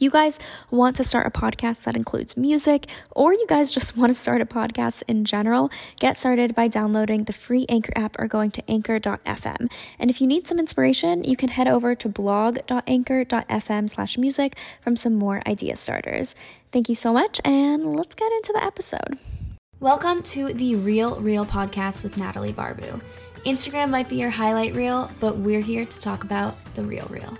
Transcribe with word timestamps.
You 0.00 0.10
guys 0.10 0.38
want 0.70 0.94
to 0.96 1.04
start 1.04 1.26
a 1.26 1.30
podcast 1.30 1.82
that 1.82 1.96
includes 1.96 2.36
music, 2.36 2.86
or 3.16 3.34
you 3.34 3.46
guys 3.48 3.68
just 3.68 3.96
want 3.96 4.10
to 4.10 4.14
start 4.14 4.40
a 4.40 4.46
podcast 4.46 5.02
in 5.08 5.24
general, 5.24 5.72
get 5.98 6.16
started 6.16 6.54
by 6.54 6.68
downloading 6.68 7.24
the 7.24 7.32
free 7.32 7.66
Anchor 7.68 7.92
app 7.96 8.14
or 8.16 8.28
going 8.28 8.52
to 8.52 8.70
anchor.fm. 8.70 9.68
And 9.98 10.08
if 10.08 10.20
you 10.20 10.28
need 10.28 10.46
some 10.46 10.60
inspiration, 10.60 11.24
you 11.24 11.36
can 11.36 11.48
head 11.48 11.66
over 11.66 11.96
to 11.96 12.08
blog.anchor.fm 12.08 13.90
slash 13.90 14.16
music 14.16 14.56
from 14.80 14.94
some 14.94 15.16
more 15.16 15.42
idea 15.48 15.74
starters. 15.74 16.36
Thank 16.70 16.88
you 16.88 16.94
so 16.94 17.12
much, 17.12 17.40
and 17.44 17.96
let's 17.96 18.14
get 18.14 18.30
into 18.30 18.52
the 18.52 18.62
episode. 18.62 19.18
Welcome 19.80 20.22
to 20.24 20.52
the 20.52 20.76
Real 20.76 21.16
Reel 21.20 21.44
podcast 21.44 22.04
with 22.04 22.16
Natalie 22.16 22.52
Barbu. 22.52 23.00
Instagram 23.44 23.90
might 23.90 24.08
be 24.08 24.16
your 24.16 24.30
highlight 24.30 24.76
reel, 24.76 25.10
but 25.18 25.38
we're 25.38 25.60
here 25.60 25.84
to 25.84 26.00
talk 26.00 26.22
about 26.22 26.56
the 26.76 26.84
real 26.84 27.06
real. 27.10 27.36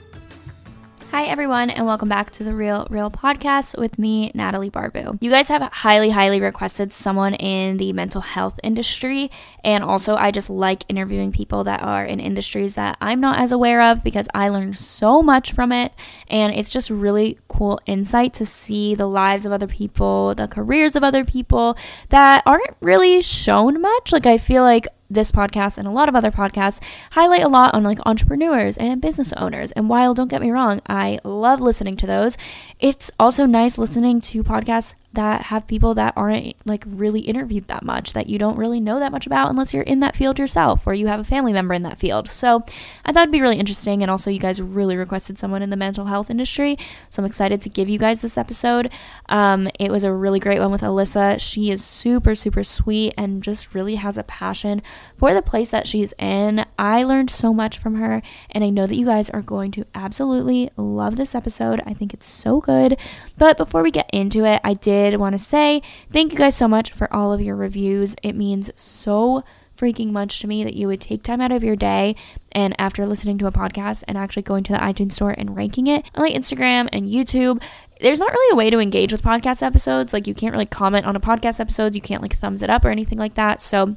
Hi, 1.18 1.24
everyone, 1.24 1.70
and 1.70 1.84
welcome 1.84 2.08
back 2.08 2.30
to 2.30 2.44
the 2.44 2.54
Real 2.54 2.86
Reel 2.90 3.10
podcast 3.10 3.76
with 3.76 3.98
me, 3.98 4.30
Natalie 4.36 4.70
Barbu. 4.70 5.18
You 5.20 5.32
guys 5.32 5.48
have 5.48 5.62
highly, 5.62 6.10
highly 6.10 6.40
requested 6.40 6.92
someone 6.92 7.34
in 7.34 7.76
the 7.76 7.92
mental 7.92 8.20
health 8.20 8.60
industry, 8.62 9.28
and 9.64 9.82
also 9.82 10.14
I 10.14 10.30
just 10.30 10.48
like 10.48 10.84
interviewing 10.88 11.32
people 11.32 11.64
that 11.64 11.82
are 11.82 12.04
in 12.04 12.20
industries 12.20 12.76
that 12.76 12.98
I'm 13.00 13.18
not 13.18 13.40
as 13.40 13.50
aware 13.50 13.82
of 13.82 14.04
because 14.04 14.28
I 14.32 14.48
learned 14.48 14.78
so 14.78 15.20
much 15.20 15.50
from 15.50 15.72
it, 15.72 15.92
and 16.28 16.54
it's 16.54 16.70
just 16.70 16.88
really 16.88 17.36
cool 17.48 17.80
insight 17.84 18.32
to 18.34 18.46
see 18.46 18.94
the 18.94 19.08
lives 19.08 19.44
of 19.44 19.50
other 19.50 19.66
people, 19.66 20.36
the 20.36 20.46
careers 20.46 20.94
of 20.94 21.02
other 21.02 21.24
people 21.24 21.76
that 22.10 22.44
aren't 22.46 22.76
really 22.80 23.22
shown 23.22 23.80
much. 23.80 24.12
Like, 24.12 24.26
I 24.26 24.38
feel 24.38 24.62
like 24.62 24.86
this 25.10 25.32
podcast 25.32 25.78
and 25.78 25.86
a 25.86 25.90
lot 25.90 26.08
of 26.08 26.16
other 26.16 26.30
podcasts 26.30 26.80
highlight 27.12 27.42
a 27.42 27.48
lot 27.48 27.74
on 27.74 27.82
like 27.82 27.98
entrepreneurs 28.06 28.76
and 28.76 29.00
business 29.00 29.32
owners. 29.34 29.72
And 29.72 29.88
while 29.88 30.14
don't 30.14 30.28
get 30.28 30.42
me 30.42 30.50
wrong, 30.50 30.80
I 30.86 31.18
love 31.24 31.60
listening 31.60 31.96
to 31.98 32.06
those, 32.06 32.36
it's 32.78 33.10
also 33.18 33.46
nice 33.46 33.78
listening 33.78 34.20
to 34.22 34.42
podcasts 34.42 34.94
that 35.14 35.42
have 35.46 35.66
people 35.66 35.94
that 35.94 36.12
aren't 36.16 36.54
like 36.66 36.84
really 36.86 37.20
interviewed 37.20 37.66
that 37.68 37.82
much 37.82 38.12
that 38.12 38.28
you 38.28 38.38
don't 38.38 38.58
really 38.58 38.78
know 38.78 39.00
that 39.00 39.10
much 39.10 39.26
about 39.26 39.48
unless 39.48 39.72
you're 39.72 39.82
in 39.84 40.00
that 40.00 40.14
field 40.14 40.38
yourself 40.38 40.86
or 40.86 40.92
you 40.92 41.06
have 41.06 41.18
a 41.18 41.24
family 41.24 41.52
member 41.52 41.72
in 41.72 41.82
that 41.82 41.98
field. 41.98 42.30
So 42.30 42.62
I 43.04 43.12
thought 43.12 43.22
it'd 43.22 43.32
be 43.32 43.40
really 43.40 43.58
interesting. 43.58 44.02
And 44.02 44.10
also, 44.10 44.30
you 44.30 44.38
guys 44.38 44.60
really 44.60 44.96
requested 44.96 45.38
someone 45.38 45.62
in 45.62 45.70
the 45.70 45.76
mental 45.76 46.04
health 46.04 46.30
industry. 46.30 46.76
So 47.08 47.22
I'm 47.22 47.26
excited 47.26 47.62
to 47.62 47.68
give 47.70 47.88
you 47.88 47.98
guys 47.98 48.20
this 48.20 48.36
episode. 48.36 48.92
Um, 49.28 49.68
it 49.80 49.90
was 49.90 50.04
a 50.04 50.12
really 50.12 50.40
great 50.40 50.60
one 50.60 50.70
with 50.70 50.82
Alyssa. 50.82 51.40
She 51.40 51.70
is 51.70 51.82
super, 51.82 52.34
super 52.34 52.62
sweet 52.62 53.14
and 53.16 53.42
just 53.42 53.74
really 53.74 53.96
has 53.96 54.18
a 54.18 54.22
passion 54.22 54.82
for 55.16 55.34
the 55.34 55.42
place 55.42 55.70
that 55.70 55.86
she's 55.86 56.12
in. 56.18 56.64
I 56.78 57.02
learned 57.02 57.30
so 57.30 57.52
much 57.52 57.78
from 57.78 57.96
her, 57.96 58.22
and 58.50 58.64
I 58.64 58.70
know 58.70 58.86
that 58.86 58.96
you 58.96 59.06
guys 59.06 59.30
are 59.30 59.42
going 59.42 59.70
to 59.72 59.84
absolutely 59.94 60.70
love 60.76 61.16
this 61.16 61.34
episode. 61.34 61.82
I 61.86 61.94
think 61.94 62.14
it's 62.14 62.26
so 62.26 62.60
good. 62.60 62.98
But 63.36 63.56
before 63.56 63.82
we 63.82 63.90
get 63.90 64.10
into 64.12 64.44
it, 64.44 64.60
I 64.64 64.74
did 64.74 65.16
want 65.16 65.34
to 65.34 65.38
say 65.38 65.82
thank 66.12 66.32
you 66.32 66.38
guys 66.38 66.56
so 66.56 66.68
much 66.68 66.92
for 66.92 67.12
all 67.12 67.32
of 67.32 67.40
your 67.40 67.56
reviews. 67.56 68.14
It 68.22 68.34
means 68.34 68.70
so 68.76 69.44
freaking 69.78 70.10
much 70.10 70.40
to 70.40 70.46
me 70.46 70.64
that 70.64 70.74
you 70.74 70.88
would 70.88 71.00
take 71.00 71.22
time 71.22 71.40
out 71.40 71.52
of 71.52 71.62
your 71.62 71.76
day 71.76 72.16
and 72.52 72.74
after 72.78 73.06
listening 73.06 73.38
to 73.38 73.46
a 73.46 73.52
podcast 73.52 74.02
and 74.08 74.18
actually 74.18 74.42
going 74.42 74.64
to 74.64 74.72
the 74.72 74.78
iTunes 74.78 75.12
store 75.12 75.30
and 75.30 75.56
ranking 75.56 75.86
it 75.86 76.04
on 76.14 76.24
like 76.24 76.34
Instagram 76.34 76.88
and 76.92 77.08
YouTube. 77.08 77.62
There's 78.00 78.18
not 78.18 78.32
really 78.32 78.52
a 78.52 78.56
way 78.56 78.70
to 78.70 78.80
engage 78.80 79.12
with 79.12 79.22
podcast 79.22 79.62
episodes. 79.62 80.12
Like 80.12 80.26
you 80.26 80.34
can't 80.34 80.52
really 80.52 80.66
comment 80.66 81.06
on 81.06 81.16
a 81.16 81.20
podcast 81.20 81.60
episode, 81.60 81.94
you 81.94 82.00
can't 82.00 82.22
like 82.22 82.36
thumbs 82.36 82.62
it 82.62 82.70
up 82.70 82.84
or 82.84 82.90
anything 82.90 83.18
like 83.18 83.34
that. 83.34 83.62
So 83.62 83.96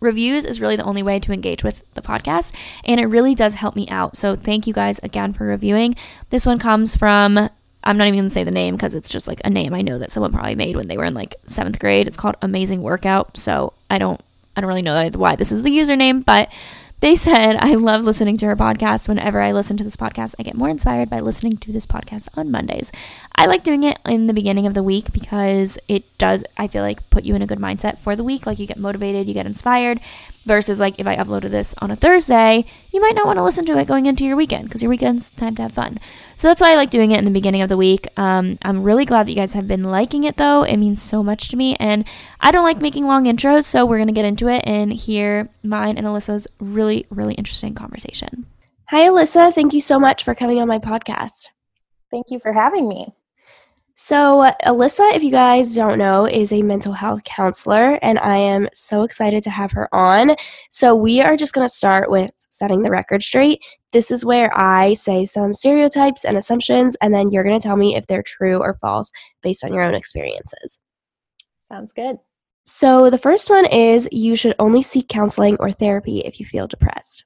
reviews 0.00 0.44
is 0.44 0.60
really 0.60 0.76
the 0.76 0.84
only 0.84 1.02
way 1.02 1.18
to 1.20 1.32
engage 1.32 1.64
with 1.64 1.82
the 1.94 2.02
podcast 2.02 2.54
and 2.84 3.00
it 3.00 3.06
really 3.06 3.34
does 3.34 3.54
help 3.54 3.76
me 3.76 3.88
out. 3.88 4.16
So 4.16 4.34
thank 4.34 4.66
you 4.66 4.72
guys 4.72 4.98
again 5.02 5.32
for 5.32 5.44
reviewing. 5.44 5.96
This 6.30 6.46
one 6.46 6.58
comes 6.58 6.96
from 6.96 7.50
I'm 7.84 7.96
not 7.96 8.08
even 8.08 8.18
gonna 8.18 8.30
say 8.30 8.44
the 8.44 8.50
name 8.50 8.76
because 8.76 8.94
it's 8.94 9.10
just 9.10 9.28
like 9.28 9.40
a 9.44 9.50
name 9.50 9.72
I 9.74 9.82
know 9.82 9.98
that 9.98 10.10
someone 10.12 10.32
probably 10.32 10.54
made 10.54 10.76
when 10.76 10.88
they 10.88 10.96
were 10.96 11.04
in 11.04 11.14
like 11.14 11.36
seventh 11.46 11.78
grade. 11.78 12.06
It's 12.06 12.16
called 12.16 12.36
Amazing 12.42 12.82
Workout. 12.82 13.36
So 13.36 13.72
I 13.90 13.98
don't 13.98 14.20
I 14.56 14.60
don't 14.60 14.68
really 14.68 14.82
know 14.82 15.08
why 15.10 15.36
this 15.36 15.52
is 15.52 15.62
the 15.62 15.70
username, 15.70 16.24
but 16.24 16.50
they 17.00 17.14
said, 17.14 17.56
I 17.56 17.74
love 17.74 18.02
listening 18.02 18.36
to 18.38 18.46
her 18.46 18.56
podcast. 18.56 19.08
Whenever 19.08 19.40
I 19.40 19.52
listen 19.52 19.76
to 19.76 19.84
this 19.84 19.96
podcast, 19.96 20.34
I 20.38 20.42
get 20.42 20.56
more 20.56 20.68
inspired 20.68 21.08
by 21.08 21.20
listening 21.20 21.56
to 21.58 21.72
this 21.72 21.86
podcast 21.86 22.28
on 22.34 22.50
Mondays. 22.50 22.90
I 23.36 23.46
like 23.46 23.62
doing 23.62 23.84
it 23.84 23.98
in 24.04 24.26
the 24.26 24.34
beginning 24.34 24.66
of 24.66 24.74
the 24.74 24.82
week 24.82 25.12
because 25.12 25.78
it 25.86 26.04
does, 26.18 26.42
I 26.56 26.66
feel 26.66 26.82
like, 26.82 27.08
put 27.10 27.24
you 27.24 27.36
in 27.36 27.42
a 27.42 27.46
good 27.46 27.60
mindset 27.60 27.98
for 27.98 28.16
the 28.16 28.24
week. 28.24 28.46
Like 28.46 28.58
you 28.58 28.66
get 28.66 28.78
motivated, 28.78 29.28
you 29.28 29.34
get 29.34 29.46
inspired 29.46 30.00
versus 30.48 30.80
like 30.80 30.98
if 30.98 31.06
I 31.06 31.16
uploaded 31.16 31.50
this 31.50 31.74
on 31.78 31.90
a 31.90 31.96
Thursday, 31.96 32.64
you 32.90 33.00
might 33.00 33.14
not 33.14 33.26
want 33.26 33.38
to 33.38 33.44
listen 33.44 33.64
to 33.66 33.78
it 33.78 33.86
going 33.86 34.06
into 34.06 34.24
your 34.24 34.36
weekend 34.36 34.64
because 34.64 34.82
your 34.82 34.90
weekend's 34.90 35.30
time 35.30 35.54
to 35.56 35.62
have 35.62 35.72
fun. 35.72 36.00
So 36.34 36.48
that's 36.48 36.60
why 36.60 36.72
I 36.72 36.76
like 36.76 36.90
doing 36.90 37.12
it 37.12 37.18
in 37.18 37.24
the 37.24 37.30
beginning 37.30 37.62
of 37.62 37.68
the 37.68 37.76
week. 37.76 38.08
Um, 38.16 38.58
I'm 38.62 38.82
really 38.82 39.04
glad 39.04 39.26
that 39.26 39.32
you 39.32 39.36
guys 39.36 39.52
have 39.52 39.68
been 39.68 39.84
liking 39.84 40.24
it 40.24 40.38
though. 40.38 40.64
It 40.64 40.78
means 40.78 41.00
so 41.00 41.22
much 41.22 41.48
to 41.50 41.56
me, 41.56 41.76
and 41.76 42.04
I 42.40 42.50
don't 42.50 42.64
like 42.64 42.80
making 42.80 43.06
long 43.06 43.26
intros, 43.26 43.64
so 43.64 43.86
we're 43.86 43.98
gonna 43.98 44.12
get 44.12 44.24
into 44.24 44.48
it 44.48 44.62
and 44.66 44.92
hear 44.92 45.48
mine 45.62 45.96
and 45.96 46.06
Alyssa's 46.06 46.48
really, 46.58 47.06
really 47.10 47.34
interesting 47.34 47.74
conversation. 47.74 48.46
Hi, 48.86 49.06
Alyssa. 49.06 49.52
Thank 49.52 49.74
you 49.74 49.82
so 49.82 49.98
much 49.98 50.24
for 50.24 50.34
coming 50.34 50.58
on 50.60 50.66
my 50.66 50.78
podcast. 50.78 51.48
Thank 52.10 52.30
you 52.30 52.40
for 52.40 52.54
having 52.54 52.88
me. 52.88 53.14
So, 54.00 54.48
Alyssa, 54.64 55.12
if 55.16 55.24
you 55.24 55.32
guys 55.32 55.74
don't 55.74 55.98
know, 55.98 56.24
is 56.24 56.52
a 56.52 56.62
mental 56.62 56.92
health 56.92 57.24
counselor, 57.24 57.94
and 58.00 58.16
I 58.20 58.36
am 58.36 58.68
so 58.72 59.02
excited 59.02 59.42
to 59.42 59.50
have 59.50 59.72
her 59.72 59.92
on. 59.92 60.36
So, 60.70 60.94
we 60.94 61.20
are 61.20 61.36
just 61.36 61.52
going 61.52 61.66
to 61.66 61.74
start 61.74 62.08
with 62.08 62.30
setting 62.48 62.82
the 62.82 62.92
record 62.92 63.24
straight. 63.24 63.60
This 63.90 64.12
is 64.12 64.24
where 64.24 64.56
I 64.56 64.94
say 64.94 65.24
some 65.24 65.52
stereotypes 65.52 66.24
and 66.24 66.36
assumptions, 66.36 66.96
and 67.02 67.12
then 67.12 67.32
you're 67.32 67.42
going 67.42 67.58
to 67.58 67.66
tell 67.66 67.76
me 67.76 67.96
if 67.96 68.06
they're 68.06 68.22
true 68.22 68.58
or 68.58 68.78
false 68.80 69.10
based 69.42 69.64
on 69.64 69.74
your 69.74 69.82
own 69.82 69.96
experiences. 69.96 70.78
Sounds 71.56 71.92
good. 71.92 72.18
So, 72.64 73.10
the 73.10 73.18
first 73.18 73.50
one 73.50 73.66
is 73.66 74.08
you 74.12 74.36
should 74.36 74.54
only 74.60 74.80
seek 74.80 75.08
counseling 75.08 75.56
or 75.58 75.72
therapy 75.72 76.20
if 76.20 76.38
you 76.38 76.46
feel 76.46 76.68
depressed. 76.68 77.24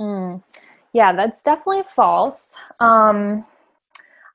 Mm. 0.00 0.44
Yeah, 0.92 1.12
that's 1.12 1.42
definitely 1.42 1.82
false. 1.92 2.54
Um, 2.78 3.44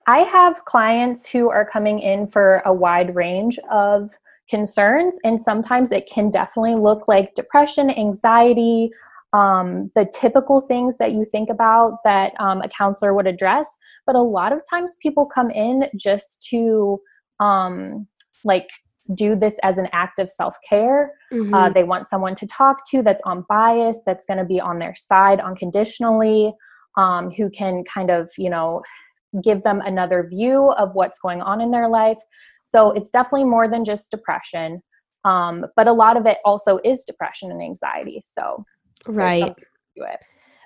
I 0.07 0.19
have 0.19 0.65
clients 0.65 1.27
who 1.27 1.49
are 1.49 1.65
coming 1.65 1.99
in 1.99 2.27
for 2.27 2.61
a 2.65 2.73
wide 2.73 3.15
range 3.15 3.59
of 3.71 4.11
concerns, 4.49 5.17
and 5.23 5.39
sometimes 5.39 5.91
it 5.91 6.09
can 6.11 6.29
definitely 6.29 6.75
look 6.75 7.07
like 7.07 7.35
depression, 7.35 7.89
anxiety, 7.89 8.91
um, 9.33 9.89
the 9.95 10.05
typical 10.05 10.61
things 10.61 10.97
that 10.97 11.11
you 11.11 11.25
think 11.25 11.49
about 11.49 11.97
that 12.03 12.33
um, 12.39 12.61
a 12.61 12.69
counselor 12.69 13.13
would 13.13 13.27
address. 13.27 13.67
But 14.05 14.15
a 14.15 14.21
lot 14.21 14.53
of 14.53 14.61
times 14.69 14.97
people 15.01 15.25
come 15.25 15.49
in 15.49 15.85
just 15.95 16.45
to 16.49 16.99
um, 17.39 18.07
like 18.43 18.69
do 19.15 19.35
this 19.35 19.59
as 19.63 19.77
an 19.77 19.87
act 19.91 20.19
of 20.19 20.31
self 20.31 20.55
care. 20.67 21.13
Mm-hmm. 21.31 21.53
Uh, 21.53 21.69
they 21.69 21.83
want 21.83 22.07
someone 22.07 22.35
to 22.35 22.47
talk 22.47 22.87
to 22.91 23.01
that's 23.01 23.23
unbiased, 23.23 24.03
that's 24.05 24.25
going 24.25 24.37
to 24.37 24.45
be 24.45 24.59
on 24.59 24.79
their 24.79 24.95
side 24.95 25.39
unconditionally, 25.39 26.53
um, 26.95 27.31
who 27.31 27.49
can 27.49 27.83
kind 27.91 28.11
of, 28.11 28.29
you 28.37 28.49
know, 28.49 28.81
give 29.41 29.63
them 29.63 29.81
another 29.81 30.27
view 30.29 30.71
of 30.73 30.93
what's 30.93 31.19
going 31.19 31.41
on 31.41 31.61
in 31.61 31.71
their 31.71 31.87
life. 31.87 32.19
So 32.63 32.91
it's 32.91 33.11
definitely 33.11 33.45
more 33.45 33.67
than 33.67 33.85
just 33.85 34.11
depression. 34.11 34.81
Um, 35.25 35.65
but 35.75 35.87
a 35.87 35.93
lot 35.93 36.17
of 36.17 36.25
it 36.25 36.37
also 36.43 36.79
is 36.83 37.03
depression 37.05 37.51
and 37.51 37.61
anxiety. 37.61 38.21
So, 38.21 38.65
right. 39.07 39.55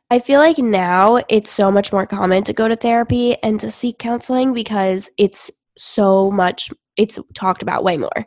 I 0.09 0.19
feel 0.19 0.39
like 0.39 0.57
now 0.57 1.19
it's 1.27 1.51
so 1.51 1.69
much 1.69 1.91
more 1.91 2.05
common 2.05 2.43
to 2.45 2.53
go 2.53 2.67
to 2.67 2.75
therapy 2.75 3.35
and 3.43 3.59
to 3.59 3.69
seek 3.69 3.99
counseling 3.99 4.53
because 4.53 5.09
it's 5.17 5.51
so 5.77 6.31
much, 6.31 6.69
it's 6.95 7.19
talked 7.35 7.61
about 7.61 7.83
way 7.83 7.97
more, 7.97 8.25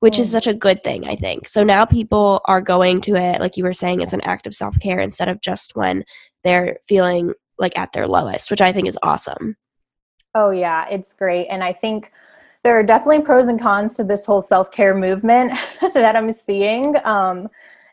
which 0.00 0.16
mm. 0.16 0.20
is 0.20 0.30
such 0.30 0.46
a 0.46 0.54
good 0.54 0.84
thing, 0.84 1.08
I 1.08 1.16
think. 1.16 1.48
So 1.48 1.64
now 1.64 1.86
people 1.86 2.42
are 2.44 2.60
going 2.60 3.00
to 3.02 3.16
it, 3.16 3.40
like 3.40 3.56
you 3.56 3.64
were 3.64 3.72
saying, 3.72 4.02
as 4.02 4.12
an 4.12 4.20
act 4.22 4.46
of 4.46 4.54
self 4.54 4.78
care 4.78 5.00
instead 5.00 5.28
of 5.28 5.40
just 5.40 5.74
when 5.74 6.04
they're 6.44 6.78
feeling 6.86 7.32
like 7.58 7.78
at 7.78 7.92
their 7.92 8.06
lowest, 8.06 8.50
which 8.50 8.60
I 8.60 8.72
think 8.72 8.86
is 8.86 8.98
awesome. 9.02 9.56
Oh, 10.34 10.50
yeah, 10.50 10.86
it's 10.88 11.12
great. 11.12 11.46
And 11.48 11.62
I 11.62 11.72
think 11.72 12.10
there 12.62 12.78
are 12.78 12.82
definitely 12.82 13.22
pros 13.22 13.48
and 13.48 13.60
cons 13.60 13.96
to 13.96 14.04
this 14.04 14.24
whole 14.24 14.40
self 14.40 14.70
care 14.70 14.94
movement 14.94 15.52
that 15.94 16.16
I'm 16.16 16.32
seeing. 16.32 16.96
Um, 17.04 17.48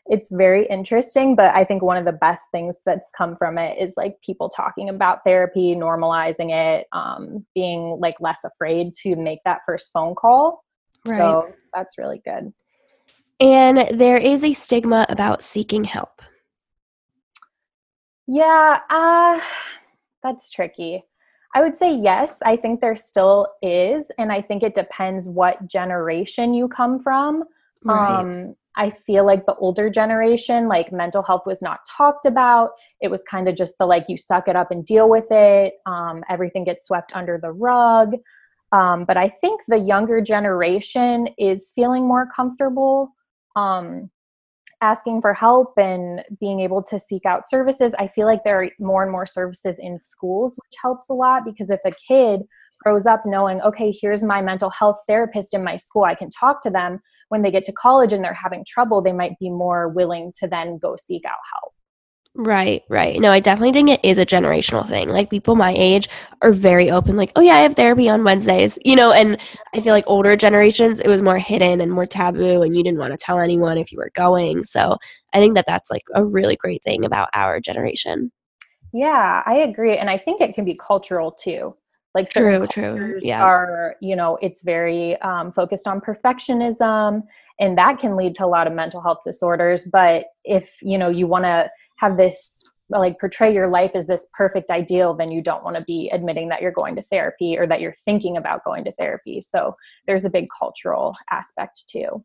it's 0.06 0.30
very 0.30 0.66
interesting, 0.66 1.36
but 1.36 1.54
I 1.54 1.64
think 1.64 1.82
one 1.82 1.96
of 1.96 2.04
the 2.04 2.12
best 2.12 2.50
things 2.50 2.78
that's 2.84 3.12
come 3.16 3.36
from 3.36 3.58
it 3.58 3.78
is 3.80 3.94
like 3.96 4.20
people 4.22 4.48
talking 4.48 4.88
about 4.88 5.22
therapy, 5.24 5.76
normalizing 5.76 6.50
it, 6.50 6.86
um, 6.92 7.46
being 7.54 7.96
like 8.00 8.16
less 8.20 8.44
afraid 8.44 8.92
to 9.02 9.14
make 9.14 9.38
that 9.44 9.60
first 9.64 9.92
phone 9.92 10.14
call. 10.14 10.64
Right. 11.06 11.18
So 11.18 11.54
that's 11.74 11.96
really 11.96 12.20
good. 12.24 12.52
And 13.38 13.98
there 13.98 14.18
is 14.18 14.42
a 14.42 14.52
stigma 14.52 15.06
about 15.08 15.42
seeking 15.42 15.84
help. 15.84 16.22
Yeah, 18.26 18.80
uh, 18.90 19.40
that's 20.22 20.50
tricky. 20.50 21.04
I 21.54 21.62
would 21.62 21.74
say 21.74 21.94
yes, 21.94 22.38
I 22.44 22.56
think 22.56 22.80
there 22.80 22.96
still 22.96 23.48
is. 23.62 24.10
And 24.18 24.30
I 24.30 24.40
think 24.40 24.62
it 24.62 24.74
depends 24.74 25.28
what 25.28 25.66
generation 25.66 26.54
you 26.54 26.68
come 26.68 26.98
from. 26.98 27.44
Right. 27.84 28.20
Um, 28.20 28.54
I 28.76 28.90
feel 28.90 29.26
like 29.26 29.46
the 29.46 29.56
older 29.56 29.90
generation, 29.90 30.68
like 30.68 30.92
mental 30.92 31.22
health 31.22 31.42
was 31.44 31.60
not 31.60 31.80
talked 31.88 32.24
about. 32.24 32.70
It 33.00 33.10
was 33.10 33.22
kind 33.28 33.48
of 33.48 33.56
just 33.56 33.78
the 33.78 33.86
like, 33.86 34.04
you 34.08 34.16
suck 34.16 34.46
it 34.46 34.54
up 34.54 34.70
and 34.70 34.86
deal 34.86 35.08
with 35.08 35.26
it. 35.30 35.74
Um, 35.86 36.22
everything 36.28 36.64
gets 36.64 36.86
swept 36.86 37.14
under 37.14 37.38
the 37.42 37.50
rug. 37.50 38.14
Um, 38.72 39.04
but 39.04 39.16
I 39.16 39.28
think 39.28 39.62
the 39.66 39.78
younger 39.78 40.20
generation 40.20 41.28
is 41.36 41.72
feeling 41.74 42.06
more 42.06 42.28
comfortable 42.34 43.10
um, 43.56 44.10
asking 44.80 45.20
for 45.20 45.34
help 45.34 45.74
and 45.76 46.22
being 46.40 46.60
able 46.60 46.82
to 46.82 46.98
seek 46.98 47.26
out 47.26 47.48
services. 47.48 47.94
I 47.98 48.08
feel 48.08 48.26
like 48.26 48.44
there 48.44 48.62
are 48.62 48.70
more 48.78 49.02
and 49.02 49.12
more 49.12 49.26
services 49.26 49.76
in 49.78 49.98
schools, 49.98 50.58
which 50.62 50.74
helps 50.82 51.08
a 51.08 51.14
lot 51.14 51.44
because 51.44 51.70
if 51.70 51.80
a 51.84 51.92
kid 52.08 52.42
grows 52.82 53.06
up 53.06 53.22
knowing, 53.26 53.60
okay, 53.60 53.94
here's 54.00 54.22
my 54.22 54.40
mental 54.40 54.70
health 54.70 54.98
therapist 55.06 55.52
in 55.54 55.62
my 55.62 55.76
school, 55.76 56.04
I 56.04 56.14
can 56.14 56.30
talk 56.30 56.62
to 56.62 56.70
them. 56.70 57.00
When 57.28 57.42
they 57.42 57.50
get 57.50 57.64
to 57.66 57.72
college 57.72 58.12
and 58.12 58.24
they're 58.24 58.34
having 58.34 58.64
trouble, 58.66 59.02
they 59.02 59.12
might 59.12 59.38
be 59.38 59.50
more 59.50 59.88
willing 59.88 60.32
to 60.40 60.48
then 60.48 60.78
go 60.78 60.96
seek 60.96 61.24
out 61.24 61.38
help. 61.52 61.74
Right, 62.36 62.84
right. 62.88 63.20
No, 63.20 63.32
I 63.32 63.40
definitely 63.40 63.72
think 63.72 63.90
it 63.90 64.00
is 64.04 64.16
a 64.16 64.24
generational 64.24 64.86
thing. 64.86 65.08
Like 65.08 65.30
people 65.30 65.56
my 65.56 65.74
age 65.76 66.08
are 66.42 66.52
very 66.52 66.88
open, 66.88 67.16
like, 67.16 67.32
oh 67.34 67.40
yeah, 67.40 67.54
I 67.54 67.60
have 67.60 67.74
therapy 67.74 68.08
on 68.08 68.22
Wednesdays, 68.22 68.78
you 68.84 68.94
know, 68.94 69.12
and 69.12 69.36
I 69.74 69.80
feel 69.80 69.92
like 69.92 70.04
older 70.06 70.36
generations, 70.36 71.00
it 71.00 71.08
was 71.08 71.22
more 71.22 71.38
hidden 71.38 71.80
and 71.80 71.90
more 71.90 72.06
taboo, 72.06 72.62
and 72.62 72.76
you 72.76 72.84
didn't 72.84 73.00
want 73.00 73.12
to 73.12 73.16
tell 73.16 73.40
anyone 73.40 73.78
if 73.78 73.90
you 73.90 73.98
were 73.98 74.12
going. 74.14 74.64
So 74.64 74.96
I 75.34 75.40
think 75.40 75.56
that 75.56 75.66
that's 75.66 75.90
like 75.90 76.04
a 76.14 76.24
really 76.24 76.54
great 76.54 76.84
thing 76.84 77.04
about 77.04 77.30
our 77.34 77.58
generation. 77.58 78.30
Yeah, 78.92 79.42
I 79.44 79.56
agree. 79.56 79.98
And 79.98 80.08
I 80.08 80.16
think 80.16 80.40
it 80.40 80.54
can 80.54 80.64
be 80.64 80.76
cultural 80.76 81.32
too. 81.32 81.76
Like 82.14 82.28
true, 82.28 82.66
true. 82.66 83.18
Yeah. 83.22 83.42
Are, 83.42 83.94
you 84.00 84.16
know, 84.16 84.36
it's 84.42 84.62
very 84.62 85.20
um, 85.20 85.52
focused 85.52 85.86
on 85.86 86.00
perfectionism 86.00 87.22
and 87.60 87.78
that 87.78 88.00
can 88.00 88.16
lead 88.16 88.34
to 88.36 88.44
a 88.44 88.48
lot 88.48 88.66
of 88.66 88.72
mental 88.72 89.00
health 89.00 89.20
disorders. 89.24 89.84
But 89.84 90.26
if, 90.44 90.76
you 90.82 90.98
know, 90.98 91.08
you 91.08 91.28
want 91.28 91.44
to 91.44 91.70
have 92.00 92.16
this 92.16 92.60
like 92.88 93.20
portray 93.20 93.54
your 93.54 93.68
life 93.68 93.92
as 93.94 94.08
this 94.08 94.26
perfect 94.36 94.70
ideal 94.70 95.14
then 95.14 95.30
you 95.30 95.40
don't 95.40 95.62
want 95.62 95.76
to 95.76 95.84
be 95.84 96.10
admitting 96.12 96.48
that 96.48 96.60
you're 96.60 96.72
going 96.72 96.96
to 96.96 97.04
therapy 97.12 97.56
or 97.56 97.66
that 97.66 97.80
you're 97.80 97.94
thinking 98.04 98.36
about 98.36 98.64
going 98.64 98.82
to 98.84 98.92
therapy. 98.92 99.40
So 99.40 99.76
there's 100.06 100.24
a 100.24 100.30
big 100.30 100.48
cultural 100.58 101.14
aspect 101.30 101.84
too 101.88 102.24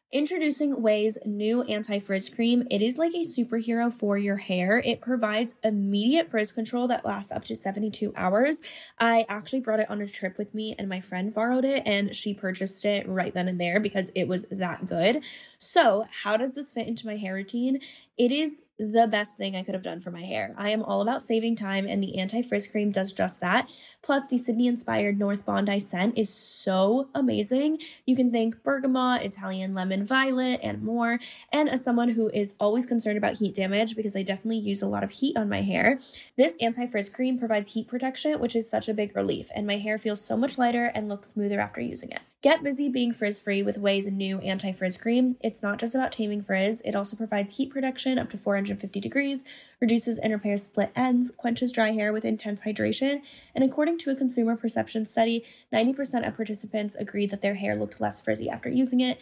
Introducing 0.13 0.81
Ouai's 0.81 1.17
new 1.25 1.61
anti 1.63 1.97
frizz 1.97 2.27
cream. 2.27 2.67
It 2.69 2.81
is 2.81 2.97
like 2.97 3.13
a 3.13 3.23
superhero 3.23 3.93
for 3.93 4.17
your 4.17 4.35
hair. 4.35 4.81
It 4.83 4.99
provides 4.99 5.55
immediate 5.63 6.29
frizz 6.29 6.51
control 6.51 6.85
that 6.89 7.05
lasts 7.05 7.31
up 7.31 7.45
to 7.45 7.55
72 7.55 8.11
hours. 8.17 8.59
I 8.99 9.25
actually 9.29 9.61
brought 9.61 9.79
it 9.79 9.89
on 9.89 10.01
a 10.01 10.07
trip 10.07 10.37
with 10.37 10.53
me 10.53 10.75
and 10.77 10.89
my 10.89 10.99
friend 10.99 11.33
borrowed 11.33 11.63
it 11.63 11.83
and 11.85 12.13
she 12.13 12.33
purchased 12.33 12.83
it 12.83 13.07
right 13.07 13.33
then 13.33 13.47
and 13.47 13.59
there 13.59 13.79
because 13.79 14.11
it 14.13 14.27
was 14.27 14.47
that 14.51 14.85
good. 14.85 15.23
So, 15.57 16.05
how 16.23 16.35
does 16.35 16.55
this 16.55 16.73
fit 16.73 16.89
into 16.89 17.07
my 17.07 17.15
hair 17.15 17.33
routine? 17.33 17.79
It 18.17 18.33
is 18.33 18.63
the 18.81 19.07
best 19.07 19.37
thing 19.37 19.55
I 19.55 19.63
could 19.63 19.75
have 19.75 19.83
done 19.83 20.01
for 20.01 20.09
my 20.09 20.23
hair. 20.23 20.55
I 20.57 20.71
am 20.71 20.81
all 20.81 21.01
about 21.01 21.21
saving 21.21 21.55
time, 21.55 21.87
and 21.87 22.01
the 22.01 22.17
anti 22.17 22.41
frizz 22.41 22.67
cream 22.67 22.91
does 22.91 23.13
just 23.13 23.39
that. 23.41 23.69
Plus, 24.01 24.27
the 24.27 24.37
Sydney 24.37 24.67
inspired 24.67 25.19
North 25.19 25.45
Bondi 25.45 25.79
scent 25.79 26.17
is 26.17 26.29
so 26.33 27.09
amazing. 27.13 27.77
You 28.07 28.15
can 28.15 28.31
thank 28.31 28.63
bergamot, 28.63 29.21
Italian 29.21 29.75
lemon 29.75 30.00
violet, 30.01 30.59
and 30.63 30.81
more. 30.81 31.19
And 31.51 31.69
as 31.69 31.83
someone 31.83 32.09
who 32.09 32.29
is 32.29 32.55
always 32.59 32.85
concerned 32.85 33.17
about 33.17 33.37
heat 33.37 33.55
damage, 33.55 33.95
because 33.95 34.15
I 34.15 34.23
definitely 34.23 34.59
use 34.59 34.81
a 34.81 34.87
lot 34.87 35.03
of 35.03 35.11
heat 35.11 35.37
on 35.37 35.49
my 35.49 35.61
hair, 35.61 35.99
this 36.37 36.57
anti 36.61 36.87
frizz 36.87 37.09
cream 37.09 37.37
provides 37.39 37.73
heat 37.73 37.87
protection, 37.87 38.39
which 38.39 38.55
is 38.55 38.69
such 38.69 38.89
a 38.89 38.93
big 38.93 39.15
relief, 39.15 39.49
and 39.55 39.67
my 39.67 39.77
hair 39.77 39.97
feels 39.97 40.21
so 40.21 40.35
much 40.37 40.57
lighter 40.57 40.91
and 40.93 41.09
looks 41.09 41.29
smoother 41.29 41.59
after 41.59 41.81
using 41.81 42.11
it. 42.11 42.21
Get 42.41 42.63
busy 42.63 42.89
being 42.89 43.13
frizz 43.13 43.39
free 43.39 43.61
with 43.61 43.77
Ouai's 43.77 44.11
new 44.11 44.39
anti 44.39 44.71
frizz 44.71 44.97
cream. 44.97 45.37
It's 45.41 45.61
not 45.61 45.77
just 45.77 45.93
about 45.93 46.11
taming 46.11 46.41
frizz, 46.41 46.81
it 46.83 46.95
also 46.95 47.15
provides 47.15 47.57
heat 47.57 47.69
protection 47.69 48.17
up 48.17 48.31
to 48.31 48.37
450 48.37 48.99
degrees, 48.99 49.43
reduces 49.79 50.17
and 50.17 50.33
repairs 50.33 50.63
split 50.63 50.91
ends, 50.95 51.31
quenches 51.37 51.71
dry 51.71 51.91
hair 51.91 52.11
with 52.11 52.25
intense 52.25 52.61
hydration, 52.61 53.21
and 53.53 53.63
according 53.63 53.99
to 53.99 54.09
a 54.09 54.15
consumer 54.15 54.57
perception 54.57 55.05
study, 55.05 55.43
90% 55.71 56.27
of 56.27 56.35
participants 56.35 56.95
agreed 56.95 57.29
that 57.29 57.41
their 57.41 57.55
hair 57.55 57.75
looked 57.75 58.01
less 58.01 58.19
frizzy 58.21 58.49
after 58.49 58.69
using 58.69 59.01
it. 59.01 59.21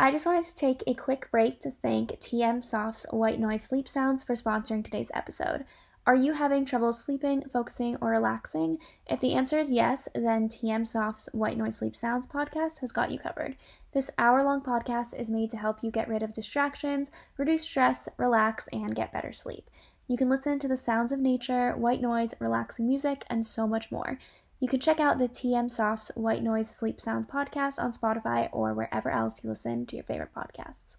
I 0.00 0.12
just 0.12 0.26
wanted 0.26 0.44
to 0.44 0.54
take 0.54 0.84
a 0.86 0.94
quick 0.94 1.28
break 1.32 1.58
to 1.62 1.72
thank 1.72 2.20
TM 2.20 2.64
Soft's 2.64 3.04
White 3.10 3.40
Noise 3.40 3.64
Sleep 3.64 3.88
Sounds 3.88 4.22
for 4.22 4.34
sponsoring 4.34 4.84
today's 4.84 5.10
episode. 5.12 5.64
Are 6.06 6.14
you 6.14 6.34
having 6.34 6.64
trouble 6.64 6.92
sleeping, 6.92 7.42
focusing, 7.52 7.96
or 8.00 8.10
relaxing? 8.10 8.78
If 9.08 9.20
the 9.20 9.34
answer 9.34 9.58
is 9.58 9.72
yes, 9.72 10.08
then 10.14 10.48
TM 10.48 10.86
Soft's 10.86 11.28
White 11.32 11.58
Noise 11.58 11.78
Sleep 11.78 11.96
Sounds 11.96 12.28
podcast 12.28 12.78
has 12.78 12.92
got 12.92 13.10
you 13.10 13.18
covered. 13.18 13.56
This 13.92 14.08
hour 14.16 14.44
long 14.44 14.60
podcast 14.60 15.18
is 15.18 15.32
made 15.32 15.50
to 15.50 15.56
help 15.56 15.82
you 15.82 15.90
get 15.90 16.08
rid 16.08 16.22
of 16.22 16.32
distractions, 16.32 17.10
reduce 17.36 17.64
stress, 17.64 18.08
relax, 18.18 18.68
and 18.72 18.94
get 18.94 19.10
better 19.10 19.32
sleep. 19.32 19.68
You 20.06 20.16
can 20.16 20.30
listen 20.30 20.60
to 20.60 20.68
the 20.68 20.76
sounds 20.76 21.10
of 21.10 21.18
nature, 21.18 21.76
white 21.76 22.00
noise, 22.00 22.34
relaxing 22.38 22.86
music, 22.86 23.24
and 23.28 23.44
so 23.44 23.66
much 23.66 23.90
more. 23.90 24.20
You 24.60 24.66
can 24.66 24.80
check 24.80 24.98
out 24.98 25.18
the 25.18 25.28
TM 25.28 25.70
Soft's 25.70 26.10
White 26.16 26.42
Noise 26.42 26.68
Sleep 26.68 27.00
Sounds 27.00 27.26
podcast 27.26 27.78
on 27.78 27.92
Spotify 27.92 28.48
or 28.52 28.74
wherever 28.74 29.08
else 29.08 29.42
you 29.44 29.50
listen 29.50 29.86
to 29.86 29.94
your 29.94 30.04
favorite 30.04 30.34
podcasts. 30.34 30.96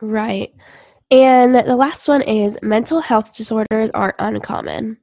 Right. 0.00 0.54
And 1.10 1.54
the 1.54 1.76
last 1.76 2.06
one 2.06 2.22
is 2.22 2.56
mental 2.62 3.00
health 3.00 3.36
disorders 3.36 3.90
aren't 3.92 4.14
uncommon. 4.20 4.98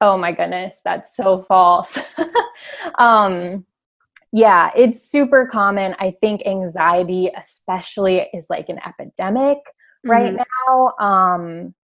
Oh 0.00 0.16
my 0.16 0.30
goodness, 0.30 0.80
that's 0.84 1.14
so 1.16 1.40
false. 1.40 1.98
um, 2.98 3.66
yeah, 4.32 4.70
it's 4.76 5.10
super 5.10 5.48
common. 5.50 5.96
I 5.98 6.14
think 6.20 6.46
anxiety, 6.46 7.30
especially, 7.36 8.28
is 8.32 8.46
like 8.48 8.68
an 8.68 8.78
epidemic 8.86 9.58
right 10.04 10.34
mm-hmm. 10.34 10.42
now. 10.68 11.04
Um, 11.04 11.74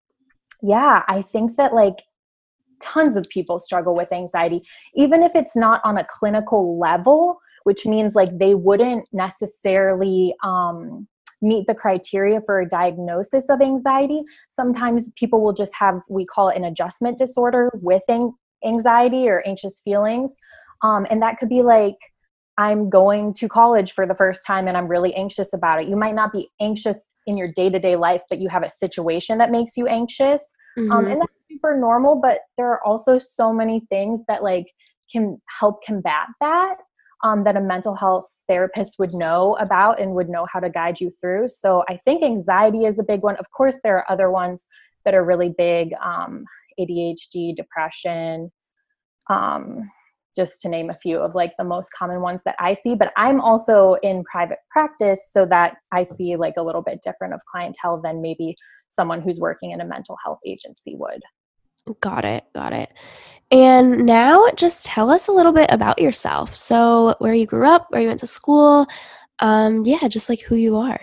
yeah, 0.63 1.03
I 1.07 1.21
think 1.21 1.57
that 1.57 1.73
like 1.73 2.03
tons 2.79 3.17
of 3.17 3.27
people 3.29 3.59
struggle 3.59 3.95
with 3.95 4.11
anxiety, 4.11 4.61
even 4.95 5.23
if 5.23 5.35
it's 5.35 5.55
not 5.55 5.81
on 5.83 5.97
a 5.97 6.05
clinical 6.09 6.79
level, 6.79 7.39
which 7.63 7.85
means 7.85 8.15
like 8.15 8.37
they 8.37 8.55
wouldn't 8.55 9.07
necessarily 9.11 10.33
um, 10.43 11.07
meet 11.41 11.67
the 11.67 11.75
criteria 11.75 12.41
for 12.45 12.61
a 12.61 12.67
diagnosis 12.67 13.49
of 13.49 13.61
anxiety. 13.61 14.23
Sometimes 14.49 15.09
people 15.15 15.41
will 15.41 15.53
just 15.53 15.73
have, 15.75 15.99
we 16.09 16.25
call 16.25 16.49
it 16.49 16.57
an 16.57 16.63
adjustment 16.63 17.17
disorder 17.17 17.71
with 17.75 18.03
anxiety 18.65 19.27
or 19.29 19.43
anxious 19.45 19.81
feelings. 19.81 20.35
Um, 20.83 21.05
and 21.09 21.21
that 21.21 21.37
could 21.37 21.49
be 21.49 21.61
like, 21.61 21.95
I'm 22.57 22.89
going 22.89 23.33
to 23.33 23.47
college 23.47 23.91
for 23.91 24.07
the 24.07 24.15
first 24.15 24.45
time 24.45 24.67
and 24.67 24.75
I'm 24.75 24.87
really 24.87 25.13
anxious 25.13 25.53
about 25.53 25.81
it. 25.81 25.87
You 25.87 25.95
might 25.95 26.15
not 26.15 26.31
be 26.31 26.49
anxious 26.59 27.05
in 27.27 27.37
your 27.37 27.47
day 27.47 27.69
to 27.69 27.79
day 27.79 27.95
life, 27.95 28.23
but 28.29 28.39
you 28.39 28.49
have 28.49 28.63
a 28.63 28.69
situation 28.69 29.37
that 29.37 29.51
makes 29.51 29.77
you 29.77 29.85
anxious. 29.87 30.43
Um, 30.77 30.83
mm-hmm. 30.83 30.91
Um, 30.91 31.05
and 31.07 31.21
that's 31.21 31.36
super 31.57 31.77
normal, 31.77 32.15
but 32.15 32.41
there 32.57 32.67
are 32.71 32.85
also 32.85 33.19
so 33.19 33.51
many 33.51 33.81
things 33.89 34.21
that 34.27 34.43
like 34.43 34.71
can 35.11 35.39
help 35.59 35.83
combat 35.83 36.27
that. 36.41 36.75
Um, 37.23 37.41
that 37.45 37.57
a 37.57 37.61
mental 37.61 37.95
health 37.95 38.27
therapist 38.47 38.99
would 38.99 39.11
know 39.11 39.57
about 39.59 39.99
and 39.99 40.13
would 40.13 40.29
know 40.29 40.45
how 40.53 40.59
to 40.59 40.69
guide 40.69 41.01
you 41.01 41.11
through. 41.19 41.47
So 41.47 41.83
I 41.89 41.99
think 42.05 42.23
anxiety 42.23 42.85
is 42.85 42.99
a 42.99 43.03
big 43.03 43.23
one. 43.23 43.37
Of 43.37 43.49
course, 43.49 43.79
there 43.83 43.97
are 43.97 44.11
other 44.11 44.29
ones 44.29 44.67
that 45.03 45.15
are 45.15 45.25
really 45.25 45.51
big 45.57 45.93
um, 45.93 46.45
ADHD, 46.79 47.55
depression, 47.55 48.51
um, 49.31 49.89
just 50.35 50.61
to 50.61 50.69
name 50.69 50.91
a 50.91 50.97
few 51.01 51.17
of 51.17 51.33
like 51.33 51.53
the 51.57 51.63
most 51.63 51.89
common 51.97 52.21
ones 52.21 52.43
that 52.45 52.55
I 52.59 52.75
see. 52.75 52.93
But 52.93 53.13
I'm 53.17 53.41
also 53.41 53.95
in 54.03 54.23
private 54.31 54.59
practice, 54.69 55.27
so 55.31 55.47
that 55.47 55.77
I 55.91 56.03
see 56.03 56.35
like 56.35 56.53
a 56.55 56.61
little 56.61 56.83
bit 56.83 56.99
different 57.03 57.33
of 57.33 57.41
clientele 57.51 57.99
than 57.99 58.21
maybe 58.21 58.55
someone 58.91 59.21
who's 59.21 59.39
working 59.39 59.71
in 59.71 59.81
a 59.81 59.85
mental 59.85 60.17
health 60.23 60.39
agency 60.45 60.95
would. 60.95 61.23
Got 62.01 62.25
it. 62.25 62.45
Got 62.53 62.73
it. 62.73 62.91
And 63.49 64.05
now 64.05 64.49
just 64.55 64.83
tell 64.83 65.09
us 65.09 65.27
a 65.27 65.31
little 65.31 65.53
bit 65.53 65.69
about 65.71 65.99
yourself. 65.99 66.55
So, 66.55 67.15
where 67.19 67.33
you 67.33 67.45
grew 67.45 67.65
up, 67.65 67.87
where 67.89 68.01
you 68.01 68.07
went 68.07 68.19
to 68.19 68.27
school, 68.27 68.85
um, 69.39 69.85
yeah, 69.85 70.07
just 70.09 70.27
like 70.27 70.41
who 70.41 70.55
you 70.55 70.75
are. 70.75 70.99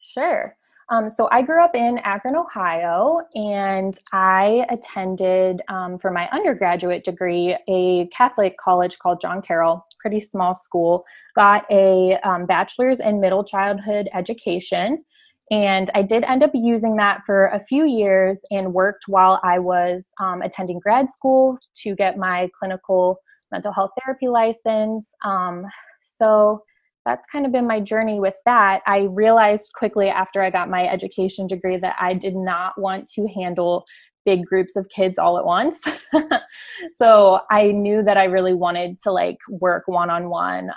Sure. 0.00 0.56
Um, 0.88 1.08
so, 1.08 1.28
I 1.30 1.42
grew 1.42 1.62
up 1.62 1.76
in 1.76 1.98
Akron, 1.98 2.34
Ohio, 2.34 3.20
and 3.36 3.96
I 4.12 4.66
attended 4.68 5.62
um, 5.68 5.96
for 5.96 6.10
my 6.10 6.28
undergraduate 6.32 7.04
degree 7.04 7.56
a 7.68 8.06
Catholic 8.08 8.56
college 8.58 8.98
called 8.98 9.20
John 9.20 9.40
Carroll, 9.40 9.86
pretty 10.00 10.18
small 10.18 10.56
school. 10.56 11.04
Got 11.36 11.70
a 11.70 12.18
um, 12.24 12.46
bachelor's 12.46 12.98
in 12.98 13.20
middle 13.20 13.44
childhood 13.44 14.08
education. 14.12 15.04
And 15.50 15.90
I 15.94 16.02
did 16.02 16.22
end 16.24 16.42
up 16.44 16.52
using 16.54 16.96
that 16.96 17.22
for 17.26 17.46
a 17.46 17.58
few 17.58 17.84
years 17.84 18.42
and 18.50 18.72
worked 18.72 19.04
while 19.08 19.40
I 19.42 19.58
was 19.58 20.10
um, 20.20 20.42
attending 20.42 20.78
grad 20.78 21.10
school 21.10 21.58
to 21.82 21.96
get 21.96 22.16
my 22.16 22.48
clinical 22.58 23.18
mental 23.50 23.72
health 23.72 23.90
therapy 24.00 24.28
license. 24.28 25.10
Um, 25.24 25.64
so 26.00 26.62
that's 27.04 27.26
kind 27.32 27.46
of 27.46 27.52
been 27.52 27.66
my 27.66 27.80
journey 27.80 28.20
with 28.20 28.34
that. 28.44 28.82
I 28.86 29.08
realized 29.10 29.72
quickly 29.74 30.08
after 30.08 30.42
I 30.42 30.50
got 30.50 30.70
my 30.70 30.86
education 30.86 31.46
degree 31.46 31.78
that 31.78 31.96
I 31.98 32.14
did 32.14 32.36
not 32.36 32.80
want 32.80 33.08
to 33.14 33.26
handle 33.26 33.84
big 34.24 34.44
groups 34.44 34.76
of 34.76 34.88
kids 34.90 35.18
all 35.18 35.38
at 35.38 35.44
once. 35.44 35.82
so 36.92 37.40
I 37.50 37.72
knew 37.72 38.02
that 38.04 38.18
I 38.18 38.24
really 38.24 38.54
wanted 38.54 38.98
to 39.04 39.12
like 39.12 39.38
work 39.48 39.84
one 39.86 40.10
on 40.10 40.28
one 40.28 40.70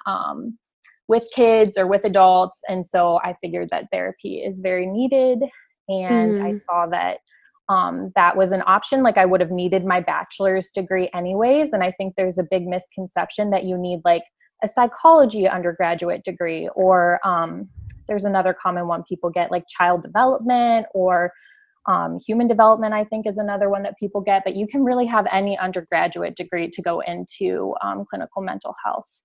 with 1.07 1.27
kids 1.36 1.77
or 1.77 1.88
with 1.88 2.05
adults. 2.05 2.60
And 2.69 2.86
so 2.86 3.19
I 3.24 3.36
figured 3.41 3.69
that 3.72 3.88
therapy 3.91 4.38
is 4.38 4.60
very 4.60 4.86
needed. 4.86 5.39
And 5.89 6.36
mm. 6.36 6.43
I 6.43 6.51
saw 6.53 6.88
that 6.88 7.19
um, 7.69 8.12
that 8.15 8.36
was 8.36 8.51
an 8.51 8.63
option. 8.65 9.03
Like 9.03 9.17
I 9.17 9.25
would 9.25 9.41
have 9.41 9.51
needed 9.51 9.86
my 9.86 10.00
bachelor's 10.00 10.72
degree 10.72 11.10
anyways. 11.13 11.74
And 11.74 11.83
I 11.83 11.91
think 11.91 12.15
there's 12.15 12.38
a 12.38 12.43
big 12.50 12.67
misconception 12.67 13.50
that 13.51 13.63
you 13.63 13.77
need 13.77 14.01
like 14.03 14.24
a 14.63 14.67
psychology 14.67 15.48
undergraduate 15.48 16.24
degree, 16.24 16.69
or 16.75 17.19
um, 17.25 17.69
there's 18.07 18.25
another 18.25 18.53
common 18.53 18.88
one 18.88 19.03
people 19.03 19.29
get 19.29 19.51
like 19.51 19.63
child 19.67 20.01
development 20.01 20.86
or 20.93 21.31
um, 21.86 22.17
human 22.25 22.48
development, 22.48 22.93
I 22.93 23.03
think, 23.03 23.27
is 23.27 23.38
another 23.38 23.69
one 23.69 23.83
that 23.83 23.98
people 24.00 24.22
get. 24.22 24.43
But 24.45 24.55
you 24.55 24.67
can 24.67 24.83
really 24.83 25.05
have 25.05 25.27
any 25.31 25.57
undergraduate 25.57 26.36
degree 26.36 26.69
to 26.69 26.81
go 26.81 27.01
into 27.01 27.75
um, 27.83 28.05
clinical 28.10 28.41
mental 28.41 28.74
health. 28.86 29.22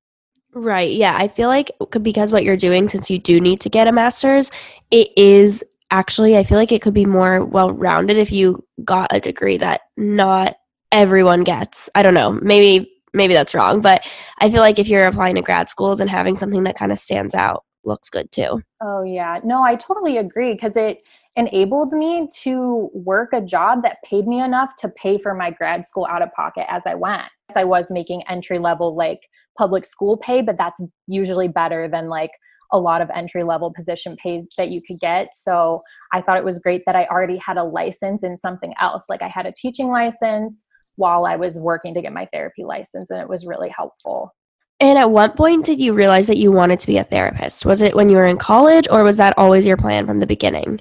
Right. 0.54 0.90
Yeah. 0.92 1.16
I 1.16 1.28
feel 1.28 1.48
like 1.48 1.70
because 2.02 2.32
what 2.32 2.44
you're 2.44 2.56
doing, 2.56 2.88
since 2.88 3.10
you 3.10 3.18
do 3.18 3.40
need 3.40 3.60
to 3.60 3.68
get 3.68 3.86
a 3.86 3.92
master's, 3.92 4.50
it 4.90 5.10
is 5.16 5.62
actually, 5.90 6.36
I 6.36 6.42
feel 6.42 6.58
like 6.58 6.72
it 6.72 6.82
could 6.82 6.94
be 6.94 7.06
more 7.06 7.44
well 7.44 7.70
rounded 7.70 8.16
if 8.16 8.32
you 8.32 8.64
got 8.84 9.14
a 9.14 9.20
degree 9.20 9.56
that 9.58 9.82
not 9.96 10.56
everyone 10.90 11.44
gets. 11.44 11.90
I 11.94 12.02
don't 12.02 12.14
know. 12.14 12.32
Maybe, 12.32 12.90
maybe 13.12 13.34
that's 13.34 13.54
wrong. 13.54 13.80
But 13.80 14.04
I 14.40 14.50
feel 14.50 14.60
like 14.60 14.78
if 14.78 14.88
you're 14.88 15.06
applying 15.06 15.34
to 15.36 15.42
grad 15.42 15.68
schools 15.70 16.00
and 16.00 16.10
having 16.10 16.34
something 16.34 16.64
that 16.64 16.78
kind 16.78 16.92
of 16.92 16.98
stands 16.98 17.34
out 17.34 17.64
looks 17.84 18.10
good 18.10 18.30
too. 18.32 18.62
Oh, 18.82 19.02
yeah. 19.02 19.40
No, 19.44 19.62
I 19.62 19.76
totally 19.76 20.16
agree 20.16 20.54
because 20.54 20.76
it, 20.76 21.02
enabled 21.36 21.92
me 21.92 22.28
to 22.42 22.90
work 22.92 23.30
a 23.32 23.40
job 23.40 23.82
that 23.82 24.02
paid 24.04 24.26
me 24.26 24.40
enough 24.40 24.74
to 24.80 24.88
pay 24.88 25.18
for 25.18 25.34
my 25.34 25.50
grad 25.50 25.86
school 25.86 26.06
out 26.10 26.22
of 26.22 26.32
pocket 26.32 26.66
as 26.68 26.82
I 26.86 26.94
went. 26.94 27.28
I 27.56 27.64
was 27.64 27.90
making 27.90 28.22
entry 28.28 28.58
level 28.58 28.94
like 28.94 29.20
public 29.56 29.84
school 29.84 30.16
pay, 30.16 30.42
but 30.42 30.58
that's 30.58 30.80
usually 31.06 31.48
better 31.48 31.88
than 31.88 32.08
like 32.08 32.30
a 32.72 32.78
lot 32.78 33.00
of 33.00 33.10
entry 33.14 33.42
level 33.42 33.72
position 33.72 34.16
pays 34.22 34.46
that 34.58 34.70
you 34.70 34.82
could 34.82 35.00
get. 35.00 35.34
So 35.34 35.82
I 36.12 36.20
thought 36.20 36.36
it 36.36 36.44
was 36.44 36.58
great 36.58 36.82
that 36.86 36.96
I 36.96 37.06
already 37.06 37.38
had 37.38 37.56
a 37.56 37.64
license 37.64 38.22
in 38.22 38.36
something 38.36 38.74
else. 38.80 39.04
Like 39.08 39.22
I 39.22 39.28
had 39.28 39.46
a 39.46 39.52
teaching 39.52 39.88
license 39.88 40.64
while 40.96 41.24
I 41.24 41.36
was 41.36 41.56
working 41.56 41.94
to 41.94 42.02
get 42.02 42.12
my 42.12 42.26
therapy 42.32 42.64
license, 42.64 43.10
and 43.10 43.20
it 43.20 43.28
was 43.28 43.46
really 43.46 43.70
helpful. 43.70 44.34
And 44.80 44.98
at 44.98 45.10
what 45.10 45.36
point 45.36 45.64
did 45.64 45.80
you 45.80 45.92
realize 45.92 46.26
that 46.26 46.36
you 46.36 46.52
wanted 46.52 46.78
to 46.80 46.86
be 46.86 46.98
a 46.98 47.04
therapist? 47.04 47.64
Was 47.64 47.82
it 47.82 47.96
when 47.96 48.08
you 48.08 48.16
were 48.16 48.26
in 48.26 48.36
college, 48.36 48.86
or 48.90 49.02
was 49.02 49.16
that 49.16 49.36
always 49.38 49.66
your 49.66 49.76
plan 49.76 50.06
from 50.06 50.20
the 50.20 50.26
beginning? 50.26 50.80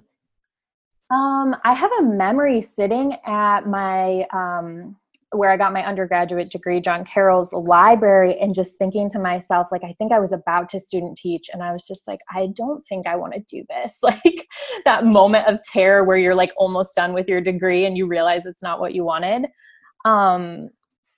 Um, 1.09 1.55
I 1.63 1.73
have 1.73 1.91
a 1.99 2.03
memory 2.03 2.61
sitting 2.61 3.15
at 3.25 3.65
my 3.65 4.25
um, 4.33 4.97
where 5.31 5.51
I 5.51 5.57
got 5.57 5.73
my 5.73 5.85
undergraduate 5.85 6.49
degree, 6.49 6.79
John 6.79 7.03
Carroll's 7.03 7.51
library, 7.51 8.37
and 8.39 8.53
just 8.53 8.77
thinking 8.77 9.09
to 9.09 9.19
myself, 9.19 9.67
like, 9.71 9.83
I 9.83 9.93
think 9.97 10.11
I 10.11 10.19
was 10.19 10.31
about 10.31 10.69
to 10.69 10.79
student 10.79 11.17
teach, 11.17 11.49
and 11.51 11.61
I 11.61 11.73
was 11.73 11.85
just 11.85 12.07
like, 12.07 12.21
I 12.33 12.47
don't 12.53 12.85
think 12.87 13.07
I 13.07 13.15
want 13.15 13.33
to 13.33 13.39
do 13.41 13.63
this. 13.69 13.99
Like 14.07 14.47
that 14.85 15.05
moment 15.05 15.47
of 15.47 15.61
terror 15.63 16.03
where 16.03 16.17
you're 16.17 16.35
like 16.35 16.51
almost 16.55 16.95
done 16.95 17.13
with 17.13 17.27
your 17.27 17.41
degree 17.41 17.85
and 17.85 17.97
you 17.97 18.07
realize 18.07 18.45
it's 18.45 18.63
not 18.63 18.79
what 18.79 18.93
you 18.93 19.03
wanted. 19.03 19.47
Um, 20.05 20.69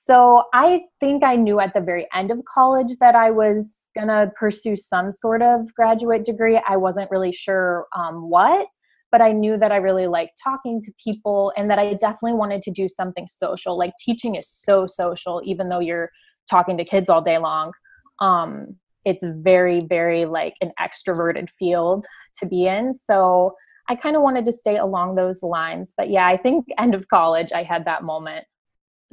so 0.05 0.43
I 0.53 0.83
think 0.99 1.23
I 1.23 1.35
knew 1.35 1.59
at 1.59 1.73
the 1.73 1.81
very 1.81 2.07
end 2.13 2.31
of 2.31 2.43
college 2.45 2.97
that 2.99 3.15
I 3.15 3.29
was 3.29 3.89
gonna 3.95 4.31
pursue 4.35 4.75
some 4.75 5.11
sort 5.11 5.41
of 5.43 5.73
graduate 5.75 6.25
degree. 6.25 6.59
I 6.67 6.77
wasn't 6.77 7.11
really 7.11 7.31
sure 7.31 7.85
um, 7.95 8.27
what, 8.29 8.67
but 9.11 9.21
I 9.21 9.31
knew 9.31 9.57
that 9.57 9.71
I 9.71 9.77
really 9.77 10.07
liked 10.07 10.39
talking 10.41 10.79
to 10.81 10.91
people 11.03 11.51
and 11.57 11.69
that 11.69 11.79
I 11.79 11.93
definitely 11.93 12.33
wanted 12.33 12.61
to 12.63 12.71
do 12.71 12.87
something 12.87 13.27
social. 13.27 13.77
Like 13.77 13.91
teaching 14.03 14.35
is 14.35 14.49
so 14.49 14.85
social, 14.85 15.41
even 15.45 15.69
though 15.69 15.79
you're 15.79 16.09
talking 16.49 16.77
to 16.77 16.85
kids 16.85 17.09
all 17.09 17.21
day 17.21 17.37
long. 17.37 17.71
Um, 18.19 18.75
it's 19.05 19.25
very, 19.25 19.81
very 19.81 20.25
like 20.25 20.55
an 20.61 20.71
extroverted 20.79 21.47
field 21.57 22.05
to 22.39 22.45
be 22.45 22.67
in. 22.67 22.93
So 22.93 23.55
I 23.89 23.95
kind 23.95 24.15
of 24.15 24.21
wanted 24.21 24.45
to 24.45 24.51
stay 24.51 24.77
along 24.77 25.15
those 25.15 25.41
lines. 25.41 25.93
But 25.97 26.09
yeah, 26.09 26.27
I 26.27 26.37
think 26.37 26.65
end 26.77 26.93
of 26.93 27.07
college, 27.07 27.51
I 27.53 27.63
had 27.63 27.85
that 27.85 28.03
moment. 28.03 28.45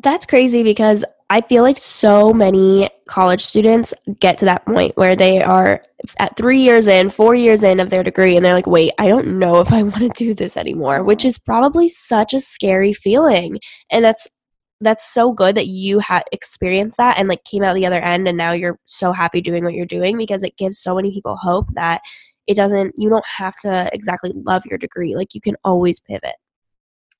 That's 0.02 0.26
crazy 0.26 0.62
because 0.62 1.04
I 1.28 1.40
feel 1.40 1.64
like 1.64 1.78
so 1.78 2.32
many 2.32 2.88
college 3.08 3.44
students 3.44 3.92
get 4.20 4.38
to 4.38 4.44
that 4.44 4.64
point 4.64 4.96
where 4.96 5.16
they 5.16 5.42
are 5.42 5.82
at 6.18 6.36
three 6.36 6.60
years 6.60 6.86
in, 6.86 7.10
four 7.10 7.34
years 7.34 7.64
in 7.64 7.80
of 7.80 7.90
their 7.90 8.04
degree, 8.04 8.36
and 8.36 8.44
they're 8.44 8.54
like, 8.54 8.68
wait, 8.68 8.92
I 8.98 9.08
don't 9.08 9.38
know 9.38 9.60
if 9.60 9.72
I 9.72 9.82
want 9.82 9.96
to 9.96 10.08
do 10.10 10.34
this 10.34 10.56
anymore, 10.56 11.02
which 11.02 11.24
is 11.24 11.38
probably 11.38 11.88
such 11.88 12.32
a 12.32 12.40
scary 12.40 12.92
feeling. 12.92 13.58
And 13.90 14.04
that's 14.04 14.28
that's 14.80 15.12
so 15.12 15.32
good 15.32 15.54
that 15.54 15.68
you 15.68 15.98
had 15.98 16.22
experienced 16.32 16.98
that 16.98 17.18
and 17.18 17.28
like 17.28 17.42
came 17.44 17.62
out 17.62 17.74
the 17.74 17.86
other 17.86 18.00
end 18.00 18.28
and 18.28 18.36
now 18.36 18.52
you're 18.52 18.78
so 18.84 19.10
happy 19.10 19.40
doing 19.40 19.64
what 19.64 19.72
you're 19.72 19.86
doing 19.86 20.18
because 20.18 20.42
it 20.42 20.56
gives 20.58 20.78
so 20.78 20.94
many 20.94 21.10
people 21.10 21.34
hope 21.36 21.66
that 21.74 22.02
it 22.46 22.56
doesn't 22.56 22.92
you 22.96 23.08
don't 23.08 23.24
have 23.26 23.56
to 23.58 23.88
exactly 23.94 24.32
love 24.34 24.62
your 24.66 24.78
degree 24.78 25.16
like 25.16 25.34
you 25.34 25.40
can 25.40 25.56
always 25.64 26.00
pivot 26.00 26.34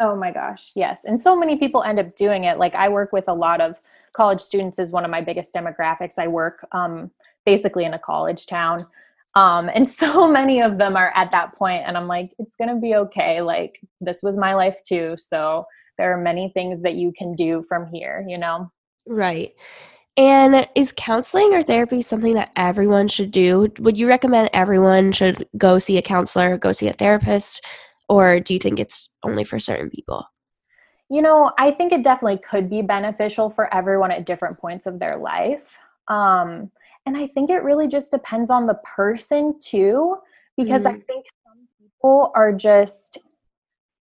oh 0.00 0.14
my 0.14 0.30
gosh 0.30 0.72
yes 0.74 1.04
and 1.04 1.20
so 1.20 1.36
many 1.36 1.56
people 1.56 1.82
end 1.82 1.98
up 1.98 2.14
doing 2.16 2.44
it 2.44 2.58
like 2.58 2.74
i 2.74 2.88
work 2.88 3.12
with 3.12 3.24
a 3.28 3.34
lot 3.34 3.60
of 3.60 3.80
college 4.12 4.40
students 4.40 4.78
is 4.78 4.92
one 4.92 5.04
of 5.04 5.10
my 5.10 5.20
biggest 5.20 5.54
demographics 5.54 6.18
i 6.18 6.26
work 6.26 6.66
um, 6.72 7.10
basically 7.44 7.84
in 7.84 7.94
a 7.94 7.98
college 7.98 8.46
town 8.46 8.86
um, 9.34 9.70
and 9.74 9.88
so 10.02 10.30
many 10.30 10.60
of 10.60 10.78
them 10.78 10.96
are 10.96 11.12
at 11.14 11.30
that 11.30 11.54
point 11.54 11.82
and 11.86 11.96
i'm 11.96 12.06
like 12.06 12.32
it's 12.38 12.56
gonna 12.56 12.78
be 12.78 12.94
okay 12.94 13.40
like 13.40 13.80
this 14.00 14.22
was 14.22 14.36
my 14.36 14.54
life 14.54 14.78
too 14.86 15.14
so 15.18 15.64
there 15.98 16.12
are 16.12 16.20
many 16.20 16.50
things 16.50 16.82
that 16.82 16.94
you 16.94 17.12
can 17.16 17.34
do 17.34 17.62
from 17.62 17.86
here 17.86 18.24
you 18.28 18.38
know 18.38 18.70
right 19.06 19.54
and 20.16 20.66
is 20.74 20.94
counseling 20.96 21.52
or 21.52 21.62
therapy 21.62 22.00
something 22.00 22.34
that 22.34 22.50
everyone 22.56 23.06
should 23.06 23.30
do? 23.30 23.70
Would 23.78 23.98
you 23.98 24.08
recommend 24.08 24.48
everyone 24.54 25.12
should 25.12 25.46
go 25.58 25.78
see 25.78 25.98
a 25.98 26.02
counselor, 26.02 26.56
go 26.56 26.72
see 26.72 26.88
a 26.88 26.94
therapist, 26.94 27.62
or 28.08 28.40
do 28.40 28.54
you 28.54 28.60
think 28.60 28.78
it's 28.78 29.10
only 29.22 29.44
for 29.44 29.58
certain 29.58 29.90
people? 29.90 30.26
You 31.08 31.22
know, 31.22 31.52
I 31.58 31.70
think 31.70 31.92
it 31.92 32.02
definitely 32.02 32.38
could 32.38 32.68
be 32.68 32.82
beneficial 32.82 33.48
for 33.48 33.72
everyone 33.72 34.10
at 34.10 34.26
different 34.26 34.58
points 34.58 34.86
of 34.86 34.98
their 34.98 35.16
life. 35.16 35.78
Um, 36.08 36.70
and 37.06 37.16
I 37.16 37.28
think 37.28 37.50
it 37.50 37.62
really 37.62 37.86
just 37.86 38.10
depends 38.10 38.50
on 38.50 38.66
the 38.66 38.74
person 38.74 39.58
too, 39.60 40.16
because 40.56 40.82
mm-hmm. 40.82 40.96
I 40.96 41.00
think 41.00 41.26
some 41.44 41.68
people 41.78 42.32
are 42.34 42.52
just 42.52 43.18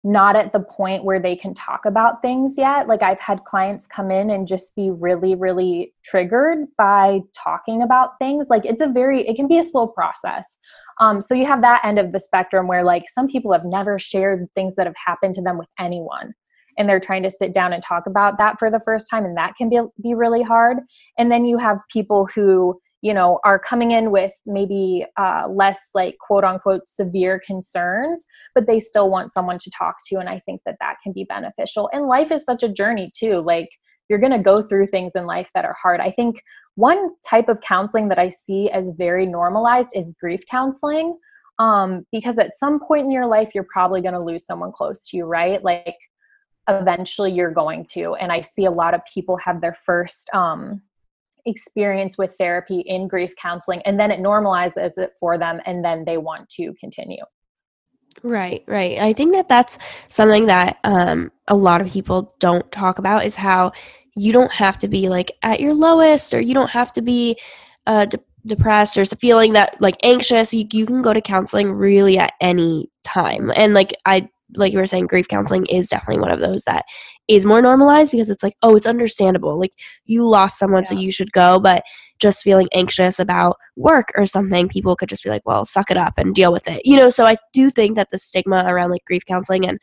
not 0.04 0.34
at 0.34 0.52
the 0.52 0.60
point 0.60 1.04
where 1.04 1.20
they 1.20 1.36
can 1.36 1.54
talk 1.54 1.84
about 1.84 2.22
things 2.22 2.56
yet. 2.58 2.88
Like 2.88 3.02
I've 3.02 3.20
had 3.20 3.44
clients 3.44 3.86
come 3.86 4.10
in 4.10 4.30
and 4.30 4.48
just 4.48 4.74
be 4.74 4.90
really, 4.90 5.34
really 5.34 5.94
triggered 6.04 6.66
by 6.76 7.20
talking 7.36 7.82
about 7.82 8.18
things. 8.18 8.48
Like 8.50 8.64
it's 8.64 8.82
a 8.82 8.88
very, 8.88 9.26
it 9.28 9.36
can 9.36 9.46
be 9.46 9.58
a 9.58 9.64
slow 9.64 9.86
process. 9.86 10.56
Um, 11.00 11.22
so 11.22 11.34
you 11.34 11.46
have 11.46 11.62
that 11.62 11.84
end 11.84 11.98
of 12.00 12.12
the 12.12 12.20
spectrum 12.20 12.66
where 12.66 12.82
like 12.82 13.08
some 13.08 13.28
people 13.28 13.52
have 13.52 13.64
never 13.64 13.98
shared 13.98 14.48
things 14.54 14.74
that 14.74 14.86
have 14.86 14.96
happened 15.06 15.34
to 15.36 15.42
them 15.42 15.56
with 15.56 15.68
anyone. 15.78 16.34
And 16.78 16.88
they're 16.88 17.00
trying 17.00 17.22
to 17.24 17.30
sit 17.30 17.52
down 17.52 17.72
and 17.72 17.82
talk 17.82 18.06
about 18.06 18.38
that 18.38 18.58
for 18.58 18.70
the 18.70 18.80
first 18.80 19.10
time, 19.10 19.26
and 19.26 19.36
that 19.36 19.56
can 19.56 19.68
be 19.68 19.78
be 20.02 20.14
really 20.14 20.40
hard. 20.40 20.78
And 21.18 21.30
then 21.30 21.44
you 21.44 21.58
have 21.58 21.82
people 21.92 22.26
who 22.34 22.80
you 23.02 23.12
know 23.12 23.38
are 23.44 23.58
coming 23.58 23.90
in 23.90 24.10
with 24.10 24.32
maybe 24.46 25.04
uh, 25.18 25.46
less 25.48 25.88
like 25.94 26.16
quote 26.18 26.44
unquote 26.44 26.88
severe 26.88 27.40
concerns 27.44 28.24
but 28.54 28.66
they 28.66 28.80
still 28.80 29.10
want 29.10 29.32
someone 29.32 29.58
to 29.58 29.70
talk 29.76 29.96
to 30.06 30.16
and 30.16 30.28
i 30.28 30.38
think 30.38 30.60
that 30.64 30.76
that 30.80 30.96
can 31.02 31.12
be 31.12 31.24
beneficial. 31.24 31.90
And 31.92 32.06
life 32.06 32.32
is 32.32 32.44
such 32.44 32.62
a 32.62 32.68
journey 32.68 33.10
too 33.14 33.40
like 33.40 33.68
you're 34.08 34.18
going 34.18 34.32
to 34.32 34.38
go 34.38 34.62
through 34.62 34.88
things 34.88 35.12
in 35.14 35.26
life 35.26 35.48
that 35.54 35.64
are 35.64 35.76
hard. 35.80 36.00
I 36.00 36.10
think 36.10 36.42
one 36.74 37.10
type 37.28 37.48
of 37.48 37.60
counseling 37.60 38.08
that 38.08 38.18
i 38.18 38.28
see 38.28 38.70
as 38.70 38.92
very 38.96 39.26
normalized 39.26 39.92
is 39.94 40.14
grief 40.20 40.40
counseling 40.50 41.16
um, 41.58 42.06
because 42.10 42.38
at 42.38 42.56
some 42.56 42.80
point 42.80 43.04
in 43.04 43.12
your 43.12 43.26
life 43.26 43.50
you're 43.54 43.66
probably 43.72 44.00
going 44.00 44.14
to 44.14 44.22
lose 44.22 44.46
someone 44.46 44.72
close 44.72 45.08
to 45.08 45.16
you 45.16 45.24
right? 45.24 45.62
Like 45.62 45.96
eventually 46.68 47.32
you're 47.32 47.50
going 47.50 47.84
to 47.84 48.14
and 48.14 48.30
i 48.30 48.40
see 48.40 48.66
a 48.66 48.70
lot 48.70 48.94
of 48.94 49.00
people 49.12 49.36
have 49.36 49.60
their 49.60 49.74
first 49.74 50.30
um, 50.32 50.80
experience 51.46 52.16
with 52.16 52.34
therapy 52.36 52.80
in 52.80 53.08
grief 53.08 53.34
counseling 53.36 53.82
and 53.84 53.98
then 53.98 54.10
it 54.10 54.20
normalizes 54.20 54.98
it 54.98 55.12
for 55.18 55.38
them 55.38 55.60
and 55.66 55.84
then 55.84 56.04
they 56.04 56.18
want 56.18 56.48
to 56.50 56.72
continue. 56.78 57.24
Right 58.22 58.62
right. 58.66 58.98
I 58.98 59.12
think 59.12 59.32
that 59.32 59.48
that's 59.48 59.78
something 60.08 60.46
that 60.46 60.78
um, 60.84 61.32
a 61.48 61.56
lot 61.56 61.80
of 61.80 61.90
people 61.90 62.34
don't 62.38 62.70
talk 62.70 62.98
about 62.98 63.24
is 63.24 63.34
how 63.34 63.72
you 64.14 64.32
don't 64.32 64.52
have 64.52 64.78
to 64.78 64.88
be 64.88 65.08
like 65.08 65.32
at 65.42 65.60
your 65.60 65.74
lowest 65.74 66.34
or 66.34 66.40
you 66.40 66.52
don't 66.52 66.70
have 66.70 66.92
to 66.92 67.02
be 67.02 67.38
uh, 67.86 68.04
de- 68.04 68.20
depressed 68.44 68.98
or 68.98 69.04
feeling 69.04 69.54
that 69.54 69.80
like 69.80 69.96
anxious. 70.02 70.52
You, 70.52 70.66
you 70.72 70.84
can 70.84 71.02
go 71.02 71.12
to 71.12 71.20
counseling 71.20 71.72
really 71.72 72.18
at 72.18 72.34
any 72.40 72.90
time. 73.02 73.50
And 73.56 73.74
like 73.74 73.94
i 74.04 74.28
like 74.56 74.72
you 74.72 74.78
were 74.78 74.86
saying, 74.86 75.06
grief 75.06 75.28
counseling 75.28 75.66
is 75.66 75.88
definitely 75.88 76.20
one 76.20 76.30
of 76.30 76.40
those 76.40 76.64
that 76.64 76.84
is 77.28 77.46
more 77.46 77.62
normalized 77.62 78.12
because 78.12 78.30
it's 78.30 78.42
like, 78.42 78.56
oh, 78.62 78.76
it's 78.76 78.86
understandable. 78.86 79.58
Like 79.58 79.72
you 80.04 80.28
lost 80.28 80.58
someone, 80.58 80.82
yeah. 80.84 80.90
so 80.90 80.94
you 80.96 81.10
should 81.10 81.32
go. 81.32 81.58
But 81.58 81.82
just 82.18 82.42
feeling 82.42 82.68
anxious 82.72 83.18
about 83.18 83.56
work 83.76 84.12
or 84.16 84.26
something, 84.26 84.68
people 84.68 84.96
could 84.96 85.08
just 85.08 85.24
be 85.24 85.30
like, 85.30 85.42
well, 85.44 85.64
suck 85.64 85.90
it 85.90 85.96
up 85.96 86.14
and 86.16 86.34
deal 86.34 86.52
with 86.52 86.68
it. 86.68 86.82
You 86.84 86.96
know, 86.96 87.10
so 87.10 87.24
I 87.24 87.36
do 87.52 87.70
think 87.70 87.96
that 87.96 88.10
the 88.10 88.18
stigma 88.18 88.64
around 88.66 88.90
like 88.90 89.04
grief 89.04 89.24
counseling 89.26 89.66
and 89.66 89.78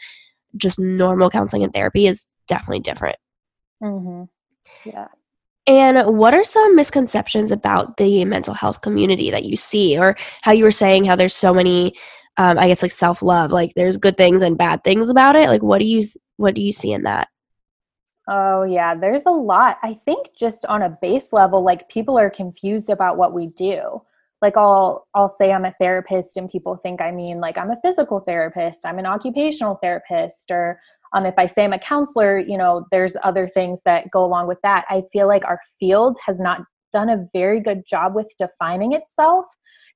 just 0.55 0.79
normal 0.79 1.29
counseling 1.29 1.63
and 1.63 1.73
therapy 1.73 2.07
is 2.07 2.25
definitely 2.47 2.79
different. 2.79 3.17
Mm-hmm. 3.83 4.23
Yeah. 4.89 5.07
And 5.67 6.17
what 6.17 6.33
are 6.33 6.43
some 6.43 6.75
misconceptions 6.75 7.51
about 7.51 7.97
the 7.97 8.25
mental 8.25 8.55
health 8.55 8.81
community 8.81 9.29
that 9.29 9.45
you 9.45 9.55
see, 9.55 9.97
or 9.99 10.17
how 10.41 10.51
you 10.51 10.63
were 10.63 10.71
saying 10.71 11.05
how 11.05 11.15
there's 11.15 11.35
so 11.35 11.53
many 11.53 11.93
um, 12.39 12.57
I 12.57 12.67
guess 12.67 12.81
like 12.81 12.91
self 12.91 13.21
love. 13.21 13.51
Like 13.51 13.73
there's 13.75 13.97
good 13.97 14.15
things 14.15 14.41
and 14.41 14.57
bad 14.57 14.83
things 14.85 15.09
about 15.09 15.35
it. 15.35 15.49
Like 15.49 15.61
what 15.61 15.79
do 15.79 15.85
you 15.85 16.03
what 16.37 16.55
do 16.55 16.61
you 16.61 16.71
see 16.71 16.93
in 16.93 17.03
that? 17.03 17.27
Oh 18.29 18.63
yeah, 18.63 18.95
there's 18.95 19.25
a 19.25 19.31
lot. 19.31 19.77
I 19.83 19.99
think 20.05 20.27
just 20.39 20.65
on 20.67 20.81
a 20.81 20.97
base 21.01 21.33
level, 21.33 21.61
like 21.63 21.89
people 21.89 22.17
are 22.17 22.29
confused 22.29 22.89
about 22.89 23.17
what 23.17 23.33
we 23.33 23.47
do. 23.47 24.01
Like 24.41 24.55
I'll 24.55 25.05
I'll 25.13 25.27
say 25.27 25.51
I'm 25.51 25.65
a 25.65 25.75
therapist 25.81 26.37
and 26.37 26.49
people 26.49 26.77
think 26.77 27.01
I 27.01 27.11
mean 27.11 27.41
like 27.41 27.57
I'm 27.57 27.71
a 27.71 27.81
physical 27.83 28.21
therapist, 28.21 28.85
I'm 28.85 28.99
an 28.99 29.05
occupational 29.05 29.77
therapist, 29.83 30.49
or 30.49 30.79
um, 31.13 31.25
if 31.25 31.33
I 31.37 31.45
say 31.45 31.65
I'm 31.65 31.73
a 31.73 31.79
counselor, 31.79 32.39
you 32.39 32.57
know, 32.57 32.85
there's 32.89 33.17
other 33.21 33.49
things 33.49 33.81
that 33.83 34.09
go 34.11 34.23
along 34.23 34.47
with 34.47 34.59
that. 34.63 34.85
I 34.89 35.03
feel 35.11 35.27
like 35.27 35.43
our 35.43 35.59
field 35.77 36.17
has 36.25 36.39
not 36.39 36.61
done 36.93 37.09
a 37.09 37.27
very 37.33 37.59
good 37.59 37.83
job 37.85 38.15
with 38.15 38.33
defining 38.39 38.93
itself 38.93 39.45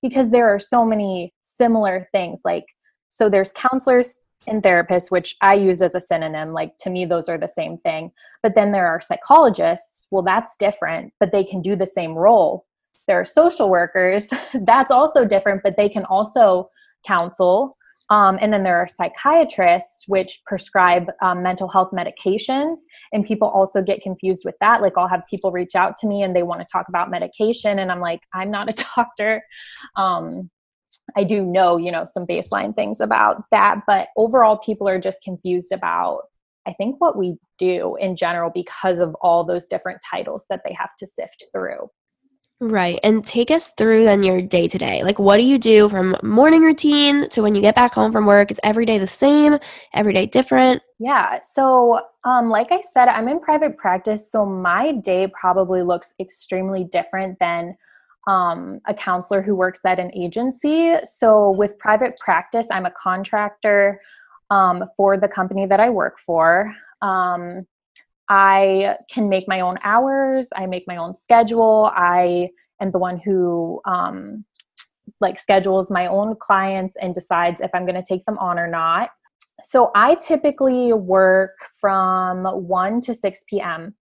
because 0.03 0.29
there 0.29 0.53
are 0.53 0.59
so 0.59 0.85
many 0.85 1.33
similar 1.41 2.05
things 2.11 2.41
like 2.45 2.65
so 3.09 3.29
there's 3.29 3.51
counselors 3.53 4.19
and 4.45 4.61
therapists 4.61 5.09
which 5.09 5.35
i 5.41 5.53
use 5.53 5.81
as 5.81 5.95
a 5.95 6.01
synonym 6.01 6.51
like 6.51 6.75
to 6.77 6.89
me 6.91 7.05
those 7.05 7.27
are 7.27 7.39
the 7.39 7.47
same 7.47 7.77
thing. 7.77 8.11
But 8.43 8.55
then 8.55 8.73
there 8.73 8.87
are 8.87 9.01
psychologists 9.01 10.05
well 10.11 10.21
that's 10.21 10.57
different 10.57 11.13
but 11.19 11.31
they 11.31 11.43
can 11.43 11.61
do 11.61 11.75
the 11.75 11.87
same 11.87 12.13
role. 12.13 12.65
There 13.07 13.19
are 13.19 13.25
social 13.25 13.69
workers 13.69 14.29
that's 14.61 14.91
also 14.91 15.25
different 15.25 15.63
but 15.63 15.77
they 15.77 15.89
can 15.89 16.05
also 16.05 16.69
counsel 17.07 17.77
um, 18.13 18.37
and 18.39 18.53
then 18.53 18.61
there 18.61 18.77
are 18.77 18.87
psychiatrists 18.87 20.07
which 20.07 20.41
prescribe 20.45 21.09
um, 21.23 21.41
mental 21.41 21.67
health 21.67 21.89
medications, 21.91 22.77
and 23.11 23.25
people 23.25 23.47
also 23.47 23.81
get 23.81 24.03
confused 24.03 24.43
with 24.45 24.53
that. 24.61 24.83
Like, 24.83 24.93
I'll 24.95 25.07
have 25.07 25.23
people 25.27 25.51
reach 25.51 25.73
out 25.73 25.97
to 25.97 26.07
me 26.07 26.21
and 26.21 26.35
they 26.35 26.43
want 26.43 26.61
to 26.61 26.67
talk 26.71 26.87
about 26.89 27.09
medication, 27.09 27.79
and 27.79 27.91
I'm 27.91 28.01
like, 28.01 28.19
I'm 28.31 28.51
not 28.51 28.69
a 28.69 28.73
doctor. 28.95 29.43
Um, 29.95 30.51
I 31.17 31.23
do 31.23 31.43
know, 31.43 31.77
you 31.77 31.91
know, 31.91 32.05
some 32.05 32.27
baseline 32.27 32.75
things 32.75 33.01
about 33.01 33.45
that, 33.49 33.81
but 33.87 34.09
overall, 34.15 34.59
people 34.59 34.87
are 34.87 34.99
just 34.99 35.23
confused 35.23 35.71
about, 35.71 36.19
I 36.67 36.73
think, 36.73 37.01
what 37.01 37.17
we 37.17 37.37
do 37.57 37.95
in 37.95 38.15
general 38.15 38.51
because 38.53 38.99
of 38.99 39.15
all 39.23 39.43
those 39.43 39.65
different 39.65 40.01
titles 40.07 40.45
that 40.51 40.61
they 40.63 40.75
have 40.79 40.91
to 40.99 41.07
sift 41.07 41.45
through. 41.51 41.89
Right. 42.69 42.97
And 43.03 43.25
take 43.25 43.51
us 43.51 43.71
through 43.71 44.05
then 44.05 44.23
your 44.23 44.41
day 44.41 44.69
to 44.69 44.77
day. 44.77 45.01
Like, 45.03 45.19
what 45.19 45.35
do 45.35 45.43
you 45.43 45.57
do 45.57 45.89
from 45.89 46.15
morning 46.23 46.61
routine 46.61 47.27
to 47.29 47.41
when 47.41 47.55
you 47.55 47.61
get 47.61 47.75
back 47.75 47.93
home 47.93 48.13
from 48.13 48.25
work? 48.25 48.51
Is 48.51 48.59
every 48.63 48.85
day 48.85 48.97
the 48.97 49.05
same? 49.05 49.57
Every 49.93 50.13
day 50.13 50.27
different? 50.27 50.81
Yeah. 50.97 51.41
So, 51.41 51.99
um, 52.23 52.49
like 52.49 52.71
I 52.71 52.79
said, 52.79 53.09
I'm 53.09 53.27
in 53.27 53.41
private 53.41 53.77
practice. 53.77 54.31
So, 54.31 54.45
my 54.45 54.93
day 54.93 55.27
probably 55.27 55.81
looks 55.81 56.13
extremely 56.21 56.85
different 56.85 57.37
than 57.39 57.75
um, 58.27 58.79
a 58.87 58.93
counselor 58.93 59.41
who 59.41 59.55
works 59.55 59.81
at 59.85 59.99
an 59.99 60.09
agency. 60.15 60.93
So, 61.03 61.51
with 61.51 61.77
private 61.79 62.17
practice, 62.17 62.67
I'm 62.71 62.85
a 62.85 62.91
contractor 62.91 63.99
um, 64.51 64.85
for 64.95 65.17
the 65.17 65.27
company 65.27 65.65
that 65.65 65.81
I 65.81 65.89
work 65.89 66.17
for. 66.17 66.73
Um, 67.01 67.67
I 68.29 68.97
can 69.09 69.29
make 69.29 69.47
my 69.47 69.59
own 69.59 69.77
hours, 69.83 70.47
I 70.55 70.65
make 70.65 70.85
my 70.87 70.97
own 70.97 71.15
schedule. 71.15 71.91
I 71.95 72.49
am 72.81 72.91
the 72.91 72.99
one 72.99 73.19
who 73.19 73.81
um, 73.85 74.45
like 75.19 75.39
schedules 75.39 75.91
my 75.91 76.07
own 76.07 76.35
clients 76.39 76.95
and 77.01 77.13
decides 77.13 77.61
if 77.61 77.71
I'm 77.73 77.85
going 77.85 78.01
to 78.01 78.03
take 78.07 78.25
them 78.25 78.37
on 78.37 78.57
or 78.57 78.67
not. 78.67 79.09
So 79.63 79.91
I 79.95 80.15
typically 80.15 80.93
work 80.93 81.55
from 81.79 82.45
1 82.45 83.01
to 83.01 83.13
6 83.13 83.43
p.m. 83.49 83.95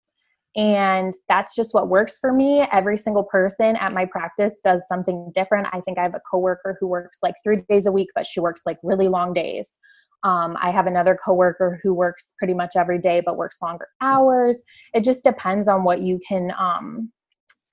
And 0.55 1.13
that's 1.29 1.55
just 1.55 1.73
what 1.73 1.87
works 1.87 2.17
for 2.19 2.33
me. 2.33 2.61
Every 2.71 2.97
single 2.97 3.23
person 3.23 3.75
at 3.77 3.93
my 3.93 4.05
practice 4.05 4.59
does 4.63 4.85
something 4.87 5.31
different. 5.33 5.67
I 5.71 5.81
think 5.81 5.97
I 5.97 6.03
have 6.03 6.15
a 6.15 6.21
coworker 6.29 6.77
who 6.79 6.87
works 6.87 7.19
like 7.23 7.35
three 7.43 7.63
days 7.69 7.85
a 7.85 7.91
week, 7.91 8.09
but 8.15 8.27
she 8.27 8.39
works 8.39 8.61
like 8.65 8.77
really 8.83 9.07
long 9.07 9.33
days. 9.33 9.77
Um, 10.23 10.57
I 10.61 10.71
have 10.71 10.87
another 10.87 11.17
coworker 11.23 11.79
who 11.83 11.93
works 11.93 12.33
pretty 12.37 12.53
much 12.53 12.75
every 12.75 12.99
day 12.99 13.21
but 13.25 13.37
works 13.37 13.61
longer 13.61 13.87
hours. 14.01 14.63
It 14.93 15.03
just 15.03 15.23
depends 15.23 15.67
on 15.67 15.83
what 15.83 16.01
you 16.01 16.19
can 16.27 16.51
um, 16.59 17.11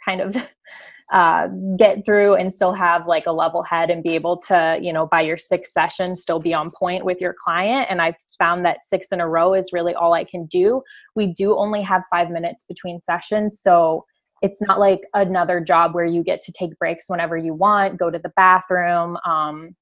kind 0.05 0.21
of 0.21 0.37
uh, 1.13 1.49
get 1.79 2.05
through 2.05 2.35
and 2.35 2.53
still 2.53 2.73
have 2.73 3.07
like 3.07 3.25
a 3.27 3.33
level 3.33 3.63
head 3.63 3.91
and 3.91 4.03
be 4.03 4.15
able 4.15 4.37
to, 4.37 4.79
you 4.81 4.93
know, 4.93 5.07
by 5.07 5.23
your 5.23 5.39
sixth 5.39 5.73
session, 5.73 6.15
still 6.15 6.39
be 6.39 6.53
on 6.53 6.71
point 6.71 7.05
with 7.05 7.19
your 7.21 7.35
client. 7.43 7.87
And 7.91 8.03
I 8.03 8.15
found 8.39 8.65
that 8.65 8.85
six 8.85 9.09
in 9.11 9.21
a 9.21 9.29
row 9.29 9.55
is 9.55 9.73
really 9.73 9.95
all 9.95 10.13
I 10.13 10.25
can 10.25 10.47
do. 10.47 10.83
We 11.17 11.33
do 11.33 11.57
only 11.57 11.83
have 11.83 12.03
five 12.11 12.31
minutes 12.31 12.65
between 12.69 13.01
sessions. 13.03 13.59
So 13.61 14.05
it's 14.43 14.63
not 14.63 14.79
like 14.79 15.01
another 15.15 15.61
job 15.61 15.95
where 15.95 16.05
you 16.05 16.23
get 16.23 16.41
to 16.43 16.53
take 16.53 16.79
breaks 16.79 17.07
whenever 17.09 17.37
you 17.37 17.55
want, 17.55 17.99
go 17.99 18.11
to 18.11 18.19
the 18.19 18.33
bathroom. 18.37 19.17
Um, 19.27 19.75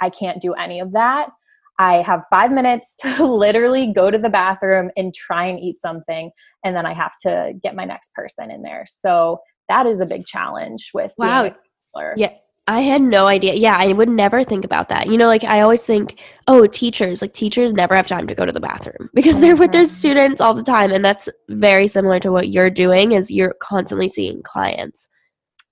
I 0.00 0.10
can't 0.10 0.40
do 0.40 0.54
any 0.54 0.80
of 0.80 0.92
that. 0.92 1.28
I 1.80 2.02
have 2.02 2.24
five 2.28 2.52
minutes 2.52 2.94
to 3.00 3.24
literally 3.34 3.90
go 3.92 4.10
to 4.10 4.18
the 4.18 4.28
bathroom 4.28 4.90
and 4.98 5.14
try 5.14 5.46
and 5.46 5.58
eat 5.58 5.80
something, 5.80 6.30
and 6.62 6.76
then 6.76 6.84
I 6.84 6.92
have 6.92 7.12
to 7.22 7.54
get 7.62 7.74
my 7.74 7.86
next 7.86 8.12
person 8.14 8.50
in 8.50 8.60
there. 8.60 8.84
So 8.86 9.40
that 9.68 9.86
is 9.86 10.00
a 10.00 10.06
big 10.06 10.26
challenge 10.26 10.90
with 10.92 11.12
wow. 11.16 11.50
Yeah. 12.16 12.32
I 12.66 12.80
had 12.80 13.00
no 13.00 13.26
idea. 13.26 13.54
Yeah, 13.54 13.76
I 13.76 13.92
would 13.94 14.08
never 14.08 14.44
think 14.44 14.64
about 14.64 14.90
that. 14.90 15.08
You 15.08 15.16
know, 15.16 15.26
like 15.26 15.42
I 15.42 15.62
always 15.62 15.82
think, 15.82 16.20
oh, 16.46 16.66
teachers, 16.66 17.20
like 17.20 17.32
teachers 17.32 17.72
never 17.72 17.96
have 17.96 18.06
time 18.06 18.28
to 18.28 18.34
go 18.34 18.46
to 18.46 18.52
the 18.52 18.60
bathroom 18.60 19.08
because 19.14 19.40
they're 19.40 19.56
with 19.56 19.72
their 19.72 19.82
mm-hmm. 19.82 19.88
students 19.88 20.40
all 20.40 20.54
the 20.54 20.62
time. 20.62 20.92
And 20.92 21.04
that's 21.04 21.28
very 21.48 21.88
similar 21.88 22.20
to 22.20 22.30
what 22.30 22.50
you're 22.50 22.70
doing 22.70 23.12
is 23.12 23.30
you're 23.30 23.54
constantly 23.60 24.08
seeing 24.08 24.42
clients. 24.42 25.08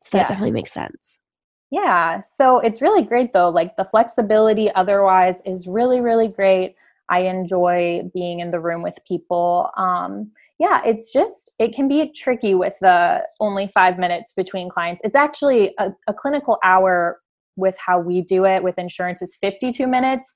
So 0.01 0.17
that 0.17 0.23
yes. 0.23 0.29
definitely 0.31 0.55
makes 0.55 0.73
sense. 0.73 1.21
Yeah. 1.71 2.21
So 2.21 2.61
it's 2.61 2.81
really 2.81 3.03
great 3.03 3.33
though. 3.33 3.51
Like 3.51 3.77
the 3.77 3.85
flexibility 3.85 4.71
otherwise 4.73 5.43
is 5.45 5.67
really, 5.67 6.01
really 6.01 6.29
great. 6.29 6.77
I 7.11 7.21
enjoy 7.21 8.03
being 8.15 8.41
in 8.41 8.51
the 8.51 8.61
room 8.61 8.83
with 8.83 8.95
people. 9.07 9.71
Um, 9.77 10.31
yeah, 10.59 10.81
it's 10.85 11.13
just, 11.13 11.53
it 11.59 11.75
can 11.75 11.89
be 11.89 12.11
tricky 12.13 12.55
with 12.55 12.75
the 12.81 13.23
only 13.41 13.69
five 13.69 13.99
minutes 13.99 14.33
between 14.35 14.69
clients. 14.69 15.01
It's 15.05 15.15
actually 15.15 15.75
a, 15.79 15.91
a 16.07 16.15
clinical 16.15 16.59
hour 16.65 17.21
with 17.57 17.77
how 17.85 17.99
we 17.99 18.23
do 18.23 18.45
it 18.45 18.63
with 18.63 18.79
insurance 18.79 19.21
is 19.21 19.37
52 19.41 19.87
minutes 19.87 20.35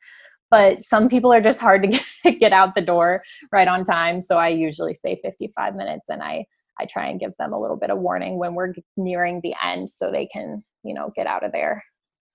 but 0.50 0.84
some 0.84 1.08
people 1.08 1.32
are 1.32 1.40
just 1.40 1.60
hard 1.60 1.82
to 1.82 1.88
get, 1.88 2.38
get 2.38 2.52
out 2.52 2.74
the 2.74 2.82
door 2.82 3.22
right 3.52 3.68
on 3.68 3.84
time 3.84 4.20
so 4.20 4.36
i 4.36 4.48
usually 4.48 4.92
say 4.92 5.18
55 5.22 5.74
minutes 5.74 6.06
and 6.08 6.22
i 6.22 6.44
i 6.82 6.86
try 6.86 7.06
and 7.06 7.20
give 7.20 7.32
them 7.38 7.52
a 7.52 7.60
little 7.60 7.76
bit 7.76 7.90
of 7.90 7.98
warning 7.98 8.38
when 8.38 8.54
we're 8.54 8.74
nearing 8.96 9.40
the 9.42 9.54
end 9.64 9.88
so 9.88 10.10
they 10.10 10.26
can 10.26 10.62
you 10.84 10.94
know 10.94 11.10
get 11.16 11.26
out 11.26 11.44
of 11.44 11.52
there. 11.52 11.84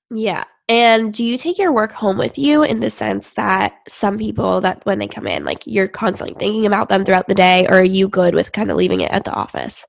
Yeah. 0.09 0.45
And 0.69 1.13
do 1.13 1.23
you 1.23 1.37
take 1.37 1.57
your 1.57 1.73
work 1.73 1.91
home 1.91 2.17
with 2.17 2.37
you 2.37 2.63
in 2.63 2.79
the 2.79 2.89
sense 2.89 3.31
that 3.31 3.73
some 3.89 4.17
people 4.17 4.61
that 4.61 4.85
when 4.85 4.99
they 4.99 5.07
come 5.07 5.27
in 5.27 5.43
like 5.43 5.63
you're 5.65 5.87
constantly 5.87 6.35
thinking 6.37 6.65
about 6.65 6.89
them 6.89 7.03
throughout 7.03 7.27
the 7.27 7.35
day 7.35 7.65
or 7.67 7.79
are 7.79 7.83
you 7.83 8.07
good 8.07 8.33
with 8.33 8.51
kind 8.53 8.71
of 8.71 8.77
leaving 8.77 9.01
it 9.01 9.11
at 9.11 9.25
the 9.25 9.33
office? 9.33 9.85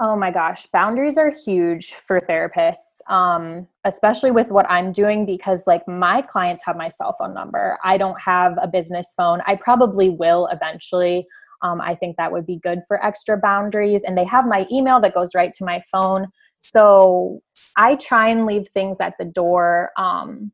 Oh 0.00 0.16
my 0.16 0.30
gosh 0.30 0.66
boundaries 0.72 1.18
are 1.18 1.30
huge 1.44 1.94
for 2.06 2.20
therapists 2.20 2.92
um, 3.08 3.66
especially 3.84 4.30
with 4.30 4.48
what 4.48 4.68
i'm 4.70 4.92
doing 4.92 5.26
because 5.26 5.66
like 5.66 5.86
my 5.88 6.22
clients 6.22 6.62
have 6.64 6.76
my 6.76 6.88
cell 6.88 7.16
phone 7.18 7.34
number. 7.34 7.78
I 7.84 7.98
don't 7.98 8.20
have 8.20 8.54
a 8.60 8.68
business 8.68 9.12
phone. 9.16 9.40
I 9.46 9.56
probably 9.56 10.10
will 10.10 10.48
eventually 10.52 11.26
um, 11.62 11.80
I 11.80 11.94
think 11.94 12.16
that 12.16 12.32
would 12.32 12.46
be 12.46 12.56
good 12.56 12.80
for 12.88 13.04
extra 13.04 13.36
boundaries. 13.36 14.02
And 14.04 14.16
they 14.16 14.24
have 14.24 14.46
my 14.46 14.66
email 14.70 15.00
that 15.00 15.14
goes 15.14 15.34
right 15.34 15.52
to 15.54 15.64
my 15.64 15.82
phone. 15.90 16.26
So 16.58 17.40
I 17.76 17.96
try 17.96 18.28
and 18.28 18.46
leave 18.46 18.68
things 18.68 19.00
at 19.00 19.14
the 19.18 19.24
door, 19.24 19.90
um, 19.96 20.52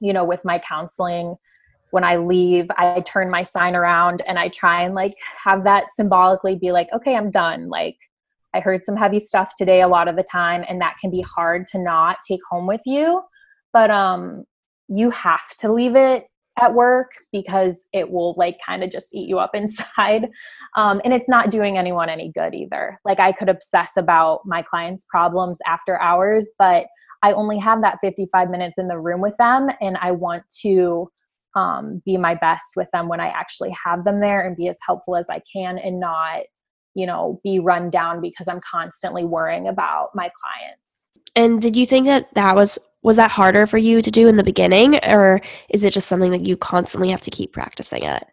you 0.00 0.12
know, 0.12 0.24
with 0.24 0.44
my 0.44 0.58
counseling. 0.58 1.36
When 1.90 2.04
I 2.04 2.16
leave, 2.18 2.66
I 2.76 3.00
turn 3.00 3.30
my 3.30 3.42
sign 3.42 3.74
around 3.74 4.22
and 4.26 4.38
I 4.38 4.48
try 4.48 4.82
and 4.82 4.94
like 4.94 5.14
have 5.42 5.64
that 5.64 5.90
symbolically 5.90 6.54
be 6.56 6.70
like, 6.70 6.88
okay, 6.92 7.16
I'm 7.16 7.30
done. 7.30 7.68
Like, 7.68 7.96
I 8.54 8.60
heard 8.60 8.82
some 8.82 8.96
heavy 8.96 9.20
stuff 9.20 9.52
today 9.56 9.82
a 9.82 9.88
lot 9.88 10.08
of 10.08 10.16
the 10.16 10.22
time, 10.22 10.64
and 10.68 10.80
that 10.80 10.96
can 11.00 11.10
be 11.10 11.20
hard 11.20 11.66
to 11.68 11.78
not 11.78 12.16
take 12.26 12.40
home 12.50 12.66
with 12.66 12.80
you. 12.86 13.22
But 13.72 13.90
um, 13.90 14.44
you 14.88 15.10
have 15.10 15.54
to 15.58 15.72
leave 15.72 15.96
it 15.96 16.24
at 16.60 16.74
work 16.74 17.10
because 17.32 17.86
it 17.92 18.10
will 18.10 18.34
like 18.36 18.58
kind 18.64 18.82
of 18.82 18.90
just 18.90 19.14
eat 19.14 19.28
you 19.28 19.38
up 19.38 19.50
inside. 19.54 20.28
Um, 20.76 21.00
and 21.04 21.12
it's 21.12 21.28
not 21.28 21.50
doing 21.50 21.78
anyone 21.78 22.08
any 22.08 22.30
good 22.32 22.54
either. 22.54 23.00
Like 23.04 23.20
I 23.20 23.32
could 23.32 23.48
obsess 23.48 23.92
about 23.96 24.40
my 24.44 24.62
clients' 24.62 25.04
problems 25.08 25.58
after 25.66 26.00
hours, 26.00 26.48
but 26.58 26.86
I 27.22 27.32
only 27.32 27.58
have 27.58 27.80
that 27.82 27.98
55 28.00 28.50
minutes 28.50 28.78
in 28.78 28.88
the 28.88 28.98
room 28.98 29.20
with 29.20 29.36
them 29.38 29.68
and 29.80 29.96
I 30.00 30.12
want 30.12 30.44
to 30.62 31.10
um, 31.56 32.02
be 32.04 32.16
my 32.16 32.34
best 32.34 32.74
with 32.76 32.88
them 32.92 33.08
when 33.08 33.20
I 33.20 33.28
actually 33.28 33.74
have 33.84 34.04
them 34.04 34.20
there 34.20 34.46
and 34.46 34.56
be 34.56 34.68
as 34.68 34.78
helpful 34.86 35.16
as 35.16 35.28
I 35.28 35.40
can 35.52 35.78
and 35.78 35.98
not, 35.98 36.42
you 36.94 37.06
know, 37.06 37.40
be 37.42 37.58
run 37.58 37.90
down 37.90 38.20
because 38.20 38.46
I'm 38.48 38.60
constantly 38.60 39.24
worrying 39.24 39.66
about 39.66 40.10
my 40.14 40.30
clients. 40.30 40.87
And 41.36 41.60
did 41.60 41.76
you 41.76 41.86
think 41.86 42.06
that 42.06 42.32
that 42.34 42.54
was 42.54 42.78
was 43.02 43.16
that 43.16 43.30
harder 43.30 43.66
for 43.66 43.78
you 43.78 44.02
to 44.02 44.10
do 44.10 44.26
in 44.26 44.36
the 44.36 44.42
beginning 44.42 44.96
or 45.04 45.40
is 45.68 45.84
it 45.84 45.92
just 45.92 46.08
something 46.08 46.32
that 46.32 46.44
you 46.44 46.56
constantly 46.56 47.10
have 47.10 47.20
to 47.20 47.30
keep 47.30 47.52
practicing 47.52 48.04
at 48.04 48.28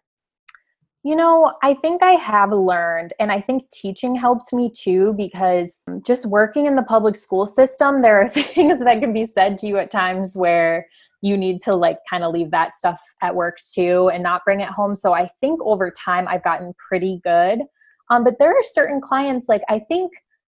you 1.06 1.14
know, 1.14 1.52
I 1.62 1.74
think 1.74 2.02
I 2.02 2.14
have 2.14 2.50
learned, 2.50 3.12
and 3.20 3.30
I 3.30 3.40
think 3.40 3.70
teaching 3.70 4.16
helped 4.16 4.52
me 4.52 4.72
too 4.76 5.14
because 5.16 5.84
just 6.04 6.26
working 6.26 6.66
in 6.66 6.74
the 6.74 6.82
public 6.82 7.14
school 7.14 7.46
system, 7.46 8.02
there 8.02 8.20
are 8.20 8.28
things 8.28 8.80
that 8.80 8.98
can 8.98 9.12
be 9.12 9.24
said 9.24 9.56
to 9.58 9.68
you 9.68 9.78
at 9.78 9.92
times 9.92 10.36
where 10.36 10.84
you 11.22 11.36
need 11.36 11.60
to 11.60 11.76
like 11.76 11.98
kind 12.10 12.24
of 12.24 12.34
leave 12.34 12.50
that 12.50 12.74
stuff 12.74 13.00
at 13.22 13.36
work 13.36 13.54
too 13.72 14.10
and 14.12 14.20
not 14.20 14.44
bring 14.44 14.58
it 14.58 14.68
home. 14.68 14.96
So 14.96 15.14
I 15.14 15.30
think 15.40 15.60
over 15.62 15.92
time 15.92 16.26
I've 16.26 16.42
gotten 16.42 16.74
pretty 16.88 17.20
good. 17.22 17.60
Um, 18.10 18.24
but 18.24 18.40
there 18.40 18.50
are 18.50 18.62
certain 18.64 19.00
clients, 19.00 19.48
like 19.48 19.62
I 19.68 19.78
think 19.78 20.10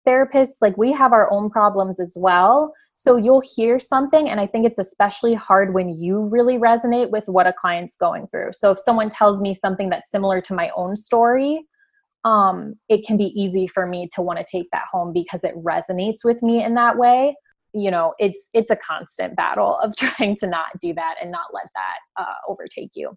therapists, 0.07 0.55
like 0.61 0.77
we 0.77 0.91
have 0.93 1.13
our 1.13 1.31
own 1.31 1.49
problems 1.49 1.99
as 1.99 2.15
well. 2.17 2.73
So 2.95 3.15
you'll 3.15 3.43
hear 3.55 3.77
something, 3.79 4.27
and 4.27 4.39
I 4.39 4.47
think 4.47 4.65
it's 4.65 4.79
especially 4.79 5.35
hard 5.35 5.73
when 5.73 6.01
you 6.01 6.27
really 6.31 6.57
resonate 6.57 7.11
with 7.11 7.25
what 7.27 7.45
a 7.45 7.53
client's 7.53 7.95
going 7.95 8.27
through. 8.27 8.53
So 8.53 8.71
if 8.71 8.79
someone 8.79 9.09
tells 9.09 9.39
me 9.39 9.53
something 9.53 9.89
that's 9.89 10.09
similar 10.09 10.41
to 10.41 10.53
my 10.55 10.71
own 10.75 10.95
story, 10.95 11.67
um, 12.25 12.73
it 12.89 13.05
can 13.05 13.15
be 13.15 13.31
easy 13.39 13.67
for 13.67 13.85
me 13.85 14.09
to 14.15 14.21
want 14.21 14.39
to 14.39 14.45
take 14.51 14.67
that 14.71 14.85
home 14.91 15.13
because 15.13 15.43
it 15.43 15.55
resonates 15.63 16.23
with 16.23 16.41
me 16.41 16.63
in 16.63 16.73
that 16.73 16.97
way. 16.97 17.35
You 17.73 17.91
know, 17.91 18.15
it's 18.17 18.47
it's 18.53 18.71
a 18.71 18.75
constant 18.75 19.35
battle 19.35 19.77
of 19.83 19.95
trying 19.97 20.35
to 20.37 20.47
not 20.47 20.67
do 20.81 20.93
that 20.95 21.15
and 21.21 21.31
not 21.31 21.53
let 21.53 21.67
that 21.75 22.23
uh, 22.23 22.35
overtake 22.47 22.91
you. 22.95 23.15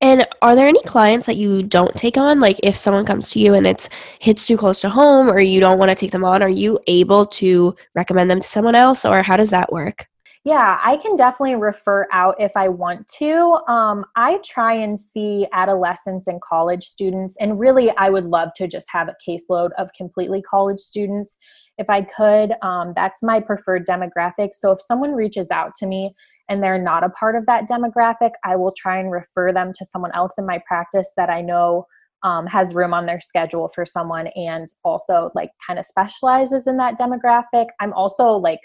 And 0.00 0.26
are 0.42 0.54
there 0.54 0.68
any 0.68 0.82
clients 0.82 1.26
that 1.26 1.36
you 1.36 1.62
don't 1.62 1.94
take 1.94 2.16
on? 2.18 2.38
Like 2.38 2.60
if 2.62 2.76
someone 2.76 3.06
comes 3.06 3.30
to 3.30 3.40
you 3.40 3.54
and 3.54 3.66
it's 3.66 3.88
hits 4.18 4.46
too 4.46 4.56
close 4.56 4.80
to 4.82 4.90
home 4.90 5.28
or 5.28 5.40
you 5.40 5.58
don't 5.60 5.78
want 5.78 5.90
to 5.90 5.94
take 5.94 6.10
them 6.10 6.24
on, 6.24 6.42
are 6.42 6.48
you 6.48 6.78
able 6.86 7.26
to 7.26 7.74
recommend 7.94 8.30
them 8.30 8.40
to 8.40 8.48
someone 8.48 8.74
else 8.74 9.04
or 9.04 9.22
how 9.22 9.36
does 9.36 9.50
that 9.50 9.72
work? 9.72 10.06
Yeah, 10.46 10.78
I 10.80 10.96
can 10.98 11.16
definitely 11.16 11.56
refer 11.56 12.06
out 12.12 12.36
if 12.38 12.52
I 12.54 12.68
want 12.68 13.08
to. 13.18 13.58
Um, 13.66 14.04
I 14.14 14.38
try 14.44 14.74
and 14.74 14.96
see 14.96 15.48
adolescents 15.52 16.28
and 16.28 16.40
college 16.40 16.84
students, 16.84 17.34
and 17.40 17.58
really, 17.58 17.90
I 17.96 18.10
would 18.10 18.26
love 18.26 18.50
to 18.54 18.68
just 18.68 18.86
have 18.92 19.08
a 19.08 19.16
caseload 19.28 19.70
of 19.76 19.90
completely 19.98 20.40
college 20.42 20.78
students 20.78 21.34
if 21.78 21.90
I 21.90 22.02
could. 22.02 22.52
Um, 22.62 22.92
that's 22.94 23.24
my 23.24 23.40
preferred 23.40 23.88
demographic. 23.88 24.50
So 24.52 24.70
if 24.70 24.80
someone 24.80 25.14
reaches 25.14 25.50
out 25.50 25.72
to 25.80 25.86
me 25.86 26.14
and 26.48 26.62
they're 26.62 26.80
not 26.80 27.02
a 27.02 27.08
part 27.08 27.34
of 27.34 27.44
that 27.46 27.68
demographic, 27.68 28.30
I 28.44 28.54
will 28.54 28.72
try 28.78 29.00
and 29.00 29.10
refer 29.10 29.52
them 29.52 29.72
to 29.76 29.84
someone 29.84 30.12
else 30.14 30.38
in 30.38 30.46
my 30.46 30.60
practice 30.64 31.12
that 31.16 31.28
I 31.28 31.42
know 31.42 31.88
um, 32.22 32.46
has 32.46 32.72
room 32.72 32.94
on 32.94 33.06
their 33.06 33.20
schedule 33.20 33.66
for 33.74 33.84
someone 33.84 34.28
and 34.36 34.68
also 34.84 35.32
like 35.34 35.50
kind 35.66 35.80
of 35.80 35.86
specializes 35.86 36.68
in 36.68 36.76
that 36.76 36.96
demographic. 36.96 37.66
I'm 37.80 37.92
also 37.94 38.30
like, 38.30 38.60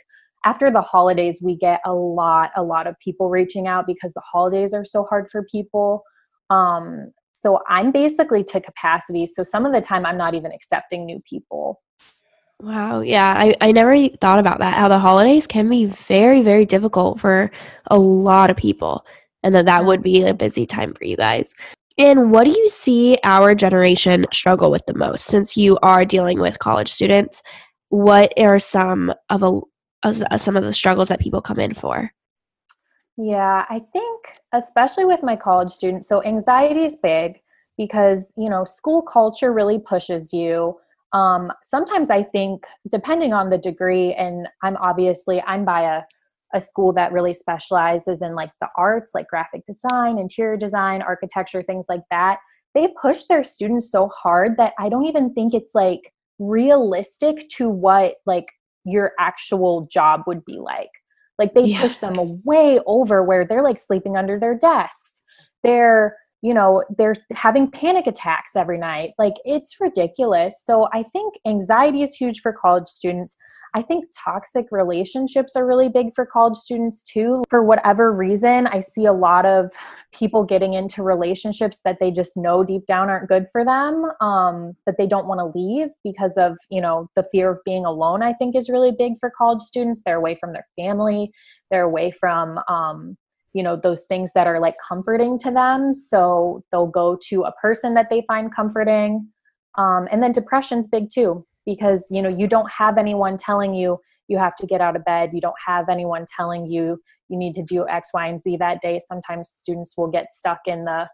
after 0.46 0.72
the 0.72 0.82
holidays, 0.82 1.42
we 1.44 1.56
get 1.56 1.82
a 1.86 1.94
lot, 1.94 2.52
a 2.56 2.64
lot 2.64 2.88
of 2.88 2.98
people 3.00 3.30
reaching 3.30 3.68
out 3.68 3.86
because 3.88 4.14
the 4.14 4.22
holidays 4.22 4.74
are 4.74 4.86
so 4.86 5.04
hard 5.04 5.30
for 5.30 5.44
people. 5.44 6.04
Um, 6.50 7.12
so 7.34 7.60
I'm 7.70 7.92
basically 7.92 8.44
to 8.46 8.62
capacity. 8.62 9.28
So 9.28 9.44
some 9.44 9.66
of 9.66 9.74
the 9.74 9.82
time, 9.82 10.06
I'm 10.06 10.18
not 10.18 10.36
even 10.36 10.52
accepting 10.52 11.06
new 11.06 11.22
people. 11.28 11.82
Wow. 12.60 13.02
Yeah. 13.02 13.36
I, 13.38 13.56
I 13.62 13.72
never 13.72 14.08
thought 14.10 14.38
about 14.38 14.60
that. 14.60 14.78
How 14.78 14.88
the 14.88 15.00
holidays 15.00 15.48
can 15.48 15.68
be 15.68 15.86
very, 15.86 16.42
very 16.42 16.66
difficult 16.66 17.20
for 17.20 17.50
a 17.88 17.98
lot 17.98 18.52
of 18.52 18.58
people. 18.58 19.06
And 19.44 19.56
that 19.56 19.66
that 19.66 19.86
would 19.86 20.04
be 20.04 20.24
a 20.24 20.36
busy 20.36 20.68
time 20.68 20.94
for 20.94 21.04
you 21.04 21.18
guys. 21.18 21.56
And 21.98 22.32
what 22.32 22.46
do 22.46 22.52
you 22.52 22.70
see 22.70 23.18
our 23.24 23.56
generation 23.56 24.26
struggle 24.32 24.70
with 24.70 24.86
the 24.86 24.94
most 24.94 25.26
since 25.26 25.58
you 25.58 25.78
are 25.82 26.06
dealing 26.06 26.40
with 26.40 26.60
college 26.60 26.90
students? 26.92 27.42
What 27.90 28.34
are 28.38 28.60
some 28.60 29.14
of 29.30 29.44
a 29.44 29.60
uh, 30.04 30.38
some 30.38 30.58
of 30.58 30.64
the 30.64 30.74
struggles 30.74 31.10
that 31.10 31.20
people 31.20 31.42
come 31.42 31.60
in 31.60 31.74
for? 31.74 32.12
Yeah, 33.18 33.66
I 33.70 33.82
think 33.94 34.26
especially 34.54 35.06
with 35.06 35.22
my 35.24 35.36
college 35.36 35.70
students, 35.70 36.08
so 36.08 36.24
anxiety 36.24 36.84
is 36.84 36.96
big 36.96 37.40
because, 37.78 38.34
you 38.38 38.50
know, 38.50 38.64
school 38.64 39.02
culture 39.02 39.54
really 39.54 39.80
pushes 39.80 40.34
you. 40.34 40.78
Um, 41.14 41.52
sometimes 41.62 42.10
I 42.10 42.24
think, 42.24 42.66
depending 42.90 43.34
on 43.34 43.50
the 43.50 43.58
degree, 43.58 44.14
and 44.14 44.48
I'm 44.64 44.78
obviously, 44.78 45.42
I'm 45.42 45.66
by 45.66 45.82
a, 45.82 46.02
a 46.54 46.62
school 46.62 46.94
that 46.94 47.12
really 47.12 47.34
specializes 47.34 48.22
in 48.22 48.36
like 48.36 48.52
the 48.62 48.70
arts, 48.78 49.12
like 49.14 49.28
graphic 49.28 49.66
design, 49.66 50.18
interior 50.18 50.58
design, 50.58 51.02
architecture, 51.02 51.62
things 51.62 51.88
like 51.90 52.04
that. 52.12 52.40
They 52.74 52.88
push 53.02 53.26
their 53.26 53.44
students 53.44 53.92
so 53.92 54.08
hard 54.08 54.58
that 54.58 54.74
I 54.80 54.90
don't 54.90 55.06
even 55.06 55.34
think 55.34 55.54
it's 55.54 55.76
like 55.76 56.14
realistic 56.40 57.48
to 57.50 57.70
what 57.70 58.16
like 58.26 58.48
your 58.86 59.12
actual 59.20 59.88
job 59.92 60.22
would 60.28 60.44
be 60.46 60.60
like. 60.60 60.90
Like 61.38 61.54
they 61.54 61.64
yeah. 61.64 61.82
push 61.82 61.98
them 61.98 62.42
way 62.44 62.80
over 62.86 63.24
where 63.24 63.46
they're 63.46 63.64
like 63.64 63.80
sleeping 63.80 64.16
under 64.16 64.40
their 64.40 64.56
desks. 64.56 65.22
They're, 65.64 66.18
you 66.42 66.54
know, 66.54 66.84
they're 66.98 67.16
having 67.34 67.70
panic 67.70 68.08
attacks 68.08 68.56
every 68.56 68.78
night. 68.78 69.12
Like 69.20 69.36
it's 69.46 69.80
ridiculous. 69.80 70.62
So 70.64 70.88
I 70.92 71.04
think 71.04 71.36
anxiety 71.46 72.02
is 72.02 72.16
huge 72.16 72.40
for 72.40 72.52
college 72.52 72.88
students. 72.88 73.38
I 73.74 73.82
think 73.82 74.06
toxic 74.26 74.66
relationships 74.72 75.56
are 75.56 75.66
really 75.66 75.88
big 75.88 76.08
for 76.14 76.26
college 76.26 76.58
students 76.58 77.04
too. 77.04 77.44
For 77.50 77.64
whatever 77.64 78.12
reason, 78.12 78.68
I 78.68 78.82
see 78.82 79.06
a 79.06 79.14
lot 79.14 79.46
of 79.46 79.72
people 80.12 80.44
getting 80.44 80.74
into 80.74 81.04
relationships 81.04 81.80
that 81.86 81.98
they 82.00 82.12
just 82.12 82.36
know 82.36 82.64
deep 82.64 82.86
down 82.86 83.10
aren't 83.10 83.30
good 83.30 83.46
for 83.50 83.64
them, 83.64 84.12
um, 84.20 84.74
that 84.86 84.98
they 84.98 85.08
don't 85.08 85.28
want 85.28 85.40
to 85.40 85.58
leave 85.58 85.90
because 86.04 86.36
of, 86.38 86.58
you 86.70 86.82
know, 86.82 87.08
the 87.16 87.26
fear 87.32 87.52
of 87.52 87.60
being 87.64 87.86
alone, 87.86 88.22
I 88.24 88.34
think 88.34 88.56
is 88.56 88.68
really 88.70 88.92
big 88.92 89.14
for 89.20 89.32
college 89.32 89.62
students. 89.62 90.02
They're 90.04 90.18
away 90.18 90.36
from 90.38 90.52
their 90.52 90.68
family, 90.76 91.32
they're 91.70 91.84
away 91.84 92.12
from, 92.12 92.60
um, 92.68 93.16
you 93.54 93.64
know, 93.64 93.76
those 93.76 94.04
things 94.04 94.32
that 94.34 94.48
are 94.48 94.60
like 94.60 94.76
comforting 94.88 95.38
to 95.40 95.52
them. 95.52 95.94
So 95.94 96.64
they'll 96.72 96.88
go 96.88 97.18
to 97.30 97.44
a 97.44 97.52
person 97.54 97.94
that 97.96 98.10
they 98.10 98.24
find 98.28 98.54
comforting. 98.54 99.28
Um, 99.78 100.08
and 100.12 100.22
then 100.24 100.32
depression's 100.32 100.88
big 100.88 101.10
too 101.14 101.46
because 101.66 102.08
you 102.10 102.22
know 102.22 102.30
you 102.30 102.48
don't 102.48 102.70
have 102.72 102.98
anyone 102.98 103.38
telling 103.38 103.74
you 103.74 104.00
you 104.28 104.38
have 104.38 104.56
to 104.56 104.66
get 104.66 104.82
out 104.82 104.96
of 104.96 105.06
bed 105.06 105.32
you 105.34 105.42
don't 105.42 105.56
have 105.66 105.90
anyone 105.90 106.26
telling 106.36 106.66
you 106.66 107.00
you 107.30 107.38
need 107.38 107.54
to 107.54 107.64
do 107.64 107.88
x 107.88 108.10
y 108.14 108.28
and 108.28 108.42
z 108.42 108.58
that 108.58 108.82
day 108.82 109.00
sometimes 109.08 109.50
students 109.50 109.94
will 109.98 110.08
get 110.08 110.32
stuck 110.32 110.60
in 110.66 110.86
the 110.86 111.08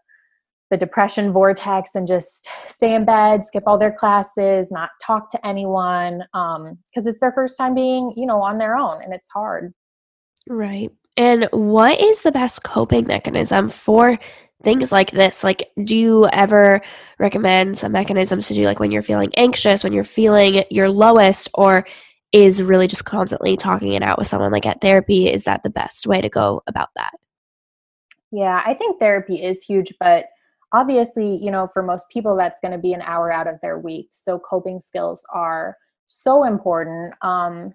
the 0.70 0.76
depression 0.76 1.32
vortex 1.32 1.94
and 1.94 2.06
just 2.06 2.48
stay 2.66 2.94
in 2.94 3.04
bed 3.04 3.44
skip 3.44 3.64
all 3.66 3.78
their 3.78 3.92
classes 3.92 4.70
not 4.70 4.90
talk 5.04 5.30
to 5.30 5.46
anyone 5.46 6.22
because 6.32 6.58
um, 6.58 6.78
it's 7.06 7.20
their 7.20 7.32
first 7.32 7.56
time 7.56 7.74
being 7.74 8.12
you 8.16 8.26
know 8.26 8.42
on 8.42 8.58
their 8.58 8.76
own 8.76 9.02
and 9.02 9.12
it's 9.12 9.28
hard 9.34 9.72
right. 10.48 10.90
And 11.16 11.48
what 11.52 12.00
is 12.00 12.22
the 12.22 12.32
best 12.32 12.62
coping 12.62 13.06
mechanism 13.06 13.68
for 13.68 14.18
things 14.62 14.92
like 14.92 15.10
this? 15.10 15.44
Like 15.44 15.70
do 15.82 15.96
you 15.96 16.28
ever 16.28 16.80
recommend 17.18 17.76
some 17.76 17.92
mechanisms 17.92 18.48
to 18.48 18.54
do 18.54 18.64
like 18.64 18.80
when 18.80 18.90
you're 18.90 19.02
feeling 19.02 19.32
anxious 19.36 19.84
when 19.84 19.92
you're 19.92 20.04
feeling 20.04 20.62
your 20.70 20.88
lowest 20.88 21.48
or 21.54 21.86
is 22.32 22.62
really 22.62 22.86
just 22.86 23.04
constantly 23.04 23.56
talking 23.56 23.92
it 23.92 24.02
out 24.02 24.18
with 24.18 24.26
someone 24.26 24.52
like 24.52 24.66
at 24.66 24.80
therapy? 24.80 25.28
Is 25.28 25.44
that 25.44 25.62
the 25.62 25.70
best 25.70 26.06
way 26.06 26.20
to 26.20 26.28
go 26.28 26.62
about 26.66 26.88
that? 26.96 27.12
Yeah 28.30 28.62
i 28.66 28.74
think 28.74 29.00
therapy 29.00 29.42
is 29.42 29.62
huge 29.62 29.94
but 29.98 30.26
obviously 30.72 31.36
you 31.36 31.50
know 31.50 31.66
for 31.66 31.82
most 31.82 32.08
people 32.10 32.36
that's 32.36 32.60
going 32.60 32.72
to 32.72 32.78
be 32.78 32.92
an 32.92 33.02
hour 33.02 33.32
out 33.32 33.46
of 33.46 33.60
their 33.62 33.78
week. 33.78 34.08
So 34.10 34.38
coping 34.38 34.80
skills 34.80 35.24
are 35.32 35.76
so 36.06 36.44
important. 36.44 37.14
Um, 37.22 37.74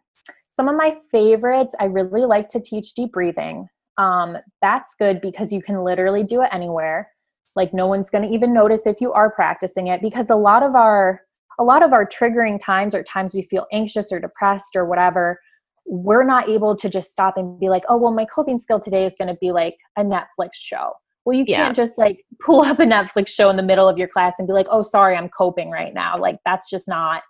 some 0.54 0.70
of 0.70 0.76
my 0.76 0.98
favorites 1.12 1.76
i 1.80 1.86
really 1.86 2.26
like 2.26 2.48
to 2.48 2.62
teach 2.62 2.94
deep 2.94 3.12
breathing. 3.12 3.68
Um, 3.98 4.38
that's 4.62 4.96
good 4.98 5.22
because 5.22 5.52
you 5.52 5.62
can 5.62 5.84
literally 5.84 6.24
do 6.24 6.42
it 6.42 6.50
anywhere. 6.52 7.10
Like 7.56 7.74
no 7.74 7.88
one's 7.88 8.10
going 8.10 8.24
to 8.24 8.34
even 8.34 8.54
notice 8.54 8.88
if 8.88 9.00
you 9.00 9.14
are 9.14 9.32
practicing 9.32 9.88
it 9.88 10.02
because 10.02 10.30
a 10.30 10.36
lot 10.36 10.64
of 10.64 10.76
our 10.76 11.22
a 11.60 11.64
lot 11.64 11.84
of 11.84 11.94
our 11.94 12.04
triggering 12.04 12.60
times 12.60 12.96
or 12.96 13.04
times 13.04 13.36
we 13.36 13.44
feel 13.44 13.68
anxious 13.72 14.12
or 14.12 14.20
depressed 14.20 14.76
or 14.76 14.86
whatever. 14.86 15.40
We're 15.86 16.24
not 16.24 16.50
able 16.50 16.76
to 16.78 16.90
just 16.90 17.12
stop 17.12 17.38
and 17.38 17.60
be 17.60 17.70
like 17.70 17.84
oh 17.90 17.98
well 17.98 18.12
my 18.12 18.26
coping 18.26 18.58
skill 18.58 18.80
today 18.80 19.06
is 19.06 19.16
going 19.18 19.28
to 19.28 19.38
be 19.40 19.52
like 19.52 19.76
a 19.98 20.04
netflix 20.04 20.56
show. 20.56 20.94
Well 21.26 21.38
you 21.38 21.46
can't 21.46 21.70
yeah. 21.70 21.74
just 21.74 22.00
like 22.00 22.26
pull 22.42 22.62
up 22.62 22.80
a 22.80 22.86
netflix 22.86 23.28
show 23.28 23.52
in 23.52 23.58
the 23.58 23.64
middle 23.64 23.88
of 23.88 24.00
your 24.00 24.08
class 24.08 24.36
and 24.40 24.48
be 24.48 24.54
like 24.54 24.68
oh 24.72 24.82
sorry 24.82 25.16
i'm 25.16 25.30
coping 25.30 25.70
right 25.70 25.94
now. 25.94 26.18
Like 26.18 26.38
that's 26.46 26.68
just 26.70 26.88
not 26.88 27.22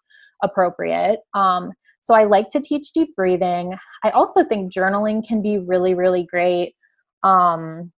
appropriate. 0.41 1.19
Um, 1.33 1.71
so 2.03 2.13
I 2.13 2.25
like 2.25 2.49
to 2.49 2.59
teach 2.59 2.91
deep 2.91 3.15
breathing. 3.15 3.75
I 4.03 4.09
also 4.09 4.43
think 4.43 4.73
journaling 4.73 5.25
can 5.25 5.41
be 5.41 5.57
really, 5.57 5.93
really 5.93 6.23
great. 6.29 6.75
Um, 7.23 7.93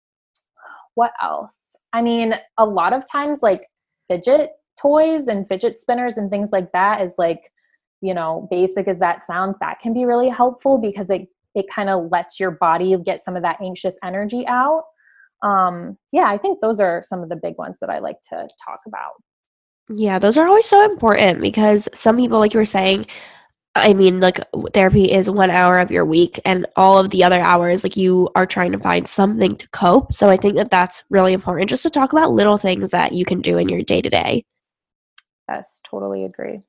what 0.94 1.12
else? 1.22 1.74
I 1.94 2.02
mean, 2.02 2.34
a 2.58 2.66
lot 2.66 2.92
of 2.92 3.10
times, 3.10 3.38
like 3.42 3.66
fidget 4.10 4.50
toys 4.80 5.26
and 5.26 5.48
fidget 5.48 5.80
spinners 5.80 6.18
and 6.18 6.30
things 6.30 6.50
like 6.52 6.70
that 6.72 7.00
is 7.00 7.14
like, 7.16 7.50
you 8.02 8.12
know, 8.12 8.46
basic 8.50 8.88
as 8.88 8.98
that 8.98 9.24
sounds, 9.26 9.56
that 9.60 9.80
can 9.80 9.94
be 9.94 10.04
really 10.04 10.28
helpful 10.28 10.76
because 10.76 11.08
it 11.08 11.26
it 11.54 11.64
kind 11.74 11.88
of 11.88 12.10
lets 12.10 12.38
your 12.38 12.50
body 12.50 12.94
get 13.06 13.22
some 13.22 13.36
of 13.36 13.42
that 13.42 13.56
anxious 13.62 13.96
energy 14.04 14.46
out. 14.46 14.82
Um, 15.42 15.96
yeah, 16.12 16.26
I 16.26 16.36
think 16.36 16.60
those 16.60 16.78
are 16.78 17.00
some 17.02 17.22
of 17.22 17.30
the 17.30 17.36
big 17.36 17.56
ones 17.56 17.78
that 17.80 17.88
I 17.88 18.00
like 18.00 18.20
to 18.30 18.48
talk 18.62 18.80
about. 18.86 19.12
Yeah, 19.88 20.18
those 20.18 20.36
are 20.36 20.46
always 20.46 20.66
so 20.66 20.84
important 20.84 21.40
because 21.40 21.88
some 21.94 22.16
people, 22.16 22.38
like 22.38 22.52
you 22.52 22.60
were 22.60 22.64
saying, 22.66 23.06
I 23.76 23.92
mean, 23.92 24.20
like 24.20 24.38
therapy 24.72 25.10
is 25.10 25.28
one 25.28 25.50
hour 25.50 25.80
of 25.80 25.90
your 25.90 26.04
week, 26.04 26.38
and 26.44 26.66
all 26.76 26.98
of 26.98 27.10
the 27.10 27.24
other 27.24 27.40
hours, 27.40 27.82
like 27.82 27.96
you 27.96 28.30
are 28.36 28.46
trying 28.46 28.72
to 28.72 28.78
find 28.78 29.08
something 29.08 29.56
to 29.56 29.68
cope. 29.70 30.12
So 30.12 30.28
I 30.28 30.36
think 30.36 30.54
that 30.56 30.70
that's 30.70 31.02
really 31.10 31.32
important 31.32 31.70
just 31.70 31.82
to 31.82 31.90
talk 31.90 32.12
about 32.12 32.30
little 32.30 32.56
things 32.56 32.92
that 32.92 33.12
you 33.12 33.24
can 33.24 33.40
do 33.40 33.58
in 33.58 33.68
your 33.68 33.82
day 33.82 34.00
to 34.00 34.08
day. 34.08 34.44
Yes, 35.48 35.80
totally 35.88 36.24
agree. 36.24 36.60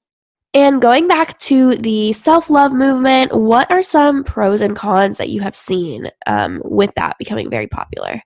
And 0.56 0.82
going 0.82 1.08
back 1.08 1.38
to 1.39 1.76
the 1.76 2.13
self 2.13 2.50
love 2.50 2.74
movement, 2.74 3.34
what 3.36 3.70
are 3.70 3.84
some 3.84 4.24
pros 4.24 4.62
and 4.62 4.76
cons 4.76 5.18
that 5.18 5.30
you 5.30 5.41
have 5.41 5.56
seen 5.56 6.10
um, 6.28 6.62
with 6.63 6.94
that 6.96 7.18
becoming 7.20 7.50
very 7.50 7.68
popular? 7.68 8.22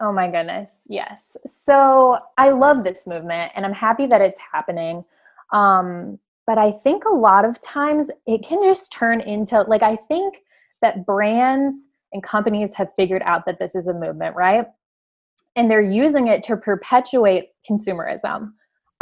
Oh 0.00 0.12
my 0.12 0.30
goodness, 0.30 0.76
yes. 0.86 1.36
So 1.46 2.18
I 2.38 2.50
love 2.50 2.84
this 2.84 3.06
movement 3.06 3.52
and 3.56 3.66
I'm 3.66 3.72
happy 3.72 4.06
that 4.06 4.20
it's 4.20 4.38
happening. 4.52 5.04
Um, 5.52 6.20
but 6.48 6.56
I 6.56 6.72
think 6.72 7.04
a 7.04 7.14
lot 7.14 7.44
of 7.44 7.60
times 7.60 8.10
it 8.26 8.42
can 8.42 8.64
just 8.64 8.90
turn 8.90 9.20
into 9.20 9.60
like 9.68 9.82
I 9.82 9.96
think 10.08 10.42
that 10.80 11.04
brands 11.04 11.88
and 12.14 12.22
companies 12.22 12.72
have 12.72 12.88
figured 12.96 13.20
out 13.26 13.44
that 13.44 13.58
this 13.58 13.74
is 13.74 13.86
a 13.86 13.92
movement, 13.92 14.34
right? 14.34 14.64
And 15.56 15.70
they're 15.70 15.82
using 15.82 16.28
it 16.28 16.42
to 16.44 16.56
perpetuate 16.56 17.50
consumerism, 17.70 18.52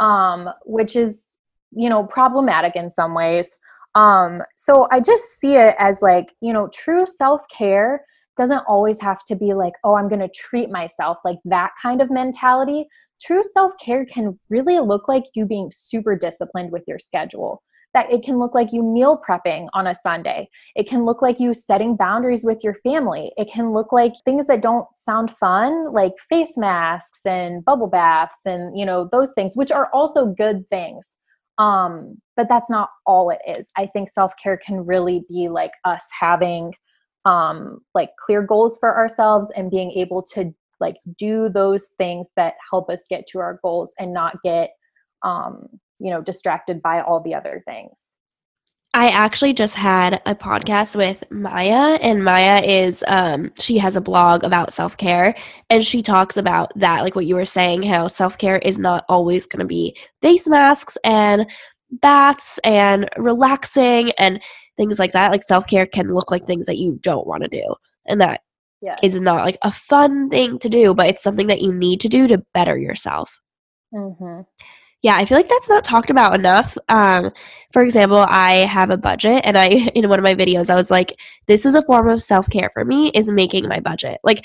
um, 0.01 0.49
which 0.65 0.97
is 0.97 1.37
you 1.71 1.89
know 1.89 2.03
problematic 2.03 2.75
in 2.75 2.91
some 2.91 3.13
ways. 3.13 3.49
Um, 3.95 4.43
so 4.57 4.89
I 4.91 4.99
just 4.99 5.39
see 5.39 5.55
it 5.55 5.73
as 5.79 6.01
like 6.01 6.35
you 6.41 6.51
know 6.51 6.67
true 6.73 7.05
self 7.05 7.43
care 7.47 8.03
doesn't 8.35 8.65
always 8.67 9.01
have 9.01 9.23
to 9.23 9.35
be 9.35 9.55
like 9.55 9.73
oh 9.83 9.95
i'm 9.95 10.07
going 10.07 10.21
to 10.21 10.29
treat 10.29 10.69
myself 10.69 11.17
like 11.25 11.37
that 11.43 11.71
kind 11.81 12.03
of 12.03 12.11
mentality 12.11 12.87
true 13.21 13.43
self 13.43 13.73
care 13.83 14.05
can 14.05 14.39
really 14.49 14.79
look 14.79 15.07
like 15.07 15.23
you 15.33 15.45
being 15.45 15.71
super 15.73 16.15
disciplined 16.15 16.71
with 16.71 16.83
your 16.87 16.99
schedule. 16.99 17.63
That 17.93 18.11
it 18.11 18.21
can 18.23 18.37
look 18.37 18.53
like 18.53 18.73
you 18.73 18.83
meal 18.83 19.19
prepping 19.27 19.67
on 19.73 19.87
a 19.87 19.95
Sunday. 19.95 20.49
It 20.75 20.87
can 20.87 21.05
look 21.05 21.21
like 21.21 21.39
you 21.39 21.53
setting 21.53 21.95
boundaries 21.95 22.43
with 22.43 22.63
your 22.63 22.75
family. 22.75 23.31
It 23.37 23.49
can 23.51 23.71
look 23.71 23.91
like 23.91 24.11
things 24.23 24.45
that 24.47 24.61
don't 24.61 24.85
sound 24.97 25.31
fun, 25.31 25.93
like 25.93 26.13
face 26.29 26.57
masks 26.57 27.21
and 27.25 27.63
bubble 27.63 27.87
baths 27.87 28.41
and, 28.45 28.77
you 28.77 28.85
know, 28.85 29.09
those 29.11 29.31
things, 29.33 29.55
which 29.55 29.71
are 29.71 29.89
also 29.93 30.27
good 30.27 30.69
things. 30.69 31.15
Um, 31.57 32.21
but 32.35 32.47
that's 32.49 32.69
not 32.69 32.89
all 33.05 33.29
it 33.31 33.39
is. 33.47 33.67
I 33.77 33.87
think 33.87 34.09
self 34.09 34.33
care 34.41 34.57
can 34.57 34.85
really 34.85 35.23
be 35.27 35.47
like 35.49 35.71
us 35.85 36.05
having 36.19 36.73
um, 37.25 37.79
like 37.93 38.11
clear 38.23 38.41
goals 38.41 38.77
for 38.79 38.95
ourselves 38.95 39.51
and 39.55 39.71
being 39.71 39.91
able 39.91 40.21
to 40.33 40.53
like 40.79 40.95
do 41.17 41.49
those 41.49 41.89
things 41.97 42.27
that 42.35 42.55
help 42.69 42.89
us 42.89 43.03
get 43.09 43.25
to 43.27 43.39
our 43.39 43.59
goals 43.63 43.93
and 43.99 44.13
not 44.13 44.37
get 44.43 44.71
um, 45.23 45.67
you 45.99 46.11
know 46.11 46.21
distracted 46.21 46.81
by 46.81 47.01
all 47.01 47.21
the 47.21 47.33
other 47.33 47.61
things 47.65 48.17
I 48.93 49.09
actually 49.09 49.53
just 49.53 49.75
had 49.75 50.21
a 50.25 50.33
podcast 50.33 50.95
with 50.95 51.23
Maya, 51.29 51.99
and 52.01 52.23
Maya 52.23 52.61
is, 52.63 53.03
um, 53.07 53.51
she 53.59 53.77
has 53.77 53.95
a 53.95 54.01
blog 54.01 54.43
about 54.43 54.73
self 54.73 54.97
care, 54.97 55.35
and 55.69 55.85
she 55.85 56.01
talks 56.01 56.35
about 56.35 56.71
that, 56.75 57.03
like 57.03 57.15
what 57.15 57.27
you 57.27 57.35
were 57.35 57.45
saying, 57.45 57.83
how 57.83 58.07
self 58.07 58.37
care 58.39 58.57
is 58.57 58.79
not 58.79 59.05
always 59.07 59.45
going 59.45 59.59
to 59.59 59.67
be 59.67 59.95
face 60.21 60.47
masks 60.47 60.97
and 61.03 61.45
baths 61.91 62.59
and 62.63 63.07
relaxing 63.17 64.11
and 64.17 64.41
things 64.77 64.97
like 64.97 65.11
that. 65.11 65.31
Like 65.31 65.43
self 65.43 65.67
care 65.67 65.85
can 65.85 66.13
look 66.13 66.31
like 66.31 66.43
things 66.43 66.65
that 66.65 66.77
you 66.77 66.97
don't 67.03 67.27
want 67.27 67.43
to 67.43 67.49
do, 67.49 67.75
and 68.07 68.19
that 68.21 68.41
yeah. 68.81 68.97
it's 69.03 69.19
not 69.19 69.45
like 69.45 69.57
a 69.63 69.71
fun 69.71 70.29
thing 70.29 70.59
to 70.59 70.69
do, 70.69 70.93
but 70.93 71.07
it's 71.07 71.23
something 71.23 71.47
that 71.47 71.61
you 71.61 71.73
need 71.73 72.01
to 72.01 72.09
do 72.09 72.27
to 72.27 72.43
better 72.53 72.77
yourself. 72.77 73.39
Mm-hmm. 73.93 74.41
Yeah, 75.03 75.15
I 75.15 75.25
feel 75.25 75.37
like 75.37 75.47
that's 75.47 75.69
not 75.69 75.83
talked 75.83 76.09
about 76.09 76.33
enough. 76.35 76.77
Um, 76.89 77.31
for 77.71 77.83
example, 77.83 78.25
I 78.27 78.65
have 78.65 78.89
a 78.89 78.97
budget, 78.97 79.41
and 79.43 79.57
I 79.57 79.67
in 79.95 80.09
one 80.09 80.19
of 80.19 80.23
my 80.23 80.35
videos 80.35 80.69
I 80.69 80.75
was 80.75 80.91
like, 80.91 81.17
"This 81.47 81.65
is 81.65 81.75
a 81.75 81.83
form 81.83 82.09
of 82.09 82.23
self 82.23 82.49
care 82.49 82.69
for 82.73 82.83
me. 82.83 83.09
Is 83.13 83.29
making 83.29 83.67
my 83.67 83.79
budget. 83.79 84.19
Like, 84.23 84.43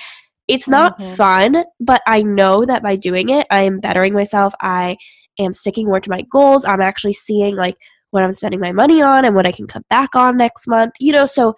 it's 0.49 0.69
not 0.69 0.99
mm-hmm. 0.99 1.15
fun, 1.15 1.65
but 1.81 2.03
I 2.07 2.23
know 2.23 2.65
that 2.65 2.83
by 2.83 2.97
doing 2.97 3.31
it, 3.31 3.47
I 3.51 3.63
am 3.63 3.81
bettering 3.81 4.13
myself. 4.13 4.53
I 4.61 4.97
am 5.39 5.53
sticking 5.53 5.87
more 5.87 6.01
to 6.01 6.11
my 6.11 6.23
goals. 6.31 6.65
I'm 6.65 6.81
actually 6.81 7.15
seeing 7.15 7.57
like 7.57 7.77
what 8.11 8.23
I'm 8.23 8.33
spending 8.33 8.61
my 8.61 8.73
money 8.73 9.01
on 9.01 9.25
and 9.25 9.35
what 9.35 9.49
I 9.49 9.53
can 9.53 9.67
cut 9.67 9.89
back 9.89 10.15
on 10.15 10.37
next 10.37 10.69
month. 10.69 10.95
You 11.01 11.13
know, 11.13 11.27
so 11.27 11.55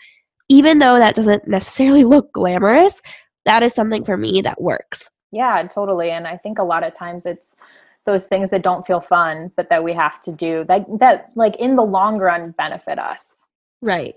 even 0.48 0.78
though 0.78 0.98
that 0.98 1.14
doesn't 1.14 1.48
necessarily 1.48 2.04
look 2.04 2.32
glamorous, 2.32 3.00
that 3.44 3.62
is 3.62 3.74
something 3.74 4.04
for 4.04 4.16
me 4.16 4.40
that 4.42 4.60
works. 4.60 5.10
Yeah, 5.32 5.66
totally. 5.66 6.10
And 6.10 6.26
I 6.26 6.36
think 6.36 6.58
a 6.58 6.64
lot 6.64 6.84
of 6.84 6.92
times 6.92 7.26
it's 7.26 7.56
those 8.06 8.26
things 8.26 8.50
that 8.50 8.62
don't 8.62 8.86
feel 8.86 9.00
fun, 9.00 9.50
but 9.56 9.68
that 9.70 9.82
we 9.82 9.92
have 9.94 10.20
to 10.22 10.32
do 10.32 10.64
that, 10.68 10.86
that 11.00 11.30
like 11.34 11.56
in 11.56 11.74
the 11.74 11.82
long 11.82 12.18
run 12.18 12.52
benefit 12.56 12.98
us. 12.98 13.44
Right. 13.80 14.14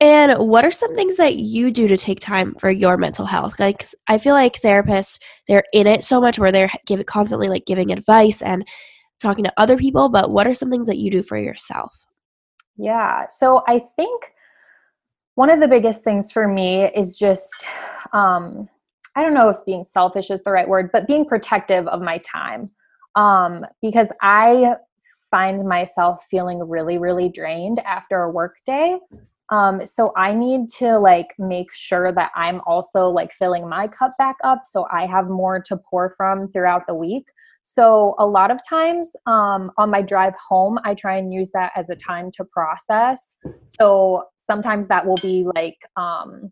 And 0.00 0.38
what 0.38 0.64
are 0.64 0.70
some 0.70 0.94
things 0.94 1.16
that 1.16 1.36
you 1.36 1.70
do 1.70 1.88
to 1.88 1.96
take 1.96 2.20
time 2.20 2.54
for 2.54 2.70
your 2.70 2.96
mental 2.96 3.26
health? 3.26 3.58
Like, 3.58 3.84
I 4.06 4.18
feel 4.18 4.34
like 4.34 4.60
therapists, 4.60 5.18
they're 5.48 5.64
in 5.72 5.88
it 5.88 6.04
so 6.04 6.20
much 6.20 6.38
where 6.38 6.52
they're 6.52 6.70
giving 6.86 7.04
constantly 7.04 7.48
like 7.48 7.66
giving 7.66 7.90
advice 7.90 8.40
and 8.40 8.64
talking 9.20 9.44
to 9.44 9.52
other 9.56 9.76
people, 9.76 10.08
but 10.08 10.30
what 10.30 10.46
are 10.46 10.54
some 10.54 10.70
things 10.70 10.86
that 10.86 10.98
you 10.98 11.10
do 11.10 11.22
for 11.22 11.36
yourself? 11.36 12.06
Yeah. 12.76 13.26
So 13.28 13.62
I 13.66 13.84
think 13.96 14.32
one 15.38 15.50
of 15.50 15.60
the 15.60 15.68
biggest 15.68 16.02
things 16.02 16.32
for 16.32 16.48
me 16.48 16.86
is 16.96 17.16
just, 17.16 17.64
um, 18.12 18.68
I 19.14 19.22
don't 19.22 19.34
know 19.34 19.48
if 19.48 19.64
being 19.64 19.84
selfish 19.84 20.32
is 20.32 20.42
the 20.42 20.50
right 20.50 20.68
word, 20.68 20.90
but 20.92 21.06
being 21.06 21.24
protective 21.24 21.86
of 21.86 22.02
my 22.02 22.18
time. 22.18 22.70
Um, 23.14 23.64
because 23.80 24.08
I 24.20 24.74
find 25.30 25.64
myself 25.64 26.26
feeling 26.28 26.58
really, 26.68 26.98
really 26.98 27.28
drained 27.28 27.78
after 27.86 28.22
a 28.22 28.30
work 28.32 28.56
day. 28.66 28.98
Um, 29.50 29.86
so 29.86 30.12
I 30.16 30.34
need 30.34 30.70
to 30.78 30.98
like 30.98 31.34
make 31.38 31.72
sure 31.72 32.10
that 32.10 32.32
I'm 32.34 32.60
also 32.66 33.06
like 33.06 33.30
filling 33.32 33.68
my 33.68 33.86
cup 33.86 34.16
back 34.18 34.34
up 34.42 34.62
so 34.64 34.88
I 34.90 35.06
have 35.06 35.28
more 35.28 35.62
to 35.66 35.76
pour 35.76 36.14
from 36.16 36.50
throughout 36.50 36.88
the 36.88 36.96
week. 36.96 37.26
So 37.62 38.14
a 38.18 38.26
lot 38.26 38.50
of 38.50 38.58
times 38.66 39.12
um, 39.26 39.70
on 39.76 39.90
my 39.90 40.00
drive 40.00 40.34
home, 40.48 40.78
I 40.84 40.94
try 40.94 41.16
and 41.16 41.32
use 41.32 41.50
that 41.52 41.70
as 41.76 41.90
a 41.90 41.94
time 41.94 42.32
to 42.32 42.44
process. 42.44 43.34
So 43.66 44.24
sometimes 44.48 44.88
that 44.88 45.06
will 45.06 45.18
be 45.22 45.46
like, 45.54 45.78
um, 45.96 46.50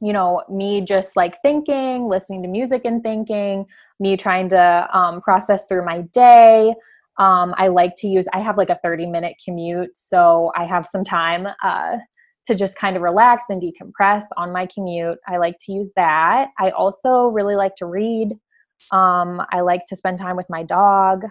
you 0.00 0.12
know, 0.12 0.42
me 0.50 0.82
just 0.82 1.16
like 1.16 1.40
thinking, 1.42 2.06
listening 2.06 2.42
to 2.42 2.48
music 2.48 2.82
and 2.84 3.02
thinking, 3.02 3.64
me 3.98 4.16
trying 4.16 4.48
to 4.50 4.88
um, 4.92 5.22
process 5.22 5.66
through 5.66 5.84
my 5.84 6.02
day. 6.12 6.74
Um, 7.18 7.54
I 7.56 7.68
like 7.68 7.94
to 7.98 8.08
use, 8.08 8.26
I 8.34 8.40
have 8.40 8.58
like 8.58 8.70
a 8.70 8.78
30 8.82 9.06
minute 9.06 9.36
commute, 9.42 9.96
so 9.96 10.52
I 10.54 10.64
have 10.66 10.86
some 10.86 11.04
time 11.04 11.48
uh, 11.62 11.96
to 12.46 12.54
just 12.54 12.76
kind 12.76 12.96
of 12.96 13.02
relax 13.02 13.46
and 13.48 13.62
decompress 13.62 14.24
on 14.36 14.52
my 14.52 14.66
commute. 14.66 15.18
I 15.26 15.38
like 15.38 15.56
to 15.64 15.72
use 15.72 15.90
that. 15.96 16.48
I 16.58 16.70
also 16.70 17.28
really 17.28 17.56
like 17.56 17.76
to 17.76 17.86
read. 17.86 18.32
Um, 18.92 19.40
I 19.50 19.60
like 19.60 19.86
to 19.88 19.96
spend 19.96 20.18
time 20.18 20.36
with 20.36 20.50
my 20.50 20.62
dog. 20.62 21.22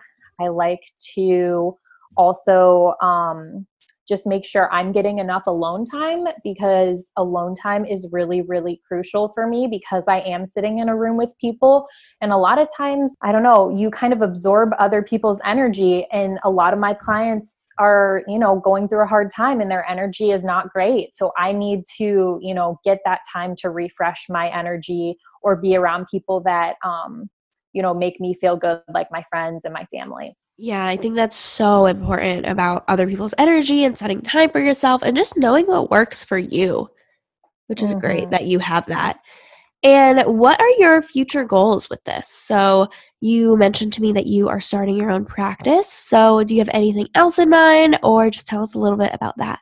I 0.41 0.47
like 0.47 0.81
to 1.15 1.77
also 2.17 2.95
um, 3.01 3.67
just 4.07 4.27
make 4.27 4.45
sure 4.45 4.71
I'm 4.71 4.91
getting 4.91 5.19
enough 5.19 5.43
alone 5.47 5.85
time 5.85 6.25
because 6.43 7.11
alone 7.15 7.55
time 7.55 7.85
is 7.85 8.09
really, 8.11 8.41
really 8.41 8.81
crucial 8.85 9.29
for 9.29 9.47
me 9.47 9.67
because 9.69 10.07
I 10.07 10.19
am 10.19 10.45
sitting 10.45 10.79
in 10.79 10.89
a 10.89 10.95
room 10.95 11.17
with 11.17 11.33
people. 11.39 11.87
And 12.21 12.31
a 12.31 12.37
lot 12.37 12.59
of 12.59 12.67
times, 12.75 13.15
I 13.21 13.31
don't 13.31 13.43
know, 13.43 13.69
you 13.69 13.89
kind 13.89 14.13
of 14.13 14.21
absorb 14.21 14.71
other 14.79 15.01
people's 15.01 15.39
energy. 15.45 16.05
And 16.11 16.39
a 16.43 16.49
lot 16.49 16.73
of 16.73 16.79
my 16.79 16.93
clients 16.93 17.67
are, 17.79 18.23
you 18.27 18.37
know, 18.37 18.59
going 18.59 18.87
through 18.87 19.03
a 19.03 19.07
hard 19.07 19.31
time 19.31 19.61
and 19.61 19.71
their 19.71 19.89
energy 19.89 20.31
is 20.31 20.43
not 20.43 20.69
great. 20.69 21.15
So 21.15 21.31
I 21.37 21.51
need 21.53 21.83
to, 21.97 22.39
you 22.41 22.53
know, 22.53 22.79
get 22.83 22.99
that 23.05 23.21
time 23.31 23.55
to 23.59 23.69
refresh 23.69 24.25
my 24.29 24.49
energy 24.49 25.17
or 25.41 25.55
be 25.55 25.75
around 25.75 26.07
people 26.11 26.41
that, 26.41 26.75
um, 26.85 27.29
you 27.71 27.81
know, 27.81 27.93
make 27.93 28.19
me 28.19 28.35
feel 28.39 28.55
good, 28.55 28.81
like 28.93 29.07
my 29.11 29.23
friends 29.29 29.65
and 29.65 29.73
my 29.73 29.85
family. 29.85 30.35
Yeah, 30.57 30.85
I 30.85 30.97
think 30.97 31.15
that's 31.15 31.37
so 31.37 31.87
important 31.87 32.45
about 32.45 32.85
other 32.87 33.07
people's 33.07 33.33
energy 33.37 33.85
and 33.85 33.97
setting 33.97 34.21
time 34.21 34.49
for 34.49 34.59
yourself 34.59 35.01
and 35.01 35.17
just 35.17 35.35
knowing 35.35 35.65
what 35.65 35.89
works 35.89 36.21
for 36.21 36.37
you, 36.37 36.89
which 37.67 37.81
is 37.81 37.91
mm-hmm. 37.91 37.99
great 37.99 38.29
that 38.29 38.45
you 38.45 38.59
have 38.59 38.85
that. 38.85 39.19
And 39.81 40.21
what 40.21 40.61
are 40.61 40.69
your 40.77 41.01
future 41.01 41.43
goals 41.43 41.89
with 41.89 42.03
this? 42.05 42.29
So, 42.29 42.87
you 43.19 43.57
mentioned 43.57 43.93
to 43.93 44.01
me 44.01 44.13
that 44.13 44.27
you 44.27 44.47
are 44.47 44.61
starting 44.61 44.95
your 44.95 45.11
own 45.11 45.25
practice. 45.25 45.91
So, 45.91 46.43
do 46.43 46.53
you 46.53 46.61
have 46.61 46.69
anything 46.71 47.07
else 47.15 47.39
in 47.39 47.49
mind, 47.49 47.99
or 48.01 48.29
just 48.29 48.47
tell 48.47 48.63
us 48.63 48.75
a 48.75 48.79
little 48.79 48.97
bit 48.97 49.11
about 49.13 49.37
that? 49.37 49.59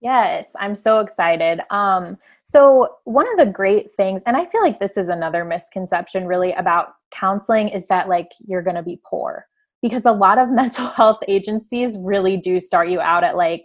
Yes, 0.00 0.52
I'm 0.58 0.74
so 0.74 1.00
excited. 1.00 1.60
Um, 1.70 2.16
so, 2.44 2.96
one 3.04 3.30
of 3.30 3.36
the 3.36 3.52
great 3.52 3.92
things, 3.92 4.22
and 4.24 4.36
I 4.38 4.46
feel 4.46 4.62
like 4.62 4.80
this 4.80 4.96
is 4.96 5.08
another 5.08 5.44
misconception 5.44 6.26
really 6.26 6.52
about 6.52 6.94
counseling, 7.10 7.68
is 7.68 7.86
that 7.86 8.08
like 8.08 8.30
you're 8.46 8.62
going 8.62 8.76
to 8.76 8.82
be 8.82 9.00
poor 9.04 9.46
because 9.86 10.04
a 10.04 10.12
lot 10.12 10.38
of 10.38 10.50
mental 10.62 10.86
health 10.88 11.18
agencies 11.28 11.96
really 12.02 12.36
do 12.36 12.58
start 12.58 12.88
you 12.88 13.00
out 13.00 13.24
at 13.24 13.36
like 13.36 13.62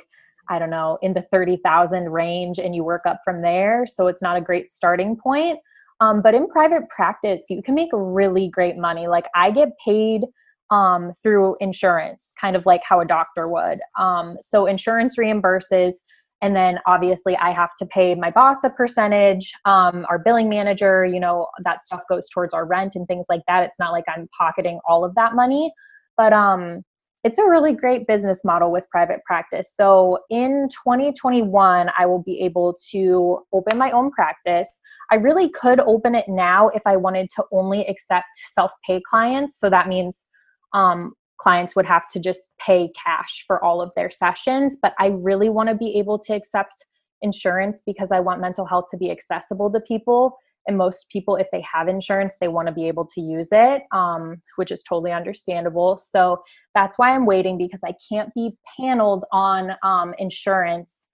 I 0.50 0.60
don't 0.60 0.70
know, 0.70 0.98
in 1.02 1.14
the 1.14 1.22
30,000 1.32 2.10
range 2.10 2.60
and 2.60 2.76
you 2.76 2.84
work 2.84 3.04
up 3.06 3.22
from 3.24 3.42
there. 3.42 3.86
So 3.88 4.08
it's 4.08 4.22
not 4.22 4.36
a 4.36 4.42
great 4.42 4.70
starting 4.70 5.16
point. 5.16 5.60
Um, 6.02 6.22
but 6.22 6.34
in 6.34 6.50
private 6.50 6.90
practice, 6.90 7.44
you 7.50 7.64
can 7.64 7.74
make 7.74 7.90
really 7.94 8.50
great 8.50 8.76
money. 8.76 9.08
Like 9.08 9.28
I 9.34 9.52
get 9.52 9.70
paid 9.86 10.24
um, 10.70 11.14
through 11.24 11.56
insurance, 11.62 12.34
kind 12.40 12.58
of 12.58 12.66
like 12.66 12.82
how 12.84 13.00
a 13.00 13.06
doctor 13.06 13.48
would. 13.48 13.80
Um, 13.98 14.36
so 14.42 14.66
insurance 14.66 15.16
reimburses. 15.18 15.94
And 16.42 16.56
then 16.56 16.80
obviously, 16.88 17.38
I 17.38 17.52
have 17.52 17.70
to 17.78 17.86
pay 17.86 18.16
my 18.16 18.32
boss 18.32 18.64
a 18.66 18.72
percentage, 18.72 19.54
um, 19.66 20.06
our 20.10 20.18
billing 20.18 20.50
manager, 20.50 21.06
you 21.06 21.20
know, 21.20 21.48
that 21.64 21.84
stuff 21.84 22.02
goes 22.10 22.28
towards 22.30 22.54
our 22.54 22.66
rent 22.66 22.96
and 22.96 23.08
things 23.08 23.28
like 23.30 23.42
that. 23.48 23.64
It's 23.64 23.80
not 23.80 23.92
like 23.92 24.06
I'm 24.08 24.28
pocketing 24.38 24.80
all 24.88 25.06
of 25.06 25.14
that 25.16 25.36
money. 25.36 25.72
But 26.18 26.34
um, 26.34 26.84
it's 27.24 27.38
a 27.38 27.48
really 27.48 27.74
great 27.74 28.08
business 28.08 28.44
model 28.44 28.72
with 28.72 28.84
private 28.90 29.22
practice. 29.26 29.72
So 29.76 30.20
in 30.30 30.68
2021, 30.72 31.90
I 31.98 32.06
will 32.06 32.24
be 32.24 32.42
able 32.42 32.76
to 32.92 33.40
open 33.54 33.78
my 33.78 33.92
own 33.92 34.12
practice. 34.12 34.80
I 35.12 35.16
really 35.16 35.50
could 35.50 35.80
open 35.82 36.16
it 36.16 36.26
now 36.28 36.70
if 36.70 36.82
I 36.86 36.96
wanted 36.96 37.30
to 37.36 37.44
only 37.52 37.86
accept 37.86 38.28
self 38.54 38.72
pay 38.88 39.02
clients. 39.08 39.60
So 39.60 39.70
that 39.70 39.88
means 39.88 40.26
um, 40.74 41.14
clients 41.40 41.76
would 41.76 41.86
have 41.86 42.08
to 42.14 42.20
just 42.20 42.42
pay 42.60 42.92
cash 43.04 43.44
for 43.46 43.64
all 43.64 43.82
of 43.82 43.92
their 43.96 44.10
sessions. 44.10 44.78
But 44.82 44.94
I 45.00 45.08
really 45.22 45.50
want 45.50 45.70
to 45.70 45.76
be 45.76 45.98
able 46.00 46.18
to 46.20 46.34
accept 46.34 46.86
insurance 47.22 47.84
because 47.86 48.12
I 48.12 48.20
want 48.20 48.42
mental 48.42 48.66
health 48.66 48.86
to 48.92 48.98
be 48.98 49.12
accessible 49.12 49.72
to 49.72 49.80
people 49.82 50.38
and 50.72 50.78
most 50.78 51.10
people 51.10 51.36
if 51.36 51.48
they 51.52 51.64
have 51.74 51.88
insurance 51.88 52.38
they 52.40 52.48
want 52.48 52.68
to 52.68 52.74
be 52.74 52.88
able 52.88 53.06
to 53.06 53.22
use 53.22 53.50
it 53.52 53.84
um, 53.92 54.42
which 54.56 54.72
is 54.72 54.84
totally 54.84 55.12
understandable. 55.12 55.98
So 55.98 56.42
that's 56.74 56.98
why 56.98 57.14
i'm 57.14 57.26
waiting 57.26 57.58
because 57.58 57.82
i 57.86 57.94
can't 58.10 58.34
be 58.34 58.58
paneled 58.80 59.26
on 59.32 59.72
um, 59.84 60.14
insurance 60.18 61.08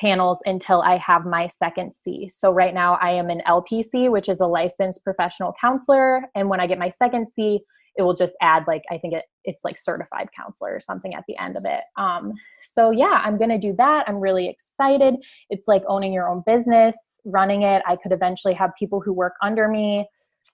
panels 0.00 0.38
until 0.46 0.80
i 0.82 0.96
have 0.96 1.26
my 1.26 1.48
second 1.48 1.92
c. 1.92 2.28
So 2.28 2.52
right 2.52 2.72
now 2.72 2.98
i 3.02 3.10
am 3.10 3.28
an 3.30 3.42
lpc 3.46 4.10
which 4.10 4.28
is 4.28 4.40
a 4.40 4.46
licensed 4.46 5.02
professional 5.04 5.52
counselor 5.60 6.22
and 6.34 6.48
when 6.48 6.60
i 6.60 6.66
get 6.66 6.78
my 6.78 6.88
second 6.88 7.28
c 7.28 7.60
it 7.96 8.02
will 8.02 8.14
just 8.14 8.34
add 8.40 8.64
like 8.66 8.82
i 8.90 8.98
think 8.98 9.14
it, 9.14 9.24
it's 9.44 9.64
like 9.64 9.78
certified 9.78 10.28
counselor 10.36 10.74
or 10.74 10.80
something 10.80 11.14
at 11.14 11.24
the 11.28 11.36
end 11.38 11.56
of 11.56 11.64
it 11.64 11.82
um, 11.96 12.32
so 12.60 12.90
yeah 12.90 13.22
i'm 13.24 13.38
gonna 13.38 13.58
do 13.58 13.74
that 13.76 14.04
i'm 14.08 14.20
really 14.20 14.48
excited 14.48 15.14
it's 15.50 15.68
like 15.68 15.82
owning 15.88 16.12
your 16.12 16.28
own 16.28 16.42
business 16.46 16.96
running 17.24 17.62
it 17.62 17.82
i 17.86 17.96
could 17.96 18.12
eventually 18.12 18.54
have 18.54 18.70
people 18.78 19.00
who 19.00 19.12
work 19.12 19.34
under 19.42 19.68
me 19.68 20.06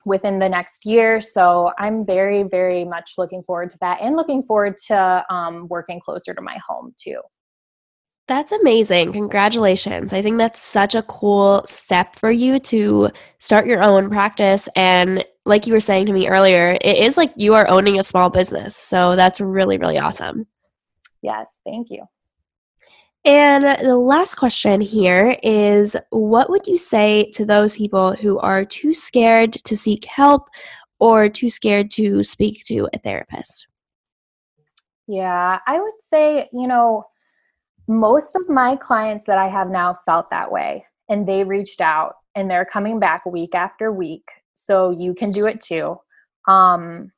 within 0.05 0.39
the 0.39 0.49
next 0.49 0.85
year 0.85 1.21
so 1.21 1.71
i'm 1.79 2.05
very 2.05 2.43
very 2.43 2.85
much 2.85 3.13
looking 3.19 3.43
forward 3.43 3.71
to 3.71 3.79
that 3.81 4.01
and 4.01 4.17
looking 4.17 4.43
forward 4.43 4.77
to 4.77 5.25
um, 5.31 5.69
working 5.69 6.01
closer 6.01 6.35
to 6.35 6.43
my 6.43 6.59
home 6.67 6.93
too 6.97 7.21
that's 8.29 8.51
amazing. 8.51 9.13
Congratulations. 9.13 10.13
I 10.13 10.21
think 10.21 10.39
that's 10.39 10.61
such 10.61 10.97
a 10.97 11.03
cool 11.03 11.63
step 11.67 12.17
for 12.17 12.31
you 12.31 12.59
to 12.59 13.11
start 13.39 13.67
your 13.67 13.83
own 13.83 14.11
practice. 14.11 14.69
And 14.75 15.25
like 15.47 15.67
you 15.67 15.73
were 15.73 15.81
saying 15.81 16.07
to 16.07 16.13
me 16.13 16.29
earlier, 16.29 16.77
it 16.81 16.99
is 16.99 17.17
like 17.17 17.33
you 17.37 17.55
are 17.55 17.69
owning 17.69 17.99
a 17.99 18.05
small 18.05 18.29
business. 18.29 18.77
So 18.77 19.17
that's 19.17 19.41
really, 19.41 19.79
really 19.79 19.99
awesome. 19.99 20.47
Yes, 21.23 21.49
thank 21.65 21.89
you. 21.89 22.05
And 23.25 23.65
the 23.85 23.97
last 23.97 24.35
question 24.35 24.81
here 24.81 25.37
is 25.43 25.97
what 26.11 26.51
would 26.51 26.67
you 26.67 26.79
say 26.79 27.31
to 27.33 27.45
those 27.45 27.77
people 27.77 28.13
who 28.13 28.39
are 28.39 28.65
too 28.65 28.95
scared 28.95 29.55
to 29.65 29.77
seek 29.77 30.05
help 30.05 30.49
or 31.01 31.29
too 31.29 31.51
scared 31.51 31.91
to 31.93 32.23
speak 32.23 32.65
to 32.67 32.89
a 32.93 32.99
therapist? 32.99 33.67
Yeah, 35.09 35.59
I 35.67 35.81
would 35.81 36.01
say, 36.01 36.49
you 36.53 36.67
know, 36.67 37.05
most 37.89 38.37
of 38.37 38.49
my 38.49 38.77
clients 38.77 39.27
that 39.27 39.39
I 39.39 39.49
have 39.49 39.71
now 39.71 39.97
felt 40.07 40.31
that 40.31 40.51
way 40.51 40.85
and 41.09 41.27
they 41.27 41.45
reached 41.45 41.81
out 41.81 42.15
and 42.35 42.51
they're 42.51 42.65
coming 42.65 42.99
back 42.99 43.25
week 43.27 43.55
after 43.55 43.93
week. 43.93 44.25
So 44.57 44.91
you 44.91 45.15
can 45.15 45.31
do 45.31 45.47
it 45.47 45.61
too. 45.61 45.97
Um, 46.49 47.13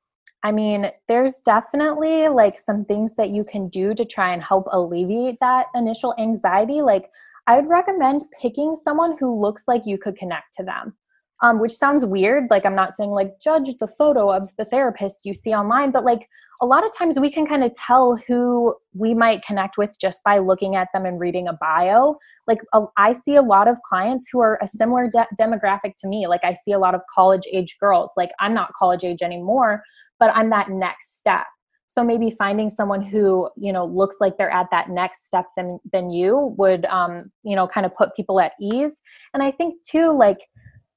I 0.45 0.53
mean, 0.53 0.91
there's 1.09 1.36
definitely 1.45 2.28
like 2.28 2.59
some 2.59 2.82
things 2.82 3.16
that 3.16 3.30
you 3.30 3.43
can 3.45 3.68
do 3.68 3.95
to 3.95 4.05
try 4.05 4.32
and 4.32 4.43
help 4.43 4.66
alleviate 4.70 5.39
that 5.41 5.66
initial 5.74 6.14
anxiety. 6.18 6.82
Like, 6.82 7.11
I 7.47 7.57
would 7.57 7.70
recommend 7.70 8.24
picking 8.41 8.76
someone 8.76 9.16
who 9.18 9.41
looks 9.41 9.64
like 9.66 9.86
you 9.86 9.99
could 9.99 10.16
connect 10.16 10.55
to 10.59 10.64
them. 10.64 10.95
Um, 11.41 11.61
which 11.61 11.72
sounds 11.72 12.05
weird. 12.05 12.49
Like, 12.51 12.66
I'm 12.66 12.74
not 12.74 12.95
saying 12.95 13.11
like 13.11 13.41
judge 13.41 13.72
the 13.76 13.86
photo 13.86 14.30
of 14.30 14.51
the 14.59 14.64
therapist 14.64 15.24
you 15.24 15.34
see 15.34 15.55
online, 15.55 15.93
but 15.93 16.05
like 16.05 16.28
a 16.61 16.66
lot 16.66 16.84
of 16.84 16.96
times 16.96 17.20
we 17.20 17.30
can 17.30 17.46
kind 17.46 17.62
of 17.62 17.72
tell 17.74 18.16
who 18.26 18.74
we 18.92 19.14
might 19.14 19.42
connect 19.42 19.78
with 19.78 19.90
just 20.00 20.22
by 20.24 20.38
looking 20.38 20.74
at 20.74 20.88
them 20.92 21.06
and 21.06 21.20
reading 21.20 21.46
a 21.46 21.52
bio. 21.52 22.16
Like 22.48 22.59
uh, 22.72 22.86
I 22.96 23.12
see 23.12 23.36
a 23.36 23.42
lot 23.42 23.68
of 23.68 23.78
clients 23.82 24.28
who 24.32 24.40
are 24.40 24.59
a 24.61 24.66
similar 24.66 25.09
de- 25.09 25.28
demographic 25.40 25.94
to 25.98 26.09
me. 26.09 26.26
Like 26.26 26.42
I 26.42 26.54
see 26.54 26.72
a 26.72 26.78
lot 26.78 26.94
of 26.94 27.00
college 27.14 27.44
age 27.52 27.76
girls. 27.78 28.11
Like 28.16 28.30
I'm 28.40 28.54
not 28.54 28.72
college 28.72 29.04
age 29.04 29.22
anymore, 29.22 29.82
but 30.18 30.34
I'm 30.34 30.50
that 30.50 30.68
next 30.68 31.18
step. 31.18 31.46
So 31.86 32.02
maybe 32.04 32.30
finding 32.30 32.68
someone 32.68 33.02
who 33.02 33.48
you 33.56 33.72
know 33.72 33.86
looks 33.86 34.16
like 34.20 34.36
they're 34.36 34.50
at 34.50 34.66
that 34.72 34.90
next 34.90 35.28
step 35.28 35.46
than 35.56 35.78
than 35.92 36.11
you 36.11 36.54
would 36.59 36.86
um, 36.86 37.30
you 37.44 37.54
know 37.54 37.68
kind 37.68 37.86
of 37.86 37.94
put 37.94 38.16
people 38.16 38.40
at 38.40 38.52
ease. 38.61 39.00
And 39.32 39.44
I 39.44 39.52
think 39.52 39.76
too 39.82 40.11
like 40.11 40.38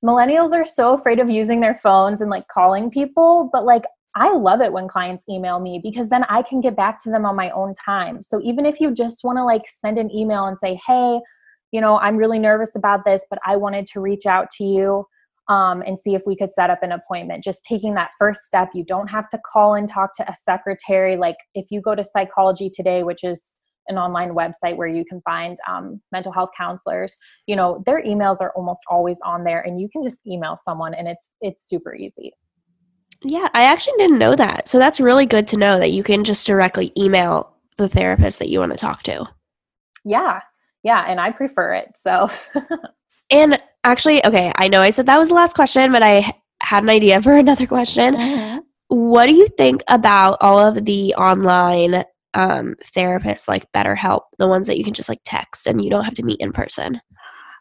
millennials 0.04 0.54
are 0.54 0.66
so 0.66 0.96
afraid 0.96 1.20
of 1.20 1.30
using 1.30 1.62
their 1.62 1.76
phones 1.76 2.22
and 2.22 2.32
like 2.32 2.48
calling 2.48 2.90
people 2.90 3.52
but 3.54 3.66
like 3.66 3.84
I 4.16 4.34
love 4.34 4.62
it 4.62 4.74
when 4.74 4.88
clients 4.88 5.24
email 5.30 5.60
me 5.60 5.80
because 5.82 6.10
then 6.10 6.26
I 6.26 6.42
can 6.42 6.60
get 6.60 6.76
back 6.76 7.00
to 7.04 7.10
them 7.10 7.26
on 7.26 7.36
my 7.36 7.50
own 7.52 7.74
time. 7.74 8.22
So 8.22 8.42
even 8.44 8.66
if 8.66 8.80
you 8.80 8.94
just 8.94 9.24
want 9.24 9.38
to 9.38 9.46
like 9.46 9.64
send 9.66 9.98
an 9.98 10.14
email 10.14 10.46
and 10.46 10.60
say, 10.60 10.80
hey, 10.86 11.20
you 11.72 11.80
know, 11.80 11.98
I'm 12.00 12.18
really 12.18 12.40
nervous 12.40 12.76
about 12.76 13.06
this, 13.06 13.26
but 13.30 13.40
I 13.46 13.56
wanted 13.56 13.86
to 13.88 14.02
reach 14.02 14.26
out 14.26 14.50
to 14.58 14.66
you 14.66 15.06
um, 15.48 15.82
and 15.88 15.98
see 15.98 16.14
if 16.14 16.24
we 16.26 16.36
could 16.36 16.54
set 16.54 16.70
up 16.70 16.84
an 16.84 16.92
appointment. 16.92 17.44
Just 17.44 17.64
taking 17.64 17.94
that 17.94 18.12
first 18.20 18.42
step. 18.42 18.70
You 18.74 18.84
don't 18.84 19.08
have 19.08 19.30
to 19.30 19.40
call 19.40 19.76
and 19.76 19.88
talk 19.88 20.14
to 20.18 20.30
a 20.30 20.36
secretary. 20.36 21.16
Like 21.16 21.38
if 21.56 21.68
you 21.70 21.80
go 21.80 21.96
to 21.96 22.04
Psychology 22.04 22.70
Today, 22.70 23.04
which 23.04 23.24
is 23.24 23.54
an 23.88 23.98
online 23.98 24.36
website 24.36 24.76
where 24.76 24.88
you 24.88 25.06
can 25.06 25.22
find 25.22 25.58
um, 25.68 26.02
mental 26.12 26.32
health 26.32 26.50
counselors 26.56 27.16
you 27.48 27.56
know 27.56 27.82
their 27.88 28.02
emails 28.04 28.38
are 28.40 28.54
almost 28.56 28.82
always 28.88 29.20
on 29.26 29.44
there 29.44 29.62
and 29.62 29.82
you 29.82 29.90
can 29.90 30.04
just 30.04 30.26
email 30.28 30.56
someone 30.56 30.94
and 30.94 31.08
it's 31.08 31.32
it's 31.42 31.68
super 31.68 31.96
easy 31.96 32.32
yeah, 33.24 33.50
I 33.54 33.64
actually 33.64 33.98
didn't 33.98 34.20
know 34.20 34.36
that. 34.36 34.70
So 34.70 34.80
that's 34.80 35.00
really 35.00 35.26
good 35.26 35.48
to 35.48 35.58
know 35.58 35.80
that 35.80 35.92
you 35.92 36.04
can 36.04 36.24
just 36.24 36.48
directly 36.48 36.92
email 36.98 37.54
the 37.78 37.90
therapist 37.90 38.40
that 38.40 38.50
you 38.50 38.60
want 38.60 38.72
to 38.72 38.78
talk 38.78 39.04
to. 39.04 39.26
Yeah. 40.04 40.42
Yeah, 40.84 41.06
and 41.08 41.20
I 41.20 41.32
prefer 41.32 41.76
it. 41.76 41.94
So 41.96 42.30
And 43.32 43.62
actually, 43.84 44.24
okay, 44.26 44.52
I 44.58 44.68
know 44.68 44.82
I 44.82 44.90
said 44.90 45.06
that 45.06 45.18
was 45.18 45.30
the 45.30 45.36
last 45.36 45.56
question, 45.56 45.92
but 45.92 46.04
I 46.04 46.34
had 46.62 46.84
an 46.84 46.90
idea 46.90 47.22
for 47.22 47.34
another 47.38 47.66
question. 47.66 48.16
Mm-hmm. 48.16 48.60
What 48.90 49.28
do 49.28 49.34
you 49.34 49.48
think 49.48 49.84
about 49.88 50.38
all 50.42 50.60
of 50.60 50.86
the 50.86 51.16
online 51.16 52.04
um, 52.34 52.76
therapists 52.84 53.48
like 53.48 53.72
BetterHelp, 53.72 54.24
the 54.38 54.48
ones 54.48 54.68
that 54.68 54.78
you 54.78 54.84
can 54.84 54.94
just 54.94 55.08
like 55.08 55.22
text 55.24 55.66
and 55.66 55.84
you 55.84 55.90
don't 55.90 56.04
have 56.04 56.14
to 56.16 56.24
meet 56.24 56.42
in 56.42 56.52
person? 56.52 57.00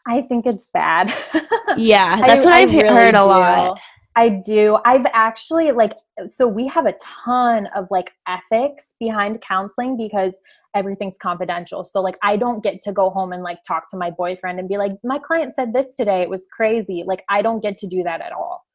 I 0.07 0.23
think 0.23 0.45
it's 0.45 0.67
bad. 0.73 1.13
yeah, 1.77 2.19
that's 2.19 2.45
I, 2.45 2.49
what 2.49 2.53
I've 2.53 2.69
really 2.71 2.87
heard 2.89 3.15
a 3.15 3.19
do. 3.19 3.23
lot. 3.23 3.79
I 4.15 4.29
do. 4.29 4.77
I've 4.85 5.05
actually 5.13 5.71
like 5.71 5.93
so 6.25 6.47
we 6.47 6.67
have 6.67 6.85
a 6.85 6.93
ton 7.01 7.67
of 7.75 7.87
like 7.89 8.11
ethics 8.27 8.95
behind 8.99 9.41
counseling 9.41 9.97
because 9.97 10.37
everything's 10.75 11.17
confidential. 11.17 11.85
So 11.85 12.01
like 12.01 12.17
I 12.21 12.35
don't 12.35 12.63
get 12.63 12.81
to 12.81 12.91
go 12.91 13.09
home 13.09 13.31
and 13.31 13.41
like 13.41 13.59
talk 13.65 13.89
to 13.91 13.97
my 13.97 14.11
boyfriend 14.11 14.59
and 14.59 14.67
be 14.67 14.77
like 14.77 14.93
my 15.03 15.17
client 15.17 15.55
said 15.55 15.73
this 15.73 15.95
today, 15.95 16.21
it 16.21 16.29
was 16.29 16.47
crazy. 16.51 17.03
Like 17.05 17.23
I 17.29 17.41
don't 17.41 17.61
get 17.61 17.77
to 17.79 17.87
do 17.87 18.03
that 18.03 18.21
at 18.21 18.33
all. 18.33 18.65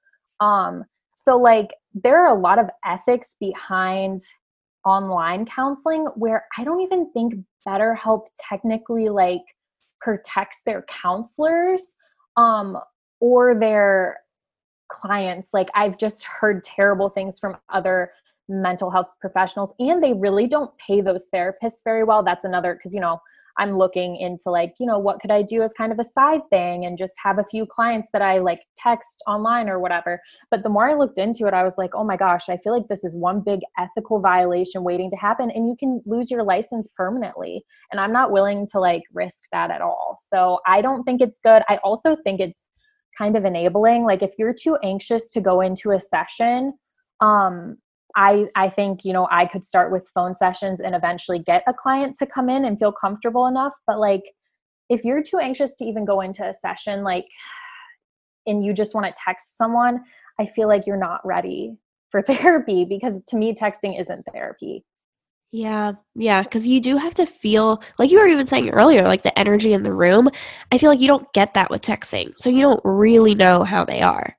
Um 0.41 0.85
so 1.19 1.37
like 1.37 1.71
there 1.95 2.25
are 2.25 2.37
a 2.37 2.41
lot 2.41 2.59
of 2.59 2.71
ethics 2.85 3.37
behind 3.39 4.21
online 4.85 5.45
counseling 5.45 6.07
where 6.15 6.47
I 6.57 6.65
don't 6.65 6.81
even 6.81 7.13
think 7.13 7.35
BetterHelp 7.67 8.27
technically 8.49 9.09
like 9.11 9.43
protects 10.01 10.63
their 10.65 10.83
counselors 10.83 11.95
um 12.37 12.79
or 13.21 13.59
their 13.59 14.19
clients 14.89 15.51
like 15.53 15.69
i've 15.75 15.99
just 15.99 16.25
heard 16.25 16.63
terrible 16.63 17.09
things 17.11 17.39
from 17.39 17.57
other 17.69 18.11
mental 18.49 18.91
health 18.91 19.09
professionals 19.21 19.75
and 19.79 20.03
they 20.03 20.13
really 20.13 20.47
don't 20.47 20.71
pay 20.79 21.01
those 21.01 21.27
therapists 21.35 21.83
very 21.85 22.05
well. 22.05 22.23
That's 22.23 22.45
another 22.45 22.75
because 22.75 22.95
you 22.95 23.01
know 23.01 23.21
i'm 23.59 23.79
looking 23.79 24.17
into 24.17 24.51
like 24.51 24.75
you 24.79 24.87
know 24.87 24.99
what 24.99 25.19
could 25.19 25.31
i 25.31 25.41
do 25.41 25.63
as 25.63 25.73
kind 25.73 25.91
of 25.91 25.99
a 25.99 26.05
side 26.05 26.43
thing 26.51 26.85
and 26.85 26.99
just 26.99 27.15
have 27.23 27.39
a 27.39 27.45
few 27.45 27.65
clients 27.65 28.11
that 28.13 28.21
i 28.21 28.37
like 28.39 28.61
text 28.77 29.23
online 29.27 29.69
or 29.69 29.81
whatever. 29.81 30.21
But 30.51 30.63
the 30.63 30.69
more 30.69 30.89
i 30.89 30.95
looked 30.95 31.19
into 31.19 31.47
it 31.47 31.55
i 31.55 31.65
was 31.65 31.79
like 31.79 31.95
oh 31.95 32.05
my 32.05 32.17
gosh 32.17 32.49
i 32.49 32.59
feel 32.59 32.75
like 32.75 32.89
this 32.89 33.03
is 33.03 33.17
one 33.17 33.41
big 33.41 33.61
ethical 33.79 34.21
violation 34.21 34.85
waiting 34.85 35.11
to 35.11 35.17
happen 35.17 35.51
and 35.51 35.67
you 35.67 35.75
can 35.79 36.03
lose 36.05 36.31
your 36.31 36.43
license 36.43 36.87
permanently 36.97 37.65
and 37.91 38.01
i'm 38.01 38.13
not 38.13 38.31
willing 38.31 38.67
to 38.73 38.79
like 38.79 39.03
risk 39.15 39.45
that 39.53 39.71
at 39.71 39.81
all. 39.81 40.19
So 40.31 40.61
i 40.67 40.81
don't 40.83 41.03
think 41.05 41.21
it's 41.21 41.41
good. 41.43 41.63
I 41.69 41.79
also 41.79 42.15
think 42.15 42.41
it's 42.41 42.69
kind 43.17 43.37
of 43.37 43.45
enabling 43.45 44.05
like 44.05 44.23
if 44.23 44.35
you're 44.39 44.55
too 44.55 44.77
anxious 44.83 45.31
to 45.31 45.41
go 45.41 45.61
into 45.61 45.91
a 45.91 46.01
session 46.01 46.73
um 47.21 47.77
i 48.17 48.47
i 48.55 48.69
think 48.69 49.05
you 49.05 49.13
know 49.13 49.27
i 49.31 49.47
could 49.47 49.65
start 49.65 49.91
with 49.91 50.11
phone 50.15 50.35
sessions 50.35 50.81
and 50.81 50.95
eventually 50.95 51.39
get 51.39 51.63
a 51.67 51.75
client 51.75 52.15
to 52.17 52.27
come 52.27 52.49
in 52.49 52.65
and 52.65 52.79
feel 52.79 52.93
comfortable 52.93 53.47
enough 53.47 53.75
but 53.87 53.99
like 53.99 54.23
if 54.89 55.05
you're 55.05 55.23
too 55.23 55.39
anxious 55.39 55.77
to 55.77 55.85
even 55.85 56.05
go 56.05 56.21
into 56.21 56.45
a 56.45 56.53
session 56.53 57.03
like 57.03 57.27
and 58.47 58.65
you 58.65 58.73
just 58.73 58.95
want 58.95 59.07
to 59.07 59.23
text 59.25 59.57
someone 59.57 60.01
i 60.39 60.47
feel 60.47 60.69
like 60.69 60.87
you're 60.87 60.97
not 60.97 61.21
ready 61.25 61.77
for 62.11 62.23
therapy 62.23 62.85
because 62.85 63.21
to 63.27 63.37
me 63.37 63.55
texting 63.55 63.99
isn't 63.99 64.25
therapy 64.33 64.85
yeah, 65.57 65.93
yeah, 66.15 66.43
because 66.43 66.69
you 66.69 66.81
do 66.81 66.99
have 66.99 67.15
to 67.15 67.25
feel 67.25 67.83
like 67.99 68.11
you 68.11 68.19
were 68.21 68.27
even 68.27 68.47
saying 68.47 68.69
earlier, 68.71 69.05
like 69.05 69.23
the 69.23 69.37
energy 69.39 69.73
in 69.73 69.85
the 69.85 69.93
room. 69.93 70.29
I 70.71 70.77
feel 70.77 70.91
like 70.91 71.01
you 71.01 71.07
don't 71.07 71.33
get 71.33 71.55
that 71.55 71.71
with 71.71 71.81
texting, 71.81 72.35
so 72.37 72.51
you 72.51 72.61
don't 72.61 72.81
really 72.85 73.35
know 73.35 73.65
how 73.65 73.83
they 73.83 74.03
are. 74.03 74.37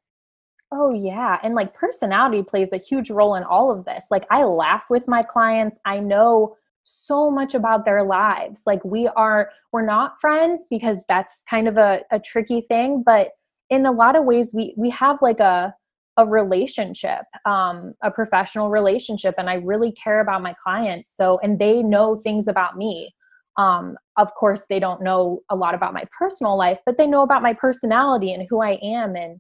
Oh, 0.72 0.94
yeah. 0.94 1.40
And 1.42 1.56
like 1.56 1.74
personality 1.74 2.44
plays 2.44 2.72
a 2.72 2.78
huge 2.78 3.10
role 3.10 3.34
in 3.34 3.44
all 3.44 3.72
of 3.72 3.84
this. 3.86 4.06
Like, 4.12 4.28
I 4.30 4.44
laugh 4.44 4.86
with 4.92 5.08
my 5.08 5.24
clients, 5.24 5.80
I 5.86 6.00
know 6.00 6.56
so 6.84 7.32
much 7.32 7.56
about 7.56 7.84
their 7.84 8.04
lives. 8.04 8.64
Like, 8.68 8.86
we 8.86 9.08
are, 9.08 9.50
we're 9.72 9.86
not 9.86 10.22
friends 10.22 10.68
because 10.70 11.00
that's 11.10 11.42
kind 11.50 11.68
of 11.68 11.78
a, 11.78 12.02
a 12.12 12.20
tricky 12.20 12.62
thing, 12.62 13.02
but 13.04 13.32
in 13.72 13.88
a 13.88 13.92
lot 13.92 14.16
of 14.16 14.24
ways, 14.24 14.54
we, 14.54 14.76
we 14.78 14.92
have 14.92 15.18
like 15.24 15.40
a, 15.40 15.74
a 16.18 16.26
relationship, 16.26 17.22
um, 17.46 17.94
a 18.02 18.12
professional 18.12 18.70
relationship, 18.70 19.36
and 19.38 19.50
I 19.50 19.56
really 19.56 19.92
care 19.92 20.20
about 20.20 20.42
my 20.42 20.54
clients. 20.62 21.16
So, 21.16 21.40
and 21.44 21.60
they 21.60 21.84
know 21.84 22.16
things 22.18 22.48
about 22.48 22.76
me. 22.76 23.14
Um, 23.58 23.98
of 24.18 24.34
course, 24.34 24.66
they 24.70 24.80
don't 24.80 25.02
know 25.02 25.42
a 25.50 25.56
lot 25.56 25.76
about 25.76 25.94
my 25.94 26.04
personal 26.18 26.58
life, 26.58 26.80
but 26.86 26.98
they 26.98 27.08
know 27.08 27.24
about 27.24 27.42
my 27.42 27.54
personality 27.54 28.34
and 28.34 28.46
who 28.50 28.62
I 28.62 28.80
am, 28.84 29.16
and 29.16 29.40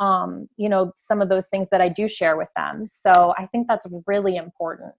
um, 0.00 0.48
you 0.56 0.68
know, 0.68 0.92
some 0.96 1.20
of 1.20 1.28
those 1.28 1.48
things 1.48 1.68
that 1.70 1.80
I 1.80 1.88
do 1.88 2.08
share 2.08 2.36
with 2.36 2.48
them. 2.56 2.86
So, 2.86 3.34
I 3.36 3.46
think 3.46 3.66
that's 3.66 3.86
really 4.06 4.36
important. 4.36 4.92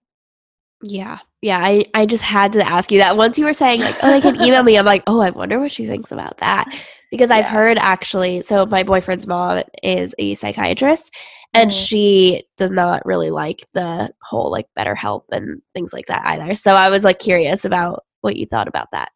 Yeah. 0.82 1.18
Yeah. 1.42 1.60
I, 1.62 1.84
I 1.94 2.06
just 2.06 2.22
had 2.22 2.52
to 2.54 2.66
ask 2.66 2.90
you 2.90 2.98
that. 2.98 3.16
Once 3.16 3.38
you 3.38 3.44
were 3.44 3.52
saying, 3.52 3.80
like, 3.80 3.96
oh, 4.02 4.10
they 4.10 4.20
can 4.20 4.40
email 4.42 4.62
me, 4.62 4.78
I'm 4.78 4.86
like, 4.86 5.02
oh, 5.06 5.20
I 5.20 5.30
wonder 5.30 5.60
what 5.60 5.72
she 5.72 5.86
thinks 5.86 6.10
about 6.10 6.38
that. 6.38 6.66
Because 7.10 7.30
yeah. 7.30 7.36
I've 7.36 7.46
heard 7.46 7.78
actually, 7.78 8.42
so 8.42 8.66
my 8.66 8.82
boyfriend's 8.82 9.26
mom 9.26 9.62
is 9.82 10.14
a 10.18 10.34
psychiatrist 10.34 11.14
and 11.54 11.70
mm-hmm. 11.70 11.84
she 11.84 12.44
does 12.56 12.70
not 12.70 13.04
really 13.04 13.30
like 13.30 13.64
the 13.74 14.10
whole 14.22 14.50
like 14.50 14.66
BetterHelp 14.78 15.24
and 15.32 15.60
things 15.74 15.92
like 15.92 16.06
that 16.06 16.24
either. 16.26 16.54
So 16.54 16.74
I 16.74 16.88
was 16.88 17.04
like 17.04 17.18
curious 17.18 17.64
about 17.64 18.04
what 18.20 18.36
you 18.36 18.46
thought 18.46 18.68
about 18.68 18.88
that. 18.92 19.10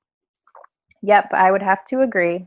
Yep. 1.03 1.31
I 1.33 1.51
would 1.51 1.63
have 1.63 1.85
to 1.87 2.01
agree. 2.01 2.47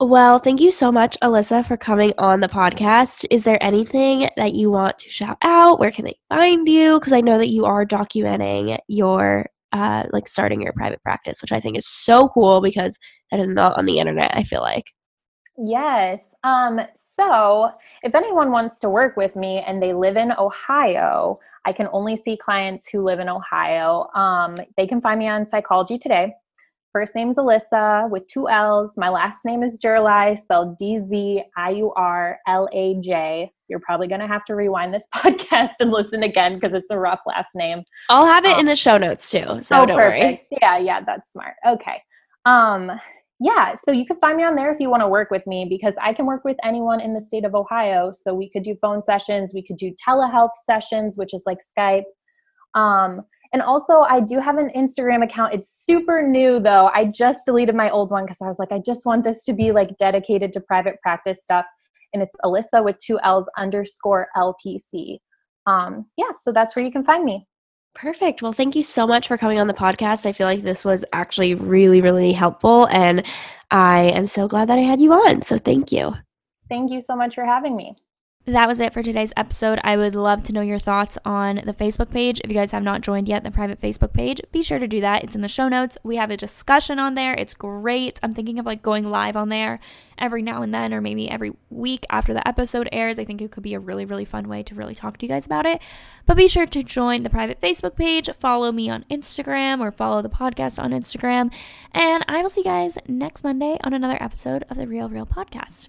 Well, 0.00 0.38
thank 0.38 0.60
you 0.60 0.72
so 0.72 0.90
much, 0.90 1.16
Alyssa, 1.22 1.64
for 1.64 1.76
coming 1.76 2.12
on 2.18 2.40
the 2.40 2.48
podcast. 2.48 3.24
Is 3.30 3.44
there 3.44 3.62
anything 3.62 4.28
that 4.36 4.52
you 4.52 4.70
want 4.70 4.98
to 4.98 5.08
shout 5.08 5.38
out? 5.42 5.78
Where 5.78 5.92
can 5.92 6.04
they 6.04 6.18
find 6.28 6.68
you? 6.68 6.98
Because 6.98 7.12
I 7.12 7.20
know 7.20 7.38
that 7.38 7.48
you 7.48 7.64
are 7.64 7.86
documenting 7.86 8.76
your 8.88 9.46
uh, 9.74 10.04
like 10.12 10.28
starting 10.28 10.62
your 10.62 10.72
private 10.72 11.02
practice, 11.02 11.42
which 11.42 11.52
I 11.52 11.60
think 11.60 11.76
is 11.76 11.86
so 11.86 12.28
cool 12.28 12.60
because 12.60 12.96
that 13.30 13.40
is 13.40 13.48
not 13.48 13.76
on 13.76 13.84
the 13.84 13.98
internet. 13.98 14.30
I 14.34 14.44
feel 14.44 14.62
like. 14.62 14.92
Yes. 15.58 16.30
Um, 16.42 16.80
so 16.94 17.70
if 18.02 18.14
anyone 18.14 18.50
wants 18.50 18.80
to 18.80 18.88
work 18.88 19.16
with 19.16 19.36
me 19.36 19.62
and 19.66 19.82
they 19.82 19.92
live 19.92 20.16
in 20.16 20.32
Ohio, 20.32 21.38
I 21.64 21.72
can 21.72 21.88
only 21.92 22.16
see 22.16 22.36
clients 22.36 22.88
who 22.88 23.04
live 23.04 23.20
in 23.20 23.28
Ohio. 23.28 24.08
Um, 24.14 24.60
they 24.76 24.86
can 24.86 25.00
find 25.00 25.18
me 25.18 25.28
on 25.28 25.46
Psychology 25.46 25.98
Today. 25.98 26.34
First 26.94 27.16
name's 27.16 27.34
Alyssa 27.38 28.08
with 28.08 28.24
two 28.28 28.48
L's. 28.48 28.92
My 28.96 29.08
last 29.08 29.40
name 29.44 29.64
is 29.64 29.80
Dziurlaj, 29.84 30.38
spelled 30.38 30.78
D 30.78 31.00
Z 31.00 31.42
I 31.56 31.70
U 31.70 31.92
R 31.96 32.38
L 32.46 32.68
A 32.72 32.94
J. 33.00 33.50
You're 33.66 33.80
probably 33.80 34.06
going 34.06 34.20
to 34.20 34.28
have 34.28 34.44
to 34.44 34.54
rewind 34.54 34.94
this 34.94 35.08
podcast 35.14 35.72
and 35.80 35.90
listen 35.90 36.22
again 36.22 36.54
because 36.54 36.72
it's 36.72 36.92
a 36.92 36.96
rough 36.96 37.18
last 37.26 37.48
name. 37.56 37.82
I'll 38.10 38.26
have 38.26 38.44
it 38.44 38.54
um, 38.54 38.60
in 38.60 38.66
the 38.66 38.76
show 38.76 38.96
notes 38.96 39.28
too. 39.28 39.60
So 39.60 39.82
oh, 39.82 39.86
don't 39.86 39.98
perfect. 39.98 40.22
worry. 40.52 40.58
Yeah, 40.62 40.78
yeah, 40.78 41.00
that's 41.04 41.32
smart. 41.32 41.54
Okay. 41.66 42.00
Um, 42.46 42.92
yeah, 43.40 43.74
so 43.74 43.90
you 43.90 44.06
can 44.06 44.20
find 44.20 44.36
me 44.36 44.44
on 44.44 44.54
there 44.54 44.72
if 44.72 44.78
you 44.78 44.88
want 44.88 45.02
to 45.02 45.08
work 45.08 45.32
with 45.32 45.44
me 45.48 45.66
because 45.68 45.94
I 46.00 46.12
can 46.12 46.26
work 46.26 46.44
with 46.44 46.58
anyone 46.62 47.00
in 47.00 47.12
the 47.12 47.22
state 47.22 47.44
of 47.44 47.56
Ohio. 47.56 48.12
So 48.12 48.32
we 48.32 48.48
could 48.48 48.62
do 48.62 48.76
phone 48.80 49.02
sessions, 49.02 49.52
we 49.52 49.66
could 49.66 49.78
do 49.78 49.92
telehealth 50.08 50.50
sessions, 50.64 51.16
which 51.16 51.34
is 51.34 51.42
like 51.44 51.58
Skype. 51.76 52.04
Um, 52.76 53.22
and 53.54 53.62
also, 53.62 54.00
I 54.00 54.18
do 54.18 54.40
have 54.40 54.58
an 54.58 54.68
Instagram 54.76 55.22
account. 55.22 55.54
It's 55.54 55.72
super 55.86 56.20
new 56.20 56.58
though. 56.58 56.90
I 56.92 57.04
just 57.04 57.46
deleted 57.46 57.76
my 57.76 57.88
old 57.88 58.10
one 58.10 58.24
because 58.24 58.42
I 58.42 58.46
was 58.46 58.58
like, 58.58 58.72
I 58.72 58.80
just 58.84 59.06
want 59.06 59.22
this 59.22 59.44
to 59.44 59.52
be 59.52 59.70
like 59.70 59.96
dedicated 59.96 60.52
to 60.54 60.60
private 60.60 61.00
practice 61.00 61.44
stuff. 61.44 61.64
And 62.12 62.20
it's 62.20 62.32
Alyssa 62.44 62.84
with 62.84 62.96
two 62.98 63.20
L's 63.22 63.46
underscore 63.56 64.26
LPC. 64.36 65.18
Um, 65.68 66.06
yeah, 66.16 66.32
so 66.42 66.50
that's 66.50 66.74
where 66.74 66.84
you 66.84 66.90
can 66.90 67.04
find 67.04 67.24
me. 67.24 67.46
Perfect. 67.94 68.42
Well, 68.42 68.52
thank 68.52 68.74
you 68.74 68.82
so 68.82 69.06
much 69.06 69.28
for 69.28 69.38
coming 69.38 69.60
on 69.60 69.68
the 69.68 69.72
podcast. 69.72 70.26
I 70.26 70.32
feel 70.32 70.48
like 70.48 70.62
this 70.62 70.84
was 70.84 71.04
actually 71.12 71.54
really, 71.54 72.00
really 72.00 72.32
helpful. 72.32 72.88
And 72.90 73.24
I 73.70 74.10
am 74.16 74.26
so 74.26 74.48
glad 74.48 74.68
that 74.68 74.80
I 74.80 74.82
had 74.82 75.00
you 75.00 75.12
on. 75.12 75.42
So 75.42 75.58
thank 75.58 75.92
you. 75.92 76.12
Thank 76.68 76.90
you 76.90 77.00
so 77.00 77.14
much 77.14 77.36
for 77.36 77.44
having 77.44 77.76
me 77.76 77.94
that 78.46 78.68
was 78.68 78.78
it 78.78 78.92
for 78.92 79.02
today's 79.02 79.32
episode. 79.38 79.80
I 79.82 79.96
would 79.96 80.14
love 80.14 80.42
to 80.44 80.52
know 80.52 80.60
your 80.60 80.78
thoughts 80.78 81.16
on 81.24 81.62
the 81.64 81.72
Facebook 81.72 82.10
page. 82.10 82.42
If 82.44 82.50
you 82.50 82.54
guys 82.54 82.72
have 82.72 82.82
not 82.82 83.00
joined 83.00 83.26
yet 83.26 83.42
the 83.42 83.50
private 83.50 83.80
Facebook 83.80 84.12
page, 84.12 84.38
be 84.52 84.62
sure 84.62 84.78
to 84.78 84.86
do 84.86 85.00
that. 85.00 85.24
It's 85.24 85.34
in 85.34 85.40
the 85.40 85.48
show 85.48 85.66
notes. 85.68 85.96
We 86.02 86.16
have 86.16 86.30
a 86.30 86.36
discussion 86.36 86.98
on 86.98 87.14
there. 87.14 87.32
It's 87.34 87.54
great. 87.54 88.20
I'm 88.22 88.34
thinking 88.34 88.58
of 88.58 88.66
like 88.66 88.82
going 88.82 89.08
live 89.08 89.34
on 89.34 89.48
there 89.48 89.80
every 90.18 90.42
now 90.42 90.60
and 90.60 90.74
then 90.74 90.92
or 90.92 91.00
maybe 91.00 91.30
every 91.30 91.52
week 91.70 92.04
after 92.10 92.34
the 92.34 92.46
episode 92.46 92.86
airs. 92.92 93.18
I 93.18 93.24
think 93.24 93.40
it 93.40 93.50
could 93.50 93.62
be 93.62 93.74
a 93.74 93.80
really 93.80 94.04
really 94.04 94.26
fun 94.26 94.46
way 94.46 94.62
to 94.64 94.74
really 94.74 94.94
talk 94.94 95.16
to 95.18 95.26
you 95.26 95.32
guys 95.32 95.46
about 95.46 95.64
it. 95.64 95.80
But 96.26 96.36
be 96.36 96.46
sure 96.46 96.66
to 96.66 96.82
join 96.82 97.22
the 97.22 97.30
private 97.30 97.62
Facebook 97.62 97.96
page, 97.96 98.28
follow 98.38 98.72
me 98.72 98.90
on 98.90 99.06
Instagram 99.10 99.80
or 99.80 99.90
follow 99.90 100.20
the 100.20 100.28
podcast 100.28 100.82
on 100.82 100.90
Instagram, 100.90 101.50
and 101.92 102.24
I 102.28 102.42
will 102.42 102.50
see 102.50 102.60
you 102.60 102.64
guys 102.64 102.98
next 103.08 103.42
Monday 103.42 103.78
on 103.82 103.94
another 103.94 104.22
episode 104.22 104.64
of 104.68 104.76
the 104.76 104.86
Real 104.86 105.08
Reel 105.08 105.26
podcast. 105.26 105.88